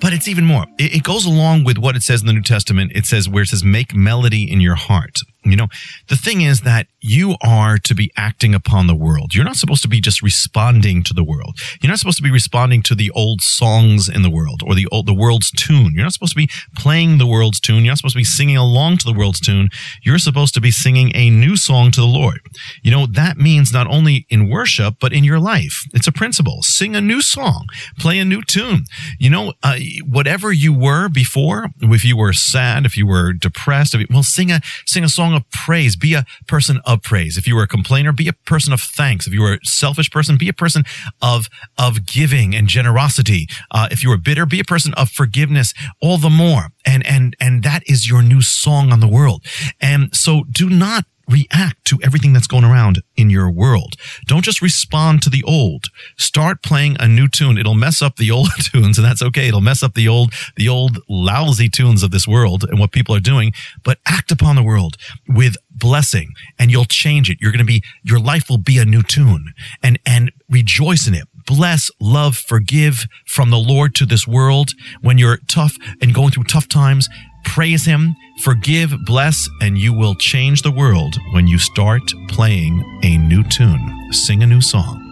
But 0.00 0.12
it's 0.12 0.28
even 0.28 0.44
more. 0.44 0.66
It, 0.78 0.94
it 0.94 1.02
goes 1.02 1.26
along 1.26 1.64
with 1.64 1.78
what 1.78 1.96
it 1.96 2.04
says 2.04 2.20
in 2.20 2.28
the 2.28 2.32
New 2.32 2.42
Testament. 2.42 2.92
It 2.94 3.06
says, 3.06 3.28
where 3.28 3.42
it 3.42 3.48
says, 3.48 3.64
make 3.64 3.92
melody 3.92 4.48
in 4.48 4.60
your 4.60 4.76
heart. 4.76 5.16
You 5.50 5.56
know, 5.56 5.68
the 6.08 6.16
thing 6.16 6.40
is 6.40 6.62
that 6.62 6.88
you 7.00 7.36
are 7.42 7.78
to 7.78 7.94
be 7.94 8.10
acting 8.16 8.54
upon 8.54 8.86
the 8.86 8.94
world. 8.94 9.34
You're 9.34 9.44
not 9.44 9.56
supposed 9.56 9.82
to 9.82 9.88
be 9.88 10.00
just 10.00 10.22
responding 10.22 11.04
to 11.04 11.14
the 11.14 11.22
world. 11.22 11.58
You're 11.80 11.90
not 11.90 11.98
supposed 11.98 12.16
to 12.16 12.22
be 12.22 12.30
responding 12.30 12.82
to 12.84 12.94
the 12.94 13.10
old 13.10 13.40
songs 13.40 14.08
in 14.08 14.22
the 14.22 14.30
world 14.30 14.62
or 14.66 14.74
the 14.74 14.88
old, 14.90 15.06
the 15.06 15.14
world's 15.14 15.50
tune. 15.52 15.92
You're 15.94 16.02
not 16.02 16.12
supposed 16.12 16.32
to 16.32 16.36
be 16.36 16.50
playing 16.76 17.18
the 17.18 17.26
world's 17.26 17.60
tune. 17.60 17.84
You're 17.84 17.92
not 17.92 17.98
supposed 17.98 18.14
to 18.14 18.20
be 18.20 18.24
singing 18.24 18.56
along 18.56 18.98
to 18.98 19.04
the 19.04 19.12
world's 19.12 19.40
tune. 19.40 19.68
You're 20.02 20.18
supposed 20.18 20.54
to 20.54 20.60
be 20.60 20.70
singing 20.70 21.12
a 21.14 21.30
new 21.30 21.56
song 21.56 21.92
to 21.92 22.00
the 22.00 22.06
Lord. 22.06 22.40
You 22.82 22.90
know, 22.90 23.06
that 23.06 23.36
means 23.36 23.72
not 23.72 23.86
only 23.86 24.26
in 24.28 24.50
worship, 24.50 24.96
but 25.00 25.12
in 25.12 25.22
your 25.22 25.38
life. 25.38 25.84
It's 25.94 26.08
a 26.08 26.12
principle. 26.12 26.62
Sing 26.62 26.96
a 26.96 27.00
new 27.00 27.20
song, 27.20 27.66
play 27.98 28.18
a 28.18 28.24
new 28.24 28.42
tune. 28.42 28.84
You 29.20 29.30
know, 29.30 29.52
uh, 29.62 29.78
whatever 30.08 30.52
you 30.52 30.72
were 30.72 31.08
before, 31.08 31.68
if 31.80 32.04
you 32.04 32.16
were 32.16 32.32
sad, 32.32 32.84
if 32.84 32.96
you 32.96 33.06
were 33.06 33.32
depressed, 33.32 33.94
if 33.94 34.00
you, 34.00 34.06
well, 34.10 34.22
sing 34.24 34.50
a, 34.50 34.60
sing 34.86 35.04
a 35.04 35.08
song 35.08 35.34
of 35.36 35.48
praise. 35.50 35.96
Be 35.96 36.14
a 36.14 36.24
person 36.46 36.80
of 36.84 37.02
praise. 37.02 37.36
If 37.36 37.46
you 37.46 37.54
were 37.54 37.62
a 37.62 37.68
complainer, 37.68 38.12
be 38.12 38.28
a 38.28 38.32
person 38.32 38.72
of 38.72 38.80
thanks. 38.80 39.26
If 39.26 39.32
you 39.32 39.42
were 39.42 39.54
a 39.54 39.64
selfish 39.64 40.10
person, 40.10 40.36
be 40.36 40.48
a 40.48 40.52
person 40.52 40.84
of, 41.22 41.48
of 41.78 42.06
giving 42.06 42.54
and 42.54 42.68
generosity. 42.68 43.46
Uh, 43.70 43.88
if 43.90 44.02
you 44.02 44.08
were 44.08 44.16
bitter, 44.16 44.46
be 44.46 44.60
a 44.60 44.64
person 44.64 44.94
of 44.94 45.10
forgiveness 45.10 45.74
all 46.00 46.18
the 46.18 46.30
more. 46.30 46.68
And, 46.84 47.06
and, 47.06 47.36
and 47.40 47.62
that 47.62 47.82
is 47.86 48.08
your 48.08 48.22
new 48.22 48.42
song 48.42 48.92
on 48.92 49.00
the 49.00 49.08
world. 49.08 49.44
And 49.80 50.14
so 50.14 50.44
do 50.50 50.68
not 50.68 51.04
react 51.28 51.84
to 51.86 51.98
everything 52.02 52.32
that's 52.32 52.46
going 52.46 52.64
around 52.64 53.02
in 53.16 53.30
your 53.30 53.50
world. 53.50 53.94
Don't 54.26 54.44
just 54.44 54.62
respond 54.62 55.22
to 55.22 55.30
the 55.30 55.42
old. 55.44 55.86
Start 56.16 56.62
playing 56.62 56.96
a 57.00 57.08
new 57.08 57.28
tune. 57.28 57.58
It'll 57.58 57.74
mess 57.74 58.00
up 58.00 58.16
the 58.16 58.30
old 58.30 58.48
tunes 58.60 58.98
and 58.98 59.04
that's 59.04 59.22
okay. 59.22 59.48
It'll 59.48 59.60
mess 59.60 59.82
up 59.82 59.94
the 59.94 60.08
old, 60.08 60.32
the 60.56 60.68
old 60.68 60.98
lousy 61.08 61.68
tunes 61.68 62.02
of 62.02 62.10
this 62.10 62.26
world 62.28 62.64
and 62.64 62.78
what 62.78 62.92
people 62.92 63.14
are 63.14 63.20
doing, 63.20 63.52
but 63.84 63.98
act 64.06 64.30
upon 64.30 64.56
the 64.56 64.62
world 64.62 64.96
with 65.28 65.56
blessing 65.70 66.32
and 66.58 66.70
you'll 66.70 66.84
change 66.84 67.28
it. 67.30 67.38
You're 67.40 67.52
going 67.52 67.58
to 67.58 67.64
be, 67.64 67.82
your 68.02 68.20
life 68.20 68.48
will 68.48 68.58
be 68.58 68.78
a 68.78 68.84
new 68.84 69.02
tune 69.02 69.52
and, 69.82 69.98
and 70.06 70.32
rejoice 70.48 71.06
in 71.06 71.14
it 71.14 71.26
bless, 71.46 71.90
love, 72.00 72.36
forgive 72.36 73.06
from 73.24 73.50
the 73.50 73.58
Lord 73.58 73.94
to 73.94 74.04
this 74.04 74.26
world. 74.26 74.72
When 75.00 75.16
you're 75.16 75.38
tough 75.48 75.76
and 76.02 76.12
going 76.12 76.32
through 76.32 76.44
tough 76.44 76.68
times, 76.68 77.08
praise 77.46 77.84
Him, 77.84 78.16
forgive, 78.42 78.92
bless, 79.04 79.48
and 79.62 79.78
you 79.78 79.92
will 79.92 80.14
change 80.14 80.62
the 80.62 80.70
world 80.70 81.16
when 81.32 81.46
you 81.46 81.58
start 81.58 82.02
playing 82.28 82.84
a 83.02 83.16
new 83.16 83.42
tune. 83.42 83.92
Sing 84.12 84.42
a 84.42 84.46
new 84.46 84.60
song. 84.60 85.02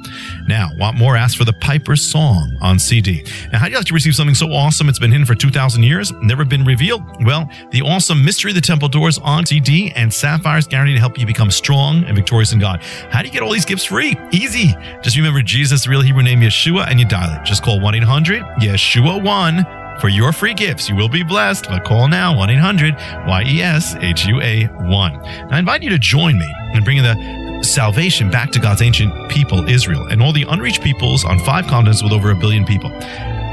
Now, 0.46 0.68
want 0.78 0.98
more? 0.98 1.16
Ask 1.16 1.38
for 1.38 1.44
the 1.44 1.52
Piper's 1.54 2.02
Song 2.02 2.56
on 2.60 2.78
CD. 2.78 3.24
Now, 3.52 3.58
how 3.58 3.66
do 3.66 3.72
you 3.72 3.78
like 3.78 3.86
to 3.86 3.94
receive 3.94 4.14
something 4.14 4.34
so 4.34 4.52
awesome 4.52 4.88
it's 4.88 4.98
been 4.98 5.10
hidden 5.10 5.26
for 5.26 5.34
2,000 5.34 5.82
years, 5.82 6.12
never 6.22 6.44
been 6.44 6.64
revealed? 6.64 7.02
Well, 7.24 7.48
the 7.70 7.82
awesome 7.82 8.24
Mystery 8.24 8.50
of 8.50 8.54
the 8.56 8.60
Temple 8.60 8.88
Doors 8.88 9.18
on 9.18 9.46
CD 9.46 9.92
and 9.96 10.12
Sapphire's 10.12 10.66
guarantee 10.66 10.94
to 10.94 11.00
help 11.00 11.18
you 11.18 11.26
become 11.26 11.50
strong 11.50 12.04
and 12.04 12.14
victorious 12.14 12.52
in 12.52 12.58
God. 12.58 12.82
How 13.10 13.22
do 13.22 13.28
you 13.28 13.32
get 13.32 13.42
all 13.42 13.52
these 13.52 13.64
gifts 13.64 13.84
free? 13.84 14.16
Easy. 14.32 14.74
Just 15.02 15.16
remember 15.16 15.42
Jesus' 15.42 15.86
real 15.86 16.02
Hebrew 16.02 16.22
name, 16.22 16.40
Yeshua, 16.40 16.88
and 16.88 17.00
you 17.00 17.06
dial 17.06 17.40
it. 17.40 17.44
Just 17.44 17.62
call 17.62 17.80
1 17.80 17.94
800 17.94 18.42
Yeshua 18.60 19.22
1 19.22 19.83
for 20.00 20.08
your 20.08 20.32
free 20.32 20.54
gifts. 20.54 20.88
You 20.88 20.96
will 20.96 21.08
be 21.08 21.22
blessed, 21.22 21.66
but 21.68 21.84
call 21.84 22.08
now 22.08 22.36
1 22.36 22.50
800 22.50 22.94
Y 23.26 23.44
E 23.46 23.62
S 23.62 23.94
H 23.96 24.26
U 24.26 24.40
A 24.40 24.64
1. 24.66 25.16
I 25.52 25.58
invite 25.58 25.82
you 25.82 25.90
to 25.90 25.98
join 25.98 26.38
me 26.38 26.52
in 26.74 26.84
bringing 26.84 27.02
the 27.02 27.62
salvation 27.62 28.30
back 28.30 28.50
to 28.52 28.60
God's 28.60 28.82
ancient 28.82 29.30
people, 29.30 29.68
Israel, 29.68 30.06
and 30.06 30.22
all 30.22 30.32
the 30.32 30.44
unreached 30.48 30.82
peoples 30.82 31.24
on 31.24 31.38
five 31.40 31.66
continents 31.66 32.02
with 32.02 32.12
over 32.12 32.30
a 32.30 32.36
billion 32.36 32.64
people. 32.64 32.90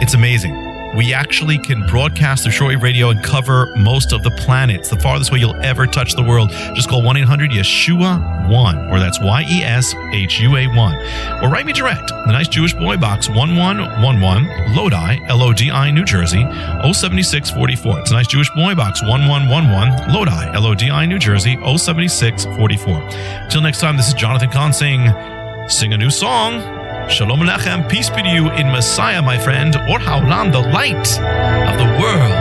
It's 0.02 0.14
amazing. 0.14 0.71
We 0.96 1.14
actually 1.14 1.58
can 1.58 1.86
broadcast 1.88 2.44
through 2.44 2.52
shortwave 2.52 2.82
radio 2.82 3.12
and 3.12 3.24
cover 3.24 3.74
most 3.78 4.12
of 4.12 4.24
the 4.24 4.32
planet. 4.32 4.82
It's 4.82 4.90
the 4.90 5.00
farthest 5.00 5.32
way 5.32 5.40
you'll 5.40 5.56
ever 5.64 5.88
touch 5.88 6.16
the 6.16 6.24
world. 6.24 6.50
Just 6.76 6.90
call 6.90 7.02
1 7.02 7.16
800 7.16 7.52
Yeshua 7.52 8.50
1, 8.50 8.90
or 8.90 9.00
that's 9.00 9.18
Y 9.22 9.42
E 9.50 9.64
S 9.64 9.96
H 10.14 10.42
U 10.42 10.58
A 10.58 10.68
1. 10.68 10.96
Or 11.44 11.50
write 11.50 11.66
me 11.66 11.72
direct. 11.72 12.10
The 12.10 12.34
Nice 12.34 12.50
Jewish 12.50 12.74
Boy 12.74 12.98
Box 12.98 13.30
1111, 13.30 14.76
Lodi, 14.76 15.20
L 15.28 15.42
O 15.42 15.54
D 15.54 15.72
I, 15.72 15.92
New 15.92 16.04
Jersey, 16.04 16.44
07644. 16.44 18.00
It's 18.00 18.12
a 18.12 18.14
Nice 18.14 18.28
Jewish 18.28 18.50
Boy 18.50 18.76
Box 18.76 19.02
1111, 19.02 20.14
Lodi, 20.14 20.56
L 20.56 20.66
O 20.66 20.76
D 20.76 20.90
I, 20.90 21.06
New 21.06 21.20
Jersey, 21.20 21.56
07644. 21.56 23.50
Till 23.50 23.62
next 23.62 23.80
time, 23.80 23.96
this 23.96 24.10
is 24.10 24.14
Jonathan 24.14 24.50
Cahn 24.50 24.74
saying, 24.74 25.10
Sing 25.70 25.94
a 25.94 25.98
new 25.98 26.10
song. 26.10 26.81
Shalom 27.10 27.40
Aleichem, 27.40 27.90
peace 27.90 28.10
be 28.10 28.22
to 28.22 28.30
you 28.30 28.50
in 28.52 28.72
Messiah, 28.72 29.22
my 29.22 29.38
friend, 29.38 29.76
or 29.76 30.00
Haolam, 30.00 30.52
the 30.52 30.60
light 30.60 30.96
of 31.68 31.78
the 31.78 31.86
world. 32.00 32.32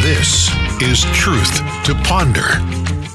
This 0.00 0.50
is 0.80 1.02
Truth 1.12 1.54
to 1.84 1.94
Ponder 2.04 2.58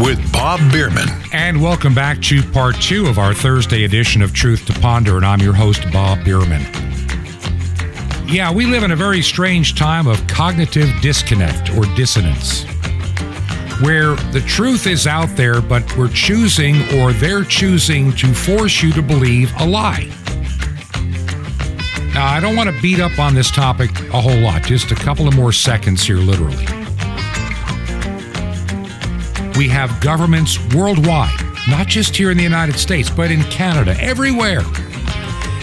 with 0.03 0.31
Bob 0.31 0.59
Bierman. 0.71 1.09
And 1.33 1.61
welcome 1.61 1.95
back 1.95 2.21
to 2.23 2.43
part 2.43 2.75
two 2.75 3.07
of 3.07 3.17
our 3.17 3.33
Thursday 3.33 3.85
edition 3.85 4.21
of 4.21 4.33
Truth 4.33 4.65
to 4.67 4.73
Ponder. 4.79 5.17
And 5.17 5.25
I'm 5.25 5.39
your 5.39 5.53
host, 5.53 5.83
Bob 5.91 6.23
Bierman. 6.23 6.61
Yeah, 8.27 8.53
we 8.53 8.67
live 8.67 8.83
in 8.83 8.91
a 8.91 8.95
very 8.95 9.23
strange 9.23 9.75
time 9.75 10.05
of 10.05 10.25
cognitive 10.27 10.89
disconnect 11.01 11.71
or 11.71 11.85
dissonance 11.95 12.65
where 13.81 14.15
the 14.31 14.41
truth 14.41 14.87
is 14.87 15.07
out 15.07 15.29
there, 15.35 15.61
but 15.61 15.97
we're 15.97 16.09
choosing 16.09 16.81
or 16.99 17.13
they're 17.13 17.43
choosing 17.43 18.11
to 18.13 18.33
force 18.33 18.83
you 18.83 18.91
to 18.93 19.01
believe 19.01 19.51
a 19.59 19.65
lie. 19.65 20.09
Now, 22.13 22.25
I 22.25 22.39
don't 22.41 22.55
want 22.57 22.69
to 22.69 22.81
beat 22.81 22.99
up 22.99 23.17
on 23.19 23.33
this 23.33 23.49
topic 23.49 23.91
a 24.13 24.19
whole 24.19 24.39
lot, 24.39 24.63
just 24.63 24.91
a 24.91 24.95
couple 24.95 25.27
of 25.27 25.35
more 25.35 25.53
seconds 25.53 26.03
here, 26.03 26.17
literally. 26.17 26.65
We 29.57 29.69
have 29.69 30.01
governments 30.01 30.59
worldwide, 30.73 31.39
not 31.69 31.87
just 31.87 32.15
here 32.15 32.31
in 32.31 32.37
the 32.37 32.43
United 32.43 32.77
States, 32.77 33.09
but 33.09 33.31
in 33.31 33.43
Canada, 33.43 33.95
everywhere. 34.01 34.63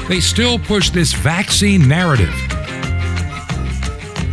They 0.09 0.21
still 0.21 0.59
push 0.59 0.91
this 0.91 1.13
vaccine 1.13 1.87
narrative. 1.87 2.35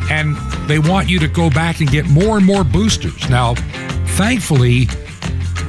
And 0.09 0.37
they 0.69 0.79
want 0.79 1.09
you 1.09 1.19
to 1.19 1.27
go 1.27 1.49
back 1.49 1.81
and 1.81 1.89
get 1.89 2.07
more 2.07 2.37
and 2.37 2.45
more 2.45 2.63
boosters. 2.63 3.29
Now, 3.29 3.55
thankfully, 4.13 4.87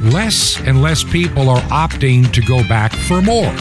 less 0.03 0.61
and 0.61 0.83
less 0.83 1.03
people 1.03 1.49
are 1.49 1.63
opting 1.63 2.31
to 2.33 2.43
go 2.43 2.67
back 2.69 2.93
for 2.93 3.23
more 3.23 3.55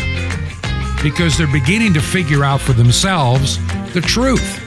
because 1.01 1.37
they're 1.37 1.51
beginning 1.51 1.93
to 1.93 2.01
figure 2.01 2.43
out 2.43 2.61
for 2.61 2.73
themselves 2.73 3.57
the 3.93 4.01
truth. 4.01 4.59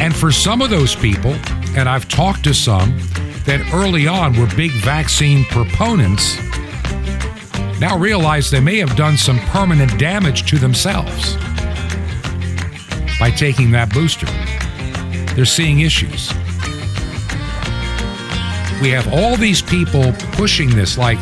And 0.00 0.14
for 0.14 0.32
some 0.32 0.62
of 0.62 0.70
those 0.70 0.94
people, 0.94 1.32
and 1.76 1.88
I've 1.88 2.08
talked 2.08 2.44
to 2.44 2.54
some 2.54 2.96
that 3.44 3.60
early 3.72 4.06
on 4.06 4.38
were 4.38 4.48
big 4.56 4.72
vaccine 4.72 5.44
proponents, 5.46 6.36
now 7.80 7.98
realize 7.98 8.50
they 8.50 8.60
may 8.60 8.78
have 8.78 8.94
done 8.96 9.16
some 9.16 9.38
permanent 9.40 9.98
damage 9.98 10.48
to 10.50 10.58
themselves 10.58 11.36
by 13.18 13.30
taking 13.36 13.70
that 13.72 13.92
booster. 13.92 14.26
They're 15.34 15.44
seeing 15.44 15.80
issues. 15.80 16.32
We 18.82 18.90
have 18.90 19.12
all 19.12 19.36
these 19.36 19.62
people 19.62 20.12
pushing 20.32 20.68
this, 20.68 20.98
like 20.98 21.16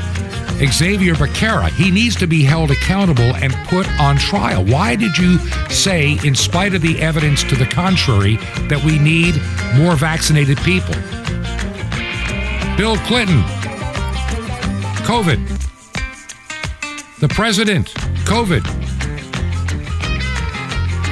Xavier 0.65 1.15
Becerra. 1.15 1.69
He 1.69 1.91
needs 1.91 2.17
to 2.17 2.27
be 2.27 2.43
held 2.43 2.71
accountable 2.71 3.37
and 3.37 3.53
put 3.69 3.87
on 4.01 4.17
trial. 4.17 4.65
Why 4.65 4.97
did 4.97 5.19
you 5.19 5.37
say, 5.69 6.19
in 6.25 6.35
spite 6.35 6.75
of 6.75 6.81
the 6.81 6.99
evidence 7.03 7.45
to 7.45 7.57
the 7.57 7.67
contrary, 7.67 8.37
that 8.69 8.83
we 8.83 8.99
need 8.99 9.35
more 9.77 9.95
vaccinated 9.95 10.57
people? 10.63 10.95
Bill 12.79 12.97
Clinton, 13.07 13.43
COVID. 15.05 15.39
The 17.21 17.29
president, 17.29 17.89
COVID. 18.25 18.67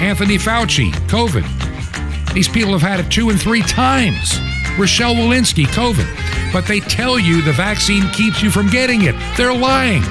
Anthony 0.01 0.39
Fauci, 0.39 0.93
COVID. 1.09 2.33
These 2.33 2.49
people 2.49 2.73
have 2.73 2.81
had 2.81 3.01
it 3.01 3.13
two 3.13 3.29
and 3.29 3.39
three 3.39 3.61
times. 3.61 4.41
Rochelle 4.79 5.15
Walensky, 5.15 5.67
COVID. 5.67 6.28
But 6.53 6.67
they 6.67 6.81
tell 6.81 7.19
you 7.19 7.43
the 7.43 7.53
vaccine 7.53 8.09
keeps 8.11 8.43
you 8.43 8.51
from 8.51 8.69
getting 8.69 9.03
it. 9.03 9.15
They're 9.37 9.55
lying. 9.55 10.03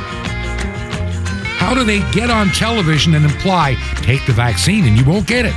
How 1.58 1.74
do 1.74 1.84
they 1.84 2.00
get 2.12 2.30
on 2.30 2.50
television 2.50 3.16
and 3.16 3.26
imply, 3.26 3.76
take 3.96 4.26
the 4.26 4.34
vaccine 4.34 4.86
and 4.86 4.96
you 4.96 5.04
won't 5.04 5.28
get 5.28 5.46
it? 5.46 5.56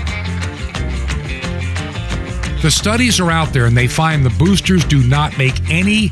The 2.63 2.71
studies 2.71 3.21
are 3.21 3.31
out 3.31 3.53
there 3.53 3.67
and 3.67 3.77
they 3.77 3.87
find 3.87 4.25
the 4.25 4.31
boosters 4.31 4.85
do 4.85 5.03
not 5.07 5.37
make 5.39 5.55
any 5.71 6.11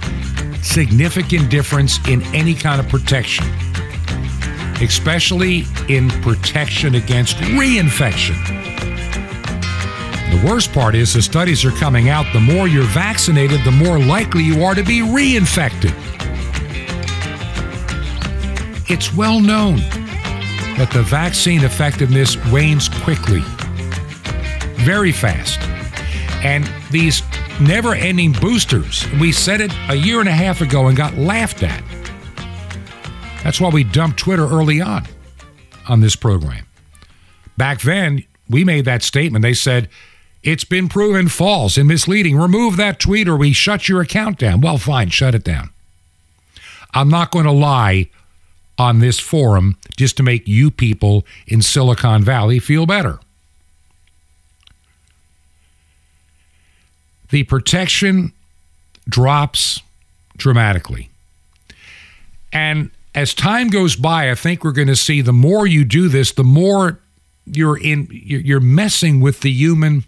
significant 0.63 1.51
difference 1.51 1.99
in 2.07 2.23
any 2.35 2.55
kind 2.55 2.81
of 2.81 2.89
protection, 2.89 3.47
especially 4.83 5.65
in 5.89 6.11
protection 6.23 6.95
against 6.95 7.37
reinfection. 7.37 8.68
The 10.31 10.47
worst 10.47 10.73
part 10.73 10.95
is 10.95 11.15
the 11.15 11.23
studies 11.23 11.65
are 11.65 11.71
coming 11.73 12.11
out. 12.11 12.27
The 12.33 12.41
more 12.41 12.69
you're 12.69 12.85
vaccinated, 12.85 13.65
the 13.65 13.71
more 13.71 13.99
likely 13.99 14.43
you 14.43 14.63
are 14.63 14.75
to 14.75 14.85
be 14.85 15.01
reinfected. 15.01 15.95
It's 18.91 19.13
well 19.15 19.41
known 19.41 19.77
that 20.77 20.91
the 20.93 21.03
vaccine 21.03 21.65
effectiveness 21.65 22.37
wanes 22.53 22.89
quickly, 22.89 23.41
very 24.85 25.13
fast. 25.13 25.61
And 26.45 26.71
these 26.91 27.23
never 27.61 27.95
ending 27.95 28.33
boosters, 28.33 29.05
we 29.21 29.33
said 29.33 29.61
it 29.61 29.73
a 29.89 29.95
year 29.95 30.21
and 30.21 30.29
a 30.29 30.33
half 30.33 30.61
ago 30.61 30.87
and 30.87 30.97
got 30.97 31.17
laughed 31.17 31.63
at. 31.63 31.83
That's 33.43 33.61
why 33.61 33.71
we 33.71 33.83
dumped 33.83 34.19
Twitter 34.19 34.47
early 34.47 34.81
on 34.81 35.07
on 35.89 36.01
this 36.01 36.17
program. 36.17 36.67
Back 37.57 37.81
then, 37.81 38.25
we 38.49 38.63
made 38.65 38.85
that 38.85 39.03
statement. 39.03 39.43
They 39.43 39.55
said, 39.55 39.89
it's 40.43 40.65
been 40.65 40.89
proven 40.89 41.29
false 41.29 41.77
and 41.77 41.89
misleading. 41.89 42.39
Remove 42.39 42.77
that 42.77 43.01
tweet 43.01 43.29
or 43.29 43.37
we 43.37 43.53
shut 43.53 43.89
your 43.89 44.01
account 44.01 44.39
down. 44.39 44.61
Well, 44.61 44.79
fine, 44.79 45.11
shut 45.11 45.35
it 45.35 45.45
down. 45.45 45.71
I'm 46.95 47.09
not 47.09 47.31
going 47.31 47.45
to 47.45 47.53
lie 47.53 48.09
on 48.79 49.01
this 49.01 49.19
forum 49.19 49.77
just 49.97 50.17
to 50.17 50.23
make 50.23 50.47
you 50.47 50.71
people 50.71 51.27
in 51.47 51.61
Silicon 51.61 52.23
Valley 52.23 52.59
feel 52.59 52.87
better. 52.87 53.19
The 57.31 57.43
protection 57.43 58.33
drops 59.09 59.83
dramatically. 60.37 61.11
And 62.53 62.91
as 63.15 63.35
time 63.35 63.69
goes 63.69 63.97
by, 63.97 64.31
I 64.31 64.35
think 64.35 64.65
we're 64.65 64.73
going 64.73 64.89
to 64.89 64.97
see 64.97 65.21
the 65.21 65.33
more 65.33 65.67
you 65.67 65.85
do 65.85 66.09
this, 66.09 66.33
the 66.33 66.45
more 66.45 67.01
you're 67.45 67.79
in 67.79 68.09
you're 68.11 68.61
messing 68.61 69.21
with 69.21 69.41
the 69.41 69.51
human 69.51 70.05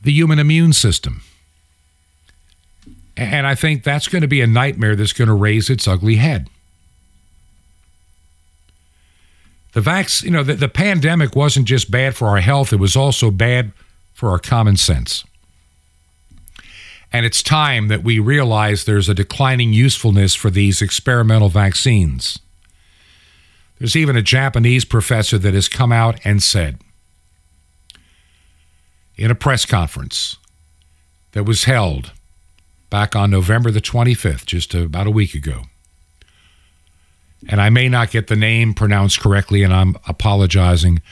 the 0.00 0.12
human 0.12 0.38
immune 0.38 0.72
system. 0.72 1.22
And 3.16 3.46
I 3.46 3.54
think 3.54 3.82
that's 3.82 4.08
going 4.08 4.22
to 4.22 4.28
be 4.28 4.40
a 4.40 4.46
nightmare 4.46 4.96
that's 4.96 5.12
going 5.12 5.28
to 5.28 5.34
raise 5.34 5.68
its 5.68 5.86
ugly 5.86 6.16
head. 6.16 6.48
The 9.72 9.80
vax, 9.80 10.22
you 10.22 10.30
know, 10.30 10.42
the, 10.42 10.54
the 10.54 10.68
pandemic 10.68 11.36
wasn't 11.36 11.66
just 11.66 11.90
bad 11.90 12.16
for 12.16 12.28
our 12.28 12.40
health, 12.40 12.72
it 12.72 12.80
was 12.80 12.96
also 12.96 13.30
bad 13.30 13.72
for 14.14 14.30
our 14.30 14.38
common 14.38 14.76
sense. 14.76 15.24
And 17.12 17.26
it's 17.26 17.42
time 17.42 17.88
that 17.88 18.04
we 18.04 18.18
realize 18.18 18.84
there's 18.84 19.08
a 19.08 19.14
declining 19.14 19.72
usefulness 19.72 20.34
for 20.34 20.48
these 20.50 20.80
experimental 20.80 21.48
vaccines. 21.48 22.38
There's 23.78 23.96
even 23.96 24.16
a 24.16 24.22
Japanese 24.22 24.84
professor 24.84 25.38
that 25.38 25.54
has 25.54 25.68
come 25.68 25.90
out 25.92 26.20
and 26.24 26.42
said 26.42 26.78
in 29.20 29.30
a 29.30 29.34
press 29.34 29.66
conference 29.66 30.38
that 31.32 31.44
was 31.44 31.64
held 31.64 32.10
back 32.88 33.14
on 33.14 33.30
November 33.30 33.70
the 33.70 33.80
25th, 33.80 34.46
just 34.46 34.74
about 34.74 35.06
a 35.06 35.10
week 35.10 35.34
ago. 35.34 35.64
And 37.46 37.60
I 37.60 37.68
may 37.68 37.86
not 37.88 38.10
get 38.10 38.28
the 38.28 38.34
name 38.34 38.72
pronounced 38.72 39.20
correctly, 39.20 39.62
and 39.62 39.74
I'm 39.74 39.94
apologizing. 40.08 41.02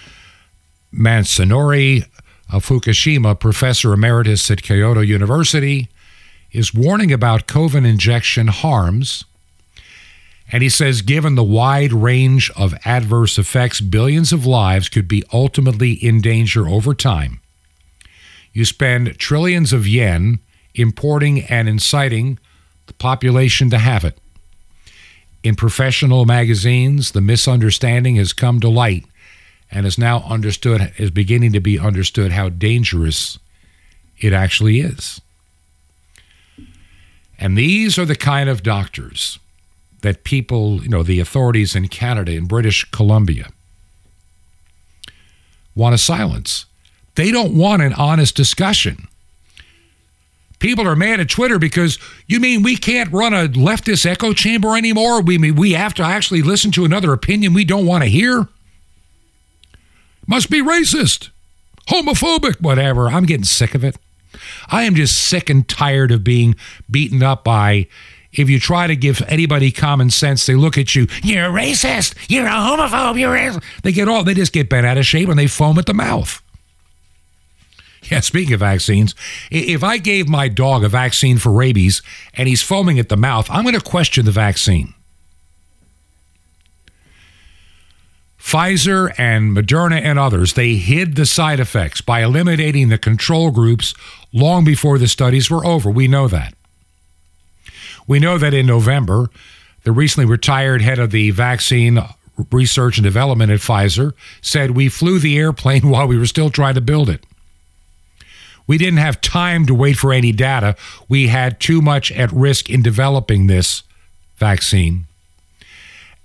Masanori 0.93 2.05
Fukushima, 2.51 3.39
professor 3.39 3.93
emeritus 3.93 4.51
at 4.51 4.63
Kyoto 4.63 5.01
University, 5.01 5.91
is 6.51 6.73
warning 6.73 7.13
about 7.13 7.47
COVID 7.47 7.87
injection 7.87 8.49
harms. 8.49 9.27
And 10.51 10.63
he 10.63 10.71
says, 10.71 11.03
given 11.03 11.35
the 11.35 11.45
wide 11.45 11.93
range 11.93 12.51
of 12.57 12.75
adverse 12.87 13.37
effects, 13.37 13.83
billions 13.83 14.33
of 14.33 14.47
lives 14.47 14.89
could 14.89 15.07
be 15.07 15.25
ultimately 15.31 15.93
in 15.93 16.23
danger 16.23 16.67
over 16.67 16.95
time. 16.95 17.41
You 18.59 18.65
spend 18.65 19.21
trillions 19.21 19.73
of 19.73 19.87
yen 19.87 20.41
importing 20.75 21.43
and 21.43 21.69
inciting 21.69 22.41
the 22.89 22.93
population 22.93 23.71
to 23.71 23.79
have 23.79 24.05
it. 24.05 24.19
In 25.45 25.55
professional 25.55 26.25
magazines, 26.25 27.13
the 27.13 27.21
misunderstanding 27.21 28.17
has 28.17 28.33
come 28.33 28.59
to 28.59 28.69
light 28.69 29.07
and 29.71 29.87
is 29.87 29.97
now 29.97 30.25
understood, 30.25 30.93
is 30.97 31.13
beginning 31.13 31.53
to 31.53 31.61
be 31.61 31.79
understood 31.79 32.33
how 32.33 32.49
dangerous 32.49 33.39
it 34.19 34.33
actually 34.33 34.81
is. 34.81 35.21
And 37.39 37.57
these 37.57 37.97
are 37.97 38.05
the 38.05 38.17
kind 38.17 38.49
of 38.49 38.65
doctors 38.65 39.39
that 40.01 40.25
people, 40.25 40.83
you 40.83 40.89
know, 40.89 41.05
the 41.05 41.21
authorities 41.21 41.77
in 41.77 41.87
Canada 41.87 42.33
and 42.33 42.49
British 42.49 42.83
Columbia 42.91 43.51
want 45.77 45.93
to 45.93 45.99
silence. 45.99 46.65
They 47.19 47.33
don't 47.33 47.55
want 47.55 47.83
an 47.83 47.95
honest 47.95 48.37
discussion. 48.37 49.09
People 50.61 50.87
are 50.87 50.95
mad 50.95 51.19
at 51.19 51.29
Twitter 51.29 51.59
because 51.59 51.99
you 52.29 52.39
mean 52.39 52.63
we 52.63 52.77
can't 52.77 53.13
run 53.13 53.35
a 53.35 53.49
leftist 53.49 54.07
echo 54.07 54.33
chamber 54.33 54.77
anymore? 54.77 55.21
We 55.21 55.37
mean 55.37 55.57
we 55.57 55.73
have 55.73 55.95
to 55.95 56.05
actually 56.05 56.43
listen 56.43 56.71
to 56.73 56.85
another 56.85 57.13
opinion 57.13 57.55
we 57.55 57.65
don't 57.65 57.87
want 57.87 58.05
to 58.05 58.09
hear? 58.09 58.47
Must 60.29 60.49
be 60.49 60.63
racist, 60.63 61.31
homophobic, 61.89 62.61
whatever. 62.61 63.09
I'm 63.09 63.27
getting 63.27 63.43
sick 63.43 63.75
of 63.75 63.83
it. 63.83 63.97
I 64.69 64.85
am 64.85 64.95
just 64.95 65.19
sick 65.19 65.51
and 65.51 65.69
tired 65.69 66.13
of 66.13 66.23
being 66.23 66.55
beaten 66.89 67.25
up 67.25 67.43
by 67.43 67.89
if 68.33 68.49
you 68.49 68.61
try 68.61 68.87
to 68.87 68.95
give 68.95 69.23
anybody 69.27 69.73
common 69.73 70.11
sense, 70.11 70.47
they 70.47 70.55
look 70.55 70.79
at 70.79 70.95
you, 70.95 71.09
you're 71.25 71.47
a 71.47 71.49
racist, 71.49 72.15
you're 72.29 72.47
a 72.47 72.51
homophobe, 72.51 73.19
you're 73.19 73.35
a 73.35 73.61
they 73.83 73.91
get 73.91 74.07
all 74.07 74.23
they 74.23 74.35
just 74.35 74.53
get 74.53 74.69
bent 74.69 74.87
out 74.87 74.99
of 74.99 75.05
shape 75.05 75.29
and 75.29 75.37
they 75.37 75.49
foam 75.49 75.81
at 75.81 75.87
the 75.87 75.95
mouth. 75.95 76.41
Yeah, 78.11 78.21
speaking 78.21 78.55
of 78.55 78.61
vaccines, 78.61 79.15
if 79.51 79.85
I 79.85 79.99
gave 79.99 80.29
my 80.29 80.49
dog 80.49 80.83
a 80.83 80.89
vaccine 80.89 81.37
for 81.37 81.53
rabies 81.53 82.01
and 82.33 82.49
he's 82.49 82.63
foaming 82.63 82.99
at 82.99 83.11
the 83.11 83.17
mouth, 83.17 83.51
I'm 83.51 83.65
going 83.65 83.75
to 83.75 83.83
question 83.83 84.25
the 84.25 84.31
vaccine. 84.31 84.95
Pfizer 88.39 89.13
and 89.19 89.55
Moderna 89.55 90.01
and 90.01 90.19
others, 90.19 90.55
they 90.55 90.77
hid 90.77 91.17
the 91.17 91.27
side 91.27 91.61
effects 91.61 92.01
by 92.01 92.23
eliminating 92.23 92.89
the 92.89 92.97
control 92.97 93.51
groups 93.51 93.93
long 94.33 94.65
before 94.65 94.97
the 94.97 95.09
studies 95.09 95.51
were 95.51 95.67
over. 95.67 95.91
We 95.91 96.09
know 96.09 96.29
that. 96.29 96.55
We 98.07 98.19
know 98.19 98.39
that 98.39 98.55
in 98.55 98.65
November, 98.65 99.29
the 99.85 99.93
recently 99.93 100.25
retired 100.25 100.81
head 100.81 100.99
of 100.99 101.11
the 101.11 101.31
vaccine 101.31 102.03
research 102.51 102.97
and 102.97 103.05
development 103.05 103.53
at 103.53 103.61
Pfizer 103.61 104.13
said 104.41 104.71
we 104.71 104.89
flew 104.89 105.19
the 105.19 105.37
airplane 105.37 105.91
while 105.91 106.07
we 106.07 106.17
were 106.17 106.25
still 106.25 106.49
trying 106.49 106.75
to 106.75 106.81
build 106.81 107.11
it. 107.11 107.27
We 108.69 108.77
didn't 108.79 108.99
have 108.99 109.21
time 109.23 109.65
to 109.67 109.75
wait 109.75 109.97
for 109.97 110.13
any 110.13 110.31
data. 110.31 110.77
We 111.09 111.29
had 111.29 111.59
too 111.59 111.81
much 111.81 112.13
at 112.13 112.31
risk 112.31 112.71
in 112.71 112.83
developing 112.83 113.47
this 113.47 113.83
vaccine. 114.37 115.07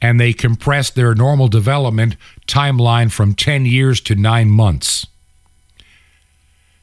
And 0.01 0.19
they 0.19 0.33
compressed 0.33 0.95
their 0.95 1.15
normal 1.15 1.47
development 1.47 2.17
timeline 2.45 3.09
from 3.09 3.33
10 3.33 3.65
years 3.65 4.01
to 4.01 4.15
nine 4.15 4.49
months. 4.49 5.07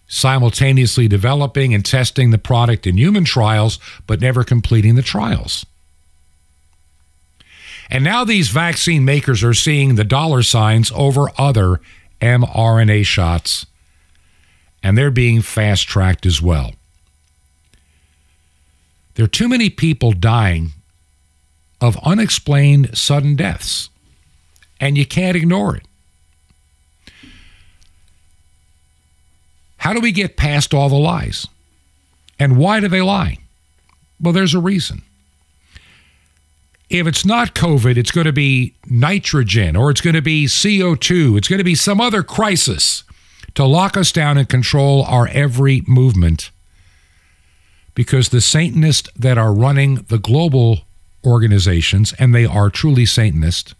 Simultaneously 0.08 1.06
developing 1.06 1.74
and 1.74 1.84
testing 1.84 2.30
the 2.30 2.38
product 2.38 2.86
in 2.86 2.96
human 2.96 3.24
trials, 3.24 3.78
but 4.06 4.20
never 4.20 4.42
completing 4.42 4.94
the 4.94 5.02
trials. 5.02 5.66
And 7.90 8.02
now 8.02 8.24
these 8.24 8.48
vaccine 8.48 9.04
makers 9.04 9.44
are 9.44 9.54
seeing 9.54 9.96
the 9.96 10.04
dollar 10.04 10.42
signs 10.42 10.90
over 10.94 11.26
other 11.36 11.82
mRNA 12.22 13.04
shots 13.04 13.66
and 14.82 14.96
they're 14.96 15.10
being 15.10 15.42
fast 15.42 15.86
tracked 15.86 16.26
as 16.26 16.40
well. 16.40 16.72
There 19.14 19.24
are 19.24 19.28
too 19.28 19.48
many 19.48 19.68
people 19.68 20.12
dying 20.12 20.70
of 21.80 21.98
unexplained 22.04 22.96
sudden 22.96 23.36
deaths, 23.36 23.90
and 24.80 24.96
you 24.96 25.06
can't 25.06 25.36
ignore 25.36 25.76
it. 25.76 25.84
How 29.78 29.92
do 29.94 30.00
we 30.00 30.12
get 30.12 30.36
past 30.36 30.74
all 30.74 30.88
the 30.88 30.96
lies? 30.96 31.46
And 32.38 32.56
why 32.56 32.80
do 32.80 32.88
they 32.88 33.00
lie? 33.00 33.38
Well, 34.20 34.32
there's 34.32 34.54
a 34.54 34.60
reason. 34.60 35.02
If 36.90 37.06
it's 37.06 37.24
not 37.24 37.54
COVID, 37.54 37.96
it's 37.96 38.10
going 38.10 38.26
to 38.26 38.32
be 38.32 38.74
nitrogen 38.86 39.76
or 39.76 39.90
it's 39.90 40.00
going 40.00 40.16
to 40.16 40.22
be 40.22 40.46
CO2, 40.46 41.38
it's 41.38 41.48
going 41.48 41.58
to 41.58 41.64
be 41.64 41.74
some 41.74 42.00
other 42.00 42.22
crisis 42.22 43.04
to 43.54 43.64
lock 43.64 43.96
us 43.96 44.12
down 44.12 44.38
and 44.38 44.48
control 44.48 45.04
our 45.04 45.28
every 45.28 45.82
movement. 45.86 46.50
Because 47.94 48.28
the 48.28 48.40
Satanists 48.40 49.08
that 49.16 49.38
are 49.38 49.52
running 49.52 49.96
the 50.08 50.18
global 50.18 50.80
organizations, 51.24 52.14
and 52.18 52.34
they 52.34 52.46
are 52.46 52.70
truly 52.70 53.04
Satanist, 53.04 53.74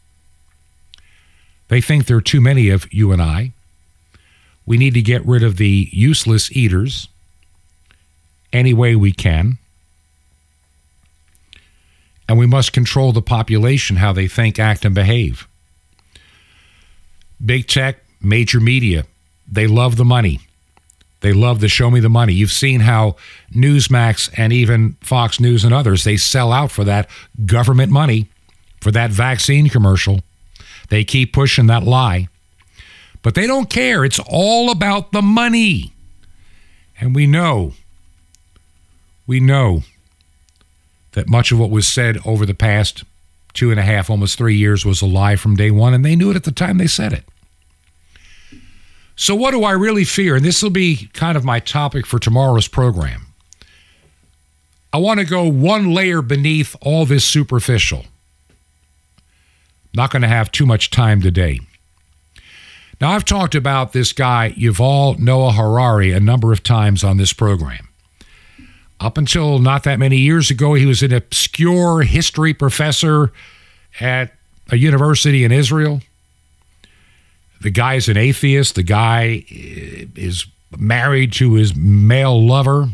they 1.68 1.80
think 1.80 2.06
there 2.06 2.16
are 2.16 2.22
too 2.22 2.40
many 2.40 2.68
of 2.68 2.92
you 2.92 3.12
and 3.12 3.22
I. 3.22 3.52
We 4.66 4.76
need 4.76 4.94
to 4.94 5.02
get 5.02 5.24
rid 5.24 5.42
of 5.42 5.56
the 5.56 5.88
useless 5.92 6.54
eaters 6.54 7.08
any 8.52 8.74
way 8.74 8.96
we 8.96 9.12
can. 9.12 9.58
And 12.28 12.38
we 12.38 12.46
must 12.46 12.72
control 12.72 13.12
the 13.12 13.22
population, 13.22 13.96
how 13.96 14.12
they 14.12 14.28
think, 14.28 14.58
act, 14.58 14.84
and 14.84 14.94
behave. 14.94 15.48
Big 17.44 17.66
tech, 17.66 17.98
major 18.20 18.60
media, 18.60 19.06
they 19.50 19.66
love 19.66 19.96
the 19.96 20.04
money. 20.04 20.40
They 21.20 21.32
love 21.32 21.60
to 21.60 21.68
show 21.68 21.90
me 21.90 22.00
the 22.00 22.08
money. 22.08 22.32
You've 22.32 22.52
seen 22.52 22.80
how 22.80 23.16
Newsmax 23.52 24.30
and 24.38 24.52
even 24.52 24.96
Fox 25.02 25.38
News 25.38 25.64
and 25.64 25.74
others, 25.74 26.04
they 26.04 26.16
sell 26.16 26.52
out 26.52 26.70
for 26.70 26.84
that 26.84 27.08
government 27.44 27.92
money, 27.92 28.28
for 28.80 28.90
that 28.90 29.10
vaccine 29.10 29.68
commercial. 29.68 30.20
They 30.88 31.04
keep 31.04 31.32
pushing 31.32 31.66
that 31.66 31.82
lie. 31.82 32.28
But 33.22 33.34
they 33.34 33.46
don't 33.46 33.68
care. 33.68 34.04
It's 34.04 34.20
all 34.26 34.70
about 34.70 35.12
the 35.12 35.20
money. 35.20 35.92
And 36.98 37.14
we 37.14 37.26
know, 37.26 37.74
we 39.26 39.40
know 39.40 39.82
that 41.12 41.28
much 41.28 41.52
of 41.52 41.58
what 41.58 41.70
was 41.70 41.86
said 41.86 42.18
over 42.24 42.46
the 42.46 42.54
past 42.54 43.04
two 43.52 43.70
and 43.70 43.80
a 43.80 43.82
half, 43.82 44.08
almost 44.08 44.38
three 44.38 44.56
years 44.56 44.86
was 44.86 45.02
a 45.02 45.06
lie 45.06 45.36
from 45.36 45.56
day 45.56 45.70
one, 45.70 45.92
and 45.92 46.04
they 46.04 46.16
knew 46.16 46.30
it 46.30 46.36
at 46.36 46.44
the 46.44 46.52
time 46.52 46.78
they 46.78 46.86
said 46.86 47.12
it. 47.12 47.24
So, 49.20 49.34
what 49.34 49.50
do 49.50 49.64
I 49.64 49.72
really 49.72 50.04
fear? 50.04 50.34
And 50.34 50.42
this 50.42 50.62
will 50.62 50.70
be 50.70 51.10
kind 51.12 51.36
of 51.36 51.44
my 51.44 51.60
topic 51.60 52.06
for 52.06 52.18
tomorrow's 52.18 52.68
program. 52.68 53.26
I 54.94 54.96
want 54.96 55.20
to 55.20 55.26
go 55.26 55.44
one 55.46 55.92
layer 55.92 56.22
beneath 56.22 56.74
all 56.80 57.04
this 57.04 57.22
superficial. 57.22 58.06
Not 59.92 60.10
going 60.10 60.22
to 60.22 60.28
have 60.28 60.50
too 60.50 60.64
much 60.64 60.88
time 60.88 61.20
today. 61.20 61.60
Now, 62.98 63.10
I've 63.10 63.26
talked 63.26 63.54
about 63.54 63.92
this 63.92 64.14
guy, 64.14 64.54
Yuval 64.56 65.18
Noah 65.18 65.52
Harari, 65.52 66.12
a 66.12 66.20
number 66.20 66.50
of 66.50 66.62
times 66.62 67.04
on 67.04 67.18
this 67.18 67.34
program. 67.34 67.90
Up 69.00 69.18
until 69.18 69.58
not 69.58 69.82
that 69.82 69.98
many 69.98 70.16
years 70.16 70.50
ago, 70.50 70.72
he 70.72 70.86
was 70.86 71.02
an 71.02 71.12
obscure 71.12 72.00
history 72.00 72.54
professor 72.54 73.32
at 74.00 74.32
a 74.70 74.76
university 74.78 75.44
in 75.44 75.52
Israel. 75.52 76.00
The 77.60 77.70
guy 77.70 77.94
is 77.94 78.08
an 78.08 78.16
atheist. 78.16 78.74
The 78.74 78.82
guy 78.82 79.44
is 79.48 80.46
married 80.78 81.32
to 81.34 81.54
his 81.54 81.74
male 81.76 82.46
lover. 82.46 82.88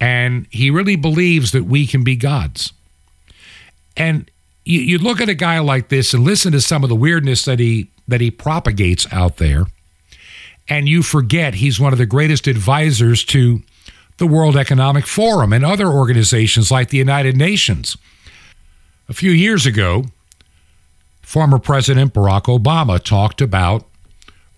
And 0.00 0.46
he 0.50 0.70
really 0.70 0.96
believes 0.96 1.52
that 1.52 1.64
we 1.64 1.86
can 1.86 2.02
be 2.04 2.16
gods. 2.16 2.72
And 3.96 4.30
you, 4.64 4.80
you 4.80 4.98
look 4.98 5.20
at 5.20 5.28
a 5.28 5.34
guy 5.34 5.58
like 5.58 5.88
this 5.88 6.14
and 6.14 6.24
listen 6.24 6.52
to 6.52 6.60
some 6.60 6.82
of 6.82 6.88
the 6.88 6.96
weirdness 6.96 7.44
that 7.44 7.58
he 7.58 7.90
that 8.08 8.20
he 8.20 8.30
propagates 8.30 9.06
out 9.12 9.36
there, 9.36 9.66
and 10.68 10.88
you 10.88 11.02
forget 11.02 11.54
he's 11.54 11.78
one 11.78 11.92
of 11.92 11.98
the 11.98 12.06
greatest 12.06 12.46
advisors 12.48 13.24
to 13.24 13.62
the 14.18 14.26
World 14.26 14.56
Economic 14.56 15.06
Forum 15.06 15.52
and 15.52 15.64
other 15.64 15.86
organizations 15.86 16.70
like 16.70 16.88
the 16.88 16.98
United 16.98 17.36
Nations. 17.36 17.96
A 19.08 19.12
few 19.12 19.30
years 19.30 19.64
ago, 19.64 20.06
former 21.30 21.60
President 21.60 22.12
Barack 22.12 22.46
Obama 22.46 23.00
talked 23.00 23.40
about 23.40 23.86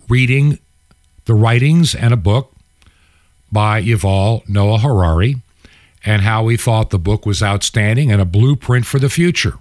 reading 0.09 0.57
the 1.25 1.35
writings 1.35 1.93
and 1.93 2.11
a 2.11 2.17
book 2.17 2.51
by 3.51 3.79
Yuval 3.79 4.41
Noah 4.49 4.79
Harari 4.79 5.35
and 6.03 6.23
how 6.23 6.47
he 6.47 6.57
thought 6.57 6.89
the 6.89 6.97
book 6.97 7.27
was 7.27 7.43
outstanding 7.43 8.11
and 8.11 8.19
a 8.19 8.25
blueprint 8.25 8.87
for 8.87 8.97
the 8.97 9.07
future. 9.07 9.59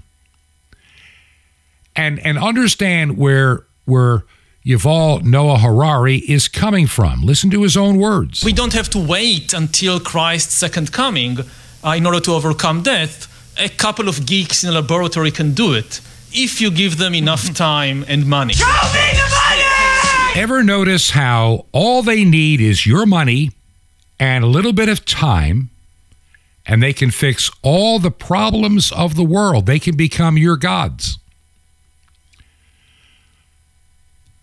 And 1.95 2.19
and 2.21 2.39
understand 2.39 3.19
where 3.19 3.67
where 3.85 4.25
Yuval 4.65 5.23
Noah 5.23 5.59
Harari 5.59 6.17
is 6.17 6.49
coming 6.49 6.87
from. 6.87 7.21
Listen 7.21 7.51
to 7.51 7.63
his 7.63 7.77
own 7.77 7.99
words. 7.99 8.43
We 8.43 8.55
don't 8.55 8.73
have 8.73 8.89
to 8.89 8.99
wait 8.99 9.53
until 9.53 10.01
Christ's 10.01 10.55
second 10.55 10.93
coming 10.93 11.37
uh, 11.85 11.91
in 11.91 12.07
order 12.07 12.21
to 12.21 12.33
overcome 12.33 12.83
death. 12.83 13.29
A 13.61 13.69
couple 13.69 14.09
of 14.09 14.25
geeks 14.25 14.65
in 14.65 14.71
a 14.71 14.73
laboratory 14.73 15.31
can 15.31 15.53
do 15.53 15.75
it 15.75 16.01
if 16.35 16.61
you 16.61 16.71
give 16.71 16.99
them 16.99 17.15
enough 17.15 17.53
time 17.55 18.05
and 18.09 18.27
money. 18.27 18.55
Show 18.55 18.67
me 18.67 19.11
the 19.13 19.29
money! 19.31 20.41
Ever 20.41 20.63
notice 20.63 21.11
how 21.11 21.67
all 21.73 22.03
they 22.03 22.25
need 22.25 22.61
is 22.61 22.87
your 22.87 23.05
money 23.05 23.51
and 24.19 24.43
a 24.43 24.47
little 24.47 24.73
bit 24.73 24.89
of 24.89 25.05
time, 25.05 25.69
and 26.65 26.83
they 26.83 26.93
can 26.93 27.11
fix 27.11 27.51
all 27.63 27.99
the 27.99 28.11
problems 28.11 28.91
of 28.93 29.15
the 29.15 29.25
world? 29.25 29.67
They 29.67 29.79
can 29.79 29.97
become 29.97 30.39
your 30.39 30.57
gods. 30.57 31.19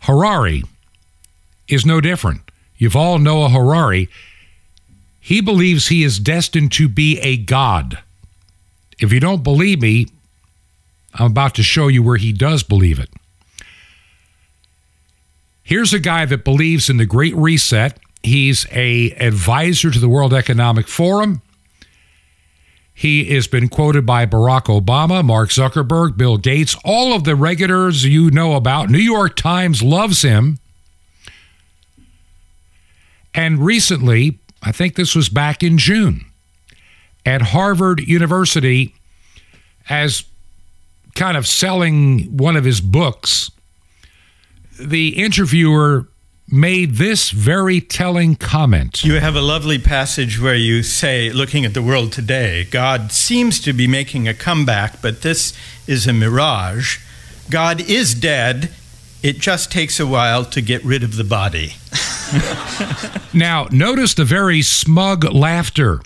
Harari 0.02 0.64
is 1.68 1.86
no 1.86 2.02
different. 2.02 2.42
Yuval 2.80 3.22
Noah 3.22 3.50
Harari, 3.50 4.10
he 5.20 5.42
believes 5.42 5.88
he 5.88 6.04
is 6.04 6.20
destined 6.20 6.72
to 6.74 6.88
be 6.88 7.20
a 7.20 7.38
god. 7.38 8.00
If 9.00 9.12
you 9.12 9.20
don't 9.20 9.44
believe 9.44 9.82
me, 9.82 10.08
I'm 11.20 11.32
about 11.32 11.53
to 11.55 11.63
show 11.63 11.88
you 11.88 12.01
where 12.01 12.17
he 12.17 12.32
does 12.32 12.63
believe 12.63 12.97
it. 12.97 13.09
Here's 15.61 15.93
a 15.93 15.99
guy 15.99 16.26
that 16.26 16.43
believes 16.43 16.89
in 16.89 16.97
the 16.97 17.05
Great 17.05 17.36
Reset. 17.36 17.99
He's 18.24 18.65
a 18.72 19.11
advisor 19.11 19.91
to 19.91 19.99
the 19.99 20.09
World 20.09 20.34
Economic 20.34 20.88
Forum. 20.88 21.41
He 22.93 23.34
has 23.36 23.47
been 23.47 23.70
quoted 23.70 24.05
by 24.05 24.26
Barack 24.26 24.65
Obama, 24.65 25.24
Mark 25.24 25.49
Zuckerberg, 25.49 26.17
Bill 26.17 26.38
Gates, 26.38 26.76
all 26.84 27.13
of 27.13 27.24
the 27.24 27.36
regulars 27.36 28.03
you 28.03 28.30
know 28.32 28.55
about. 28.55 28.89
New 28.89 28.97
York 28.97 29.36
Times 29.36 29.84
loves 29.84 30.22
him. 30.22 30.57
And 33.34 33.59
recently, 33.59 34.39
I 34.61 34.72
think 34.72 34.95
this 34.95 35.15
was 35.15 35.30
back 35.30 35.63
in 35.63 35.78
June, 35.78 36.26
at 37.26 37.41
Harvard 37.41 38.01
University, 38.01 38.95
as 39.88 40.24
kind 41.16 41.38
of 41.38 41.47
selling 41.47 42.38
one 42.38 42.55
of 42.55 42.64
his 42.64 42.82
books, 42.82 43.51
the 44.80 45.10
interviewer 45.22 46.07
made 46.51 46.95
this 46.95 47.30
very 47.30 47.80
telling 47.80 48.36
comment. 48.36 49.03
You 49.03 49.20
have 49.20 49.36
a 49.36 49.41
lovely 49.41 49.78
passage 49.78 50.41
where 50.41 50.55
you 50.55 50.82
say, 50.84 51.32
looking 51.32 51.66
at 51.66 51.74
the 51.74 51.82
world 51.82 52.12
today, 52.12 52.66
God 52.66 53.12
seems 53.12 53.60
to 53.62 53.74
be 53.74 53.88
making 53.88 54.28
a 54.28 54.34
comeback, 54.34 55.01
but 55.01 55.22
this 55.22 55.53
is 55.88 56.07
a 56.07 56.14
mirage. 56.14 56.99
God 57.49 57.82
is 57.82 58.14
dead. 58.14 58.72
It 59.22 59.39
just 59.39 59.72
takes 59.72 59.99
a 59.99 60.07
while 60.07 60.45
to 60.45 60.62
get 60.62 60.84
rid 60.84 61.03
of 61.03 61.18
the 61.18 61.24
body. 61.24 61.74
now, 63.34 63.68
notice 63.72 64.14
the 64.14 64.26
very 64.26 64.62
smug 64.62 65.24
laughter 65.26 66.01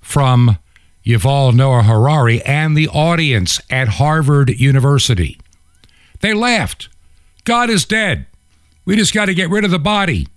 from 0.00 0.58
Yuval 1.04 1.54
Noah 1.54 1.82
Harari 1.82 2.42
and 2.42 2.76
the 2.76 2.88
audience 2.88 3.60
at 3.70 3.88
Harvard 3.88 4.50
University. 4.50 5.38
They 6.20 6.34
laughed. 6.34 6.88
God 7.44 7.70
is 7.70 7.84
dead. 7.84 8.26
We 8.84 8.96
just 8.96 9.14
got 9.14 9.26
to 9.26 9.34
get 9.34 9.50
rid 9.50 9.64
of 9.64 9.70
the 9.70 9.78
body. 9.78 10.28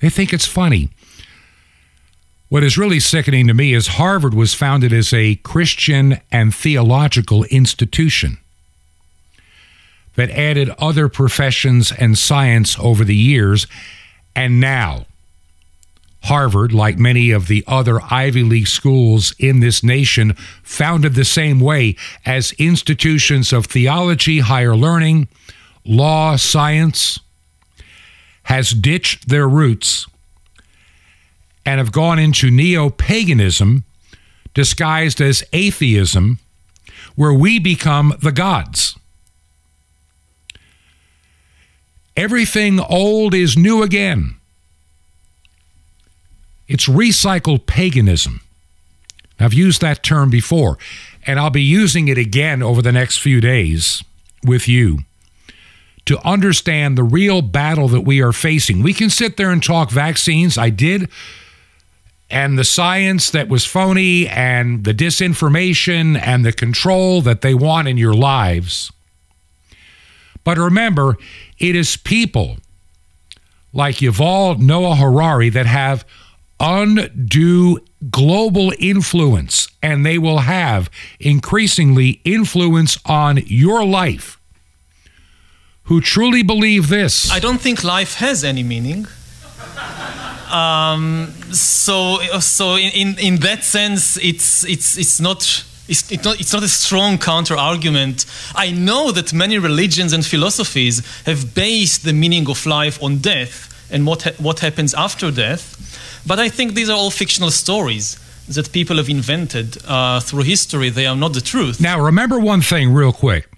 They 0.00 0.10
think 0.10 0.32
it's 0.32 0.46
funny. 0.46 0.90
What 2.48 2.62
is 2.62 2.76
really 2.76 3.00
sickening 3.00 3.46
to 3.46 3.54
me 3.54 3.72
is 3.72 3.86
Harvard 3.86 4.34
was 4.34 4.52
founded 4.52 4.92
as 4.92 5.14
a 5.14 5.36
Christian 5.36 6.20
and 6.30 6.54
theological 6.54 7.44
institution 7.44 8.36
that 10.16 10.28
added 10.30 10.68
other 10.78 11.08
professions 11.08 11.90
and 11.92 12.18
science 12.18 12.78
over 12.78 13.04
the 13.04 13.16
years. 13.16 13.66
And 14.36 14.60
now, 14.60 15.06
Harvard, 16.24 16.72
like 16.72 16.98
many 16.98 17.30
of 17.30 17.48
the 17.48 17.64
other 17.66 18.00
Ivy 18.10 18.42
League 18.42 18.68
schools 18.68 19.34
in 19.38 19.60
this 19.60 19.82
nation, 19.82 20.34
founded 20.62 21.14
the 21.14 21.24
same 21.24 21.58
way 21.58 21.96
as 22.24 22.52
institutions 22.52 23.52
of 23.52 23.66
theology, 23.66 24.40
higher 24.40 24.76
learning, 24.76 25.28
law, 25.84 26.36
science, 26.36 27.18
has 28.44 28.70
ditched 28.70 29.28
their 29.28 29.48
roots 29.48 30.06
and 31.64 31.78
have 31.78 31.92
gone 31.92 32.18
into 32.18 32.50
neo 32.50 32.90
paganism 32.90 33.84
disguised 34.54 35.20
as 35.20 35.44
atheism, 35.52 36.38
where 37.14 37.32
we 37.32 37.58
become 37.58 38.14
the 38.20 38.32
gods. 38.32 38.98
Everything 42.16 42.78
old 42.78 43.34
is 43.34 43.56
new 43.56 43.82
again. 43.82 44.36
It's 46.68 46.88
recycled 46.88 47.66
paganism. 47.66 48.40
I've 49.38 49.54
used 49.54 49.80
that 49.80 50.02
term 50.02 50.30
before, 50.30 50.78
and 51.26 51.40
I'll 51.40 51.50
be 51.50 51.62
using 51.62 52.08
it 52.08 52.18
again 52.18 52.62
over 52.62 52.80
the 52.80 52.92
next 52.92 53.18
few 53.18 53.40
days 53.40 54.04
with 54.44 54.68
you 54.68 54.98
to 56.06 56.18
understand 56.26 56.96
the 56.96 57.04
real 57.04 57.42
battle 57.42 57.88
that 57.88 58.02
we 58.02 58.20
are 58.20 58.32
facing. 58.32 58.82
We 58.82 58.94
can 58.94 59.10
sit 59.10 59.36
there 59.36 59.50
and 59.50 59.62
talk 59.62 59.90
vaccines. 59.90 60.58
I 60.58 60.70
did. 60.70 61.08
And 62.30 62.58
the 62.58 62.64
science 62.64 63.30
that 63.30 63.48
was 63.48 63.64
phony 63.64 64.26
and 64.26 64.84
the 64.84 64.94
disinformation 64.94 66.18
and 66.18 66.44
the 66.44 66.52
control 66.52 67.20
that 67.22 67.42
they 67.42 67.54
want 67.54 67.88
in 67.88 67.98
your 67.98 68.14
lives. 68.14 68.90
But 70.42 70.58
remember, 70.58 71.18
it 71.58 71.76
is 71.76 71.96
people 71.96 72.56
like 73.72 73.96
Yuval 73.96 74.58
Noah 74.58 74.96
Harari 74.96 75.50
that 75.50 75.66
have 75.66 76.04
undue 76.62 77.78
global 78.10 78.72
influence, 78.78 79.68
and 79.82 80.06
they 80.06 80.18
will 80.18 80.38
have 80.38 80.88
increasingly 81.20 82.20
influence 82.24 82.98
on 83.04 83.38
your 83.46 83.84
life 83.84 84.38
who 85.84 86.00
truly 86.00 86.42
believe 86.42 86.88
this. 86.88 87.30
I 87.30 87.40
don't 87.40 87.60
think 87.60 87.82
life 87.84 88.14
has 88.14 88.44
any 88.44 88.62
meaning. 88.62 89.06
Um, 90.50 91.32
so, 91.50 92.18
so 92.40 92.76
in, 92.76 93.18
in 93.18 93.36
that 93.40 93.64
sense, 93.64 94.18
it's 94.18 94.64
it's 94.64 94.98
it's 94.98 95.20
not. 95.20 95.64
It's, 95.88 96.10
it's 96.12 96.24
not, 96.24 96.40
it's 96.40 96.52
not 96.52 96.62
a 96.62 96.68
strong 96.68 97.18
counter 97.18 97.56
argument. 97.56 98.24
I 98.54 98.70
know 98.70 99.10
that 99.10 99.34
many 99.34 99.58
religions 99.58 100.12
and 100.12 100.24
philosophies 100.24 101.02
have 101.26 101.54
based 101.54 102.04
the 102.04 102.12
meaning 102.12 102.48
of 102.48 102.64
life 102.64 103.02
on 103.02 103.18
death 103.18 103.68
and 103.90 104.06
what, 104.06 104.22
ha- 104.22 104.36
what 104.38 104.60
happens 104.60 104.94
after 104.94 105.32
death. 105.32 105.91
But 106.26 106.38
I 106.38 106.48
think 106.48 106.74
these 106.74 106.88
are 106.88 106.96
all 106.96 107.10
fictional 107.10 107.50
stories 107.50 108.18
that 108.48 108.72
people 108.72 108.96
have 108.96 109.08
invented 109.08 109.78
uh, 109.86 110.20
through 110.20 110.42
history. 110.42 110.90
They 110.90 111.06
are 111.06 111.16
not 111.16 111.32
the 111.32 111.40
truth. 111.40 111.80
Now, 111.80 112.00
remember 112.00 112.38
one 112.38 112.60
thing, 112.60 112.92
real 112.92 113.12
quick. 113.12 113.48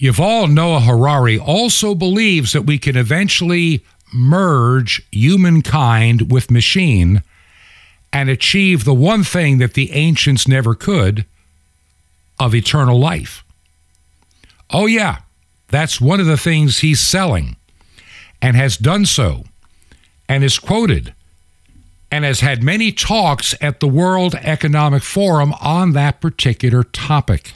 Yuval 0.00 0.52
Noah 0.52 0.80
Harari 0.80 1.38
also 1.38 1.94
believes 1.94 2.52
that 2.52 2.62
we 2.62 2.78
can 2.78 2.96
eventually 2.96 3.84
merge 4.12 5.02
humankind 5.10 6.30
with 6.30 6.50
machine 6.50 7.22
and 8.12 8.30
achieve 8.30 8.84
the 8.84 8.94
one 8.94 9.24
thing 9.24 9.58
that 9.58 9.74
the 9.74 9.92
ancients 9.92 10.46
never 10.46 10.74
could 10.74 11.26
of 12.38 12.54
eternal 12.54 12.98
life. 12.98 13.44
Oh, 14.70 14.86
yeah, 14.86 15.18
that's 15.68 16.00
one 16.00 16.20
of 16.20 16.26
the 16.26 16.36
things 16.36 16.78
he's 16.78 17.00
selling 17.00 17.56
and 18.40 18.56
has 18.56 18.76
done 18.76 19.04
so 19.04 19.44
and 20.28 20.44
is 20.44 20.58
quoted 20.58 21.12
and 22.10 22.24
has 22.24 22.40
had 22.40 22.62
many 22.62 22.90
talks 22.90 23.54
at 23.60 23.80
the 23.80 23.88
World 23.88 24.34
Economic 24.36 25.02
Forum 25.02 25.52
on 25.60 25.92
that 25.92 26.20
particular 26.20 26.82
topic. 26.82 27.54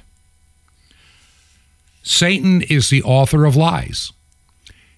Satan 2.02 2.62
is 2.62 2.90
the 2.90 3.02
author 3.02 3.44
of 3.44 3.56
lies. 3.56 4.12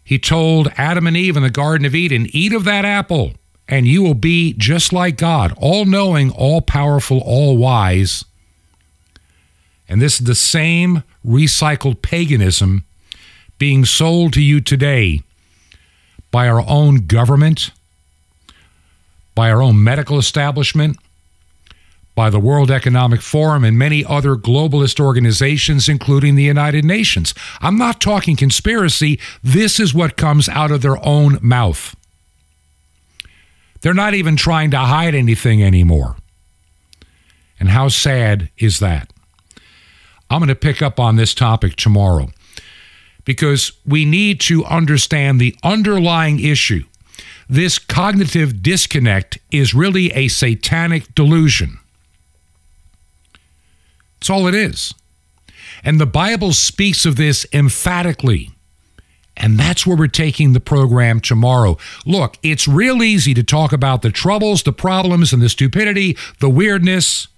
He 0.03 0.19
told 0.19 0.73
Adam 0.77 1.07
and 1.07 1.17
Eve 1.17 1.37
in 1.37 1.43
the 1.43 1.51
Garden 1.51 1.87
of 1.87 1.95
Eden, 1.95 2.27
Eat 2.31 2.53
of 2.53 2.65
that 2.65 2.85
apple, 2.85 3.33
and 3.69 3.87
you 3.87 4.03
will 4.03 4.15
be 4.15 4.53
just 4.55 4.93
like 4.93 5.17
God, 5.17 5.55
all 5.57 5.85
knowing, 5.85 6.31
all 6.31 6.61
powerful, 6.61 7.23
all 7.25 7.57
wise. 7.57 8.25
And 9.89 10.01
this 10.01 10.21
is 10.21 10.27
the 10.27 10.35
same 10.35 11.03
recycled 11.27 12.03
paganism 12.03 12.85
being 13.59 13.85
sold 13.85 14.33
to 14.35 14.43
you 14.43 14.61
today 14.61 15.23
by 16.31 16.49
our 16.49 16.65
own 16.67 17.07
government, 17.07 17.71
by 19.35 19.51
our 19.51 19.63
own 19.63 19.83
medical 19.83 20.19
establishment, 20.19 20.97
by 22.15 22.31
the 22.31 22.39
World 22.39 22.71
Economic 22.71 23.21
Forum, 23.21 23.65
and 23.65 23.77
many 23.77 24.05
other 24.05 24.37
globalist 24.37 25.01
organizations, 25.01 25.89
including 25.89 26.37
the 26.37 26.45
United 26.45 26.85
Nations. 26.85 27.35
I'm 27.61 27.77
not 27.77 28.01
talking 28.01 28.37
conspiracy. 28.37 29.19
This 29.43 29.81
is 29.81 29.93
what 29.93 30.17
comes 30.17 30.49
out 30.49 30.71
of 30.71 30.83
their 30.83 31.05
own 31.05 31.39
mouth. 31.43 31.97
They're 33.81 33.93
not 33.93 34.15
even 34.15 34.37
trying 34.37 34.71
to 34.71 34.79
hide 34.79 35.15
anything 35.15 35.63
anymore. 35.63 36.17
And 37.59 37.69
how 37.69 37.89
sad 37.89 38.51
is 38.57 38.79
that? 38.79 39.13
I'm 40.31 40.39
going 40.39 40.49
to 40.49 40.55
pick 40.55 40.81
up 40.81 40.99
on 40.99 41.17
this 41.17 41.35
topic 41.35 41.77
tomorrow 41.77 42.31
because 43.25 43.73
we 43.87 44.05
need 44.05 44.41
to 44.41 44.65
understand 44.65 45.41
the 45.41 45.57
underlying 45.63 46.41
issue. 46.41 46.85
This 47.49 47.79
cognitive 47.79 48.63
disconnect 48.63 49.39
is 49.51 49.75
really 49.75 50.11
a 50.13 50.29
satanic 50.29 51.15
delusion. 51.15 51.79
That's 54.19 54.31
all 54.31 54.47
it 54.47 54.55
is. 54.55 54.95
And 55.83 56.01
the 56.01 56.07
Bible 56.07 56.53
speaks 56.53 57.05
of 57.05 57.17
this 57.17 57.47
emphatically. 57.53 58.51
And 59.37 59.59
that's 59.59 59.87
where 59.87 59.97
we're 59.97 60.07
taking 60.07 60.53
the 60.53 60.61
program 60.61 61.21
tomorrow. 61.21 61.77
Look, 62.07 62.39
it's 62.43 62.69
real 62.69 63.03
easy 63.03 63.35
to 63.35 63.43
talk 63.43 63.73
about 63.73 64.03
the 64.03 64.11
troubles, 64.11 64.63
the 64.63 64.73
problems, 64.73 65.33
and 65.33 65.43
the 65.43 65.49
stupidity, 65.49 66.17
the 66.39 66.49
weirdness, 66.49 67.29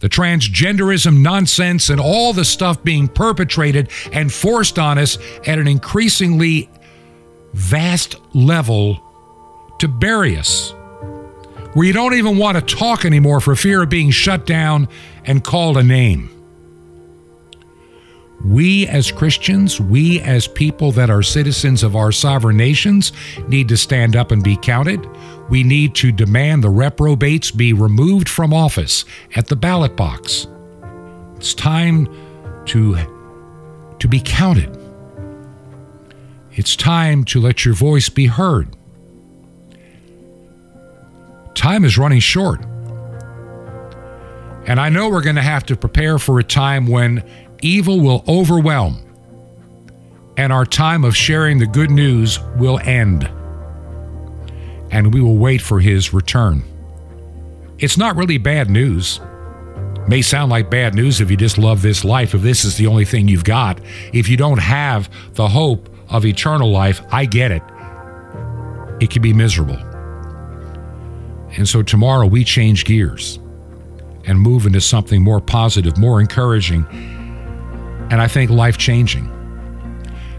the 0.00 0.08
transgenderism 0.08 1.20
nonsense, 1.20 1.88
and 1.88 2.00
all 2.00 2.32
the 2.32 2.44
stuff 2.44 2.84
being 2.84 3.08
perpetrated 3.08 3.90
and 4.12 4.32
forced 4.32 4.78
on 4.78 4.98
us 4.98 5.18
at 5.46 5.58
an 5.58 5.66
increasingly 5.66 6.68
vast 7.52 8.16
level 8.34 9.00
to 9.78 9.88
bury 9.88 10.36
us, 10.36 10.72
where 11.74 11.86
you 11.86 11.92
don't 11.92 12.14
even 12.14 12.38
want 12.38 12.56
to 12.56 12.76
talk 12.76 13.04
anymore 13.04 13.40
for 13.40 13.56
fear 13.56 13.82
of 13.82 13.88
being 13.88 14.10
shut 14.10 14.46
down 14.46 14.88
and 15.24 15.42
called 15.42 15.76
a 15.76 15.82
name. 15.82 16.36
We 18.44 18.86
as 18.86 19.12
Christians, 19.12 19.80
we 19.80 20.20
as 20.20 20.48
people 20.48 20.92
that 20.92 21.10
are 21.10 21.22
citizens 21.22 21.82
of 21.82 21.94
our 21.94 22.10
sovereign 22.10 22.56
nations, 22.56 23.12
need 23.48 23.68
to 23.68 23.76
stand 23.76 24.16
up 24.16 24.32
and 24.32 24.42
be 24.42 24.56
counted. 24.56 25.06
We 25.50 25.62
need 25.62 25.94
to 25.96 26.10
demand 26.10 26.64
the 26.64 26.70
reprobates 26.70 27.50
be 27.50 27.74
removed 27.74 28.28
from 28.30 28.54
office 28.54 29.04
at 29.36 29.48
the 29.48 29.56
ballot 29.56 29.94
box. 29.94 30.46
It's 31.36 31.52
time 31.52 32.06
to, 32.66 32.96
to 33.98 34.08
be 34.08 34.22
counted. 34.24 34.79
It's 36.60 36.76
time 36.76 37.24
to 37.24 37.40
let 37.40 37.64
your 37.64 37.72
voice 37.72 38.10
be 38.10 38.26
heard. 38.26 38.76
Time 41.54 41.86
is 41.86 41.96
running 41.96 42.20
short. 42.20 42.60
And 44.66 44.78
I 44.78 44.90
know 44.90 45.08
we're 45.08 45.22
going 45.22 45.36
to 45.36 45.42
have 45.42 45.64
to 45.64 45.74
prepare 45.74 46.18
for 46.18 46.38
a 46.38 46.44
time 46.44 46.86
when 46.86 47.24
evil 47.62 48.00
will 48.00 48.22
overwhelm 48.28 48.98
and 50.36 50.52
our 50.52 50.66
time 50.66 51.02
of 51.02 51.16
sharing 51.16 51.60
the 51.60 51.66
good 51.66 51.90
news 51.90 52.38
will 52.58 52.78
end. 52.80 53.24
And 54.90 55.14
we 55.14 55.22
will 55.22 55.38
wait 55.38 55.62
for 55.62 55.80
his 55.80 56.12
return. 56.12 56.62
It's 57.78 57.96
not 57.96 58.16
really 58.16 58.36
bad 58.36 58.68
news. 58.68 59.18
May 60.06 60.20
sound 60.20 60.50
like 60.50 60.68
bad 60.68 60.94
news 60.94 61.22
if 61.22 61.30
you 61.30 61.38
just 61.38 61.56
love 61.56 61.80
this 61.80 62.04
life, 62.04 62.34
if 62.34 62.42
this 62.42 62.66
is 62.66 62.76
the 62.76 62.86
only 62.86 63.06
thing 63.06 63.28
you've 63.28 63.44
got. 63.44 63.80
If 64.12 64.28
you 64.28 64.36
don't 64.36 64.60
have 64.60 65.08
the 65.32 65.48
hope 65.48 65.89
of 66.10 66.26
eternal 66.26 66.70
life, 66.70 67.02
I 67.10 67.24
get 67.24 67.50
it. 67.50 67.62
It 69.00 69.10
can 69.10 69.22
be 69.22 69.32
miserable. 69.32 69.78
And 71.56 71.68
so 71.68 71.82
tomorrow 71.82 72.26
we 72.26 72.44
change 72.44 72.84
gears 72.84 73.38
and 74.26 74.38
move 74.38 74.66
into 74.66 74.80
something 74.80 75.22
more 75.22 75.40
positive, 75.40 75.98
more 75.98 76.20
encouraging, 76.20 76.86
and 78.10 78.20
I 78.20 78.28
think 78.28 78.50
life 78.50 78.76
changing. 78.76 79.28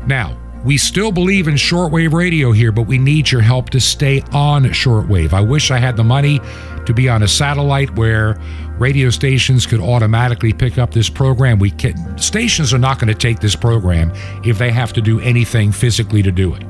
Now, 0.07 0.38
we 0.63 0.78
still 0.78 1.11
believe 1.11 1.47
in 1.47 1.55
shortwave 1.55 2.13
radio 2.13 2.51
here, 2.51 2.72
but 2.72 2.84
we 2.84 2.99
need 2.99 3.32
your 3.32 3.41
help 3.41 3.72
to 3.72 3.80
stay 3.80 4.22
on 4.32 4.65
shortwave. 4.65 5.34
I 5.34 5.41
wish 5.41 5.72
I 5.72 5.80
had 5.80 5.97
the 5.97 6.03
money 6.03 6.39
to 6.86 6.93
be 6.93 7.09
on 7.09 7.24
a 7.24 7.28
satellite 7.28 7.95
where 7.95 8.39
radio 8.82 9.11
stations 9.11 9.67
could 9.67 9.79
automatically 9.79 10.51
pick 10.51 10.79
up 10.79 10.91
this 10.91 11.07
program. 11.07 11.59
We 11.59 11.69
can, 11.69 12.17
stations 12.17 12.73
are 12.73 12.79
not 12.79 12.97
going 12.97 13.09
to 13.09 13.13
take 13.13 13.39
this 13.39 13.55
program 13.55 14.11
if 14.43 14.57
they 14.57 14.71
have 14.71 14.91
to 14.93 15.01
do 15.01 15.19
anything 15.21 15.71
physically 15.71 16.23
to 16.23 16.32
do 16.32 16.55
it. 16.55 16.63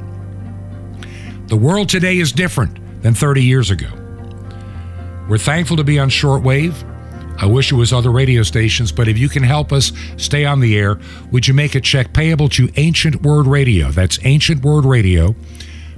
The 1.48 1.56
world 1.56 1.88
today 1.88 2.18
is 2.18 2.34
different 2.34 3.02
than 3.02 3.14
30 3.14 3.44
years 3.44 3.72
ago. 3.72 3.88
We're 5.30 5.38
thankful 5.38 5.78
to 5.78 5.86
be 5.86 6.00
on 6.00 6.10
shortwave. 6.10 6.76
I 7.42 7.46
wish 7.46 7.72
it 7.72 7.76
was 7.76 7.94
other 7.94 8.12
radio 8.12 8.44
stations, 8.44 8.92
but 8.92 9.08
if 9.08 9.18
you 9.18 9.30
can 9.30 9.42
help 9.42 9.72
us 9.72 9.94
stay 10.18 10.44
on 10.46 10.60
the 10.60 10.78
air, 10.78 11.00
would 11.32 11.48
you 11.48 11.54
make 11.54 11.76
a 11.76 11.82
check 11.82 12.14
payable 12.14 12.50
to 12.50 12.70
Ancient 12.76 13.22
Word 13.22 13.48
Radio? 13.48 13.90
That's 13.90 14.20
Ancient 14.24 14.64
Word 14.64 14.84
Radio. 14.84 15.34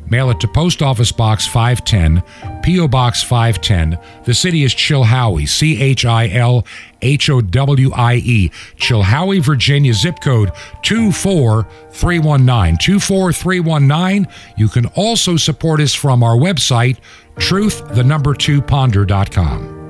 Mail 0.09 0.29
it 0.29 0.39
to 0.41 0.47
Post 0.47 0.81
Office 0.81 1.11
Box 1.11 1.45
510, 1.47 2.61
P.O. 2.61 2.87
Box 2.87 3.23
510. 3.23 3.97
The 4.25 4.33
city 4.33 4.63
is 4.63 4.73
Chilhowie, 4.73 5.47
C 5.47 5.81
H 5.81 6.05
I 6.05 6.29
L 6.29 6.65
H 7.01 7.29
O 7.29 7.41
W 7.41 7.91
I 7.93 8.15
E. 8.15 8.49
Chilhowie, 8.77 9.41
Virginia, 9.41 9.93
zip 9.93 10.19
code 10.21 10.51
24319. 10.83 12.77
24319. 12.77 14.27
You 14.57 14.67
can 14.69 14.85
also 14.95 15.37
support 15.37 15.79
us 15.81 15.93
from 15.93 16.23
our 16.23 16.35
website, 16.35 16.97
truth, 17.37 17.83
the 17.89 18.03
number 18.03 18.33
two 18.33 18.61
ponder.com. 18.61 19.81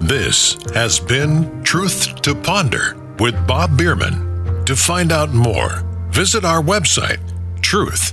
This 0.00 0.56
has 0.74 1.00
been 1.00 1.62
Truth 1.62 2.20
to 2.22 2.34
Ponder 2.34 2.96
with 3.18 3.46
Bob 3.46 3.76
Bierman. 3.78 4.64
To 4.66 4.76
find 4.76 5.10
out 5.10 5.32
more, 5.32 5.84
visit 6.10 6.44
our 6.44 6.62
website, 6.62 7.20
truth, 7.62 8.12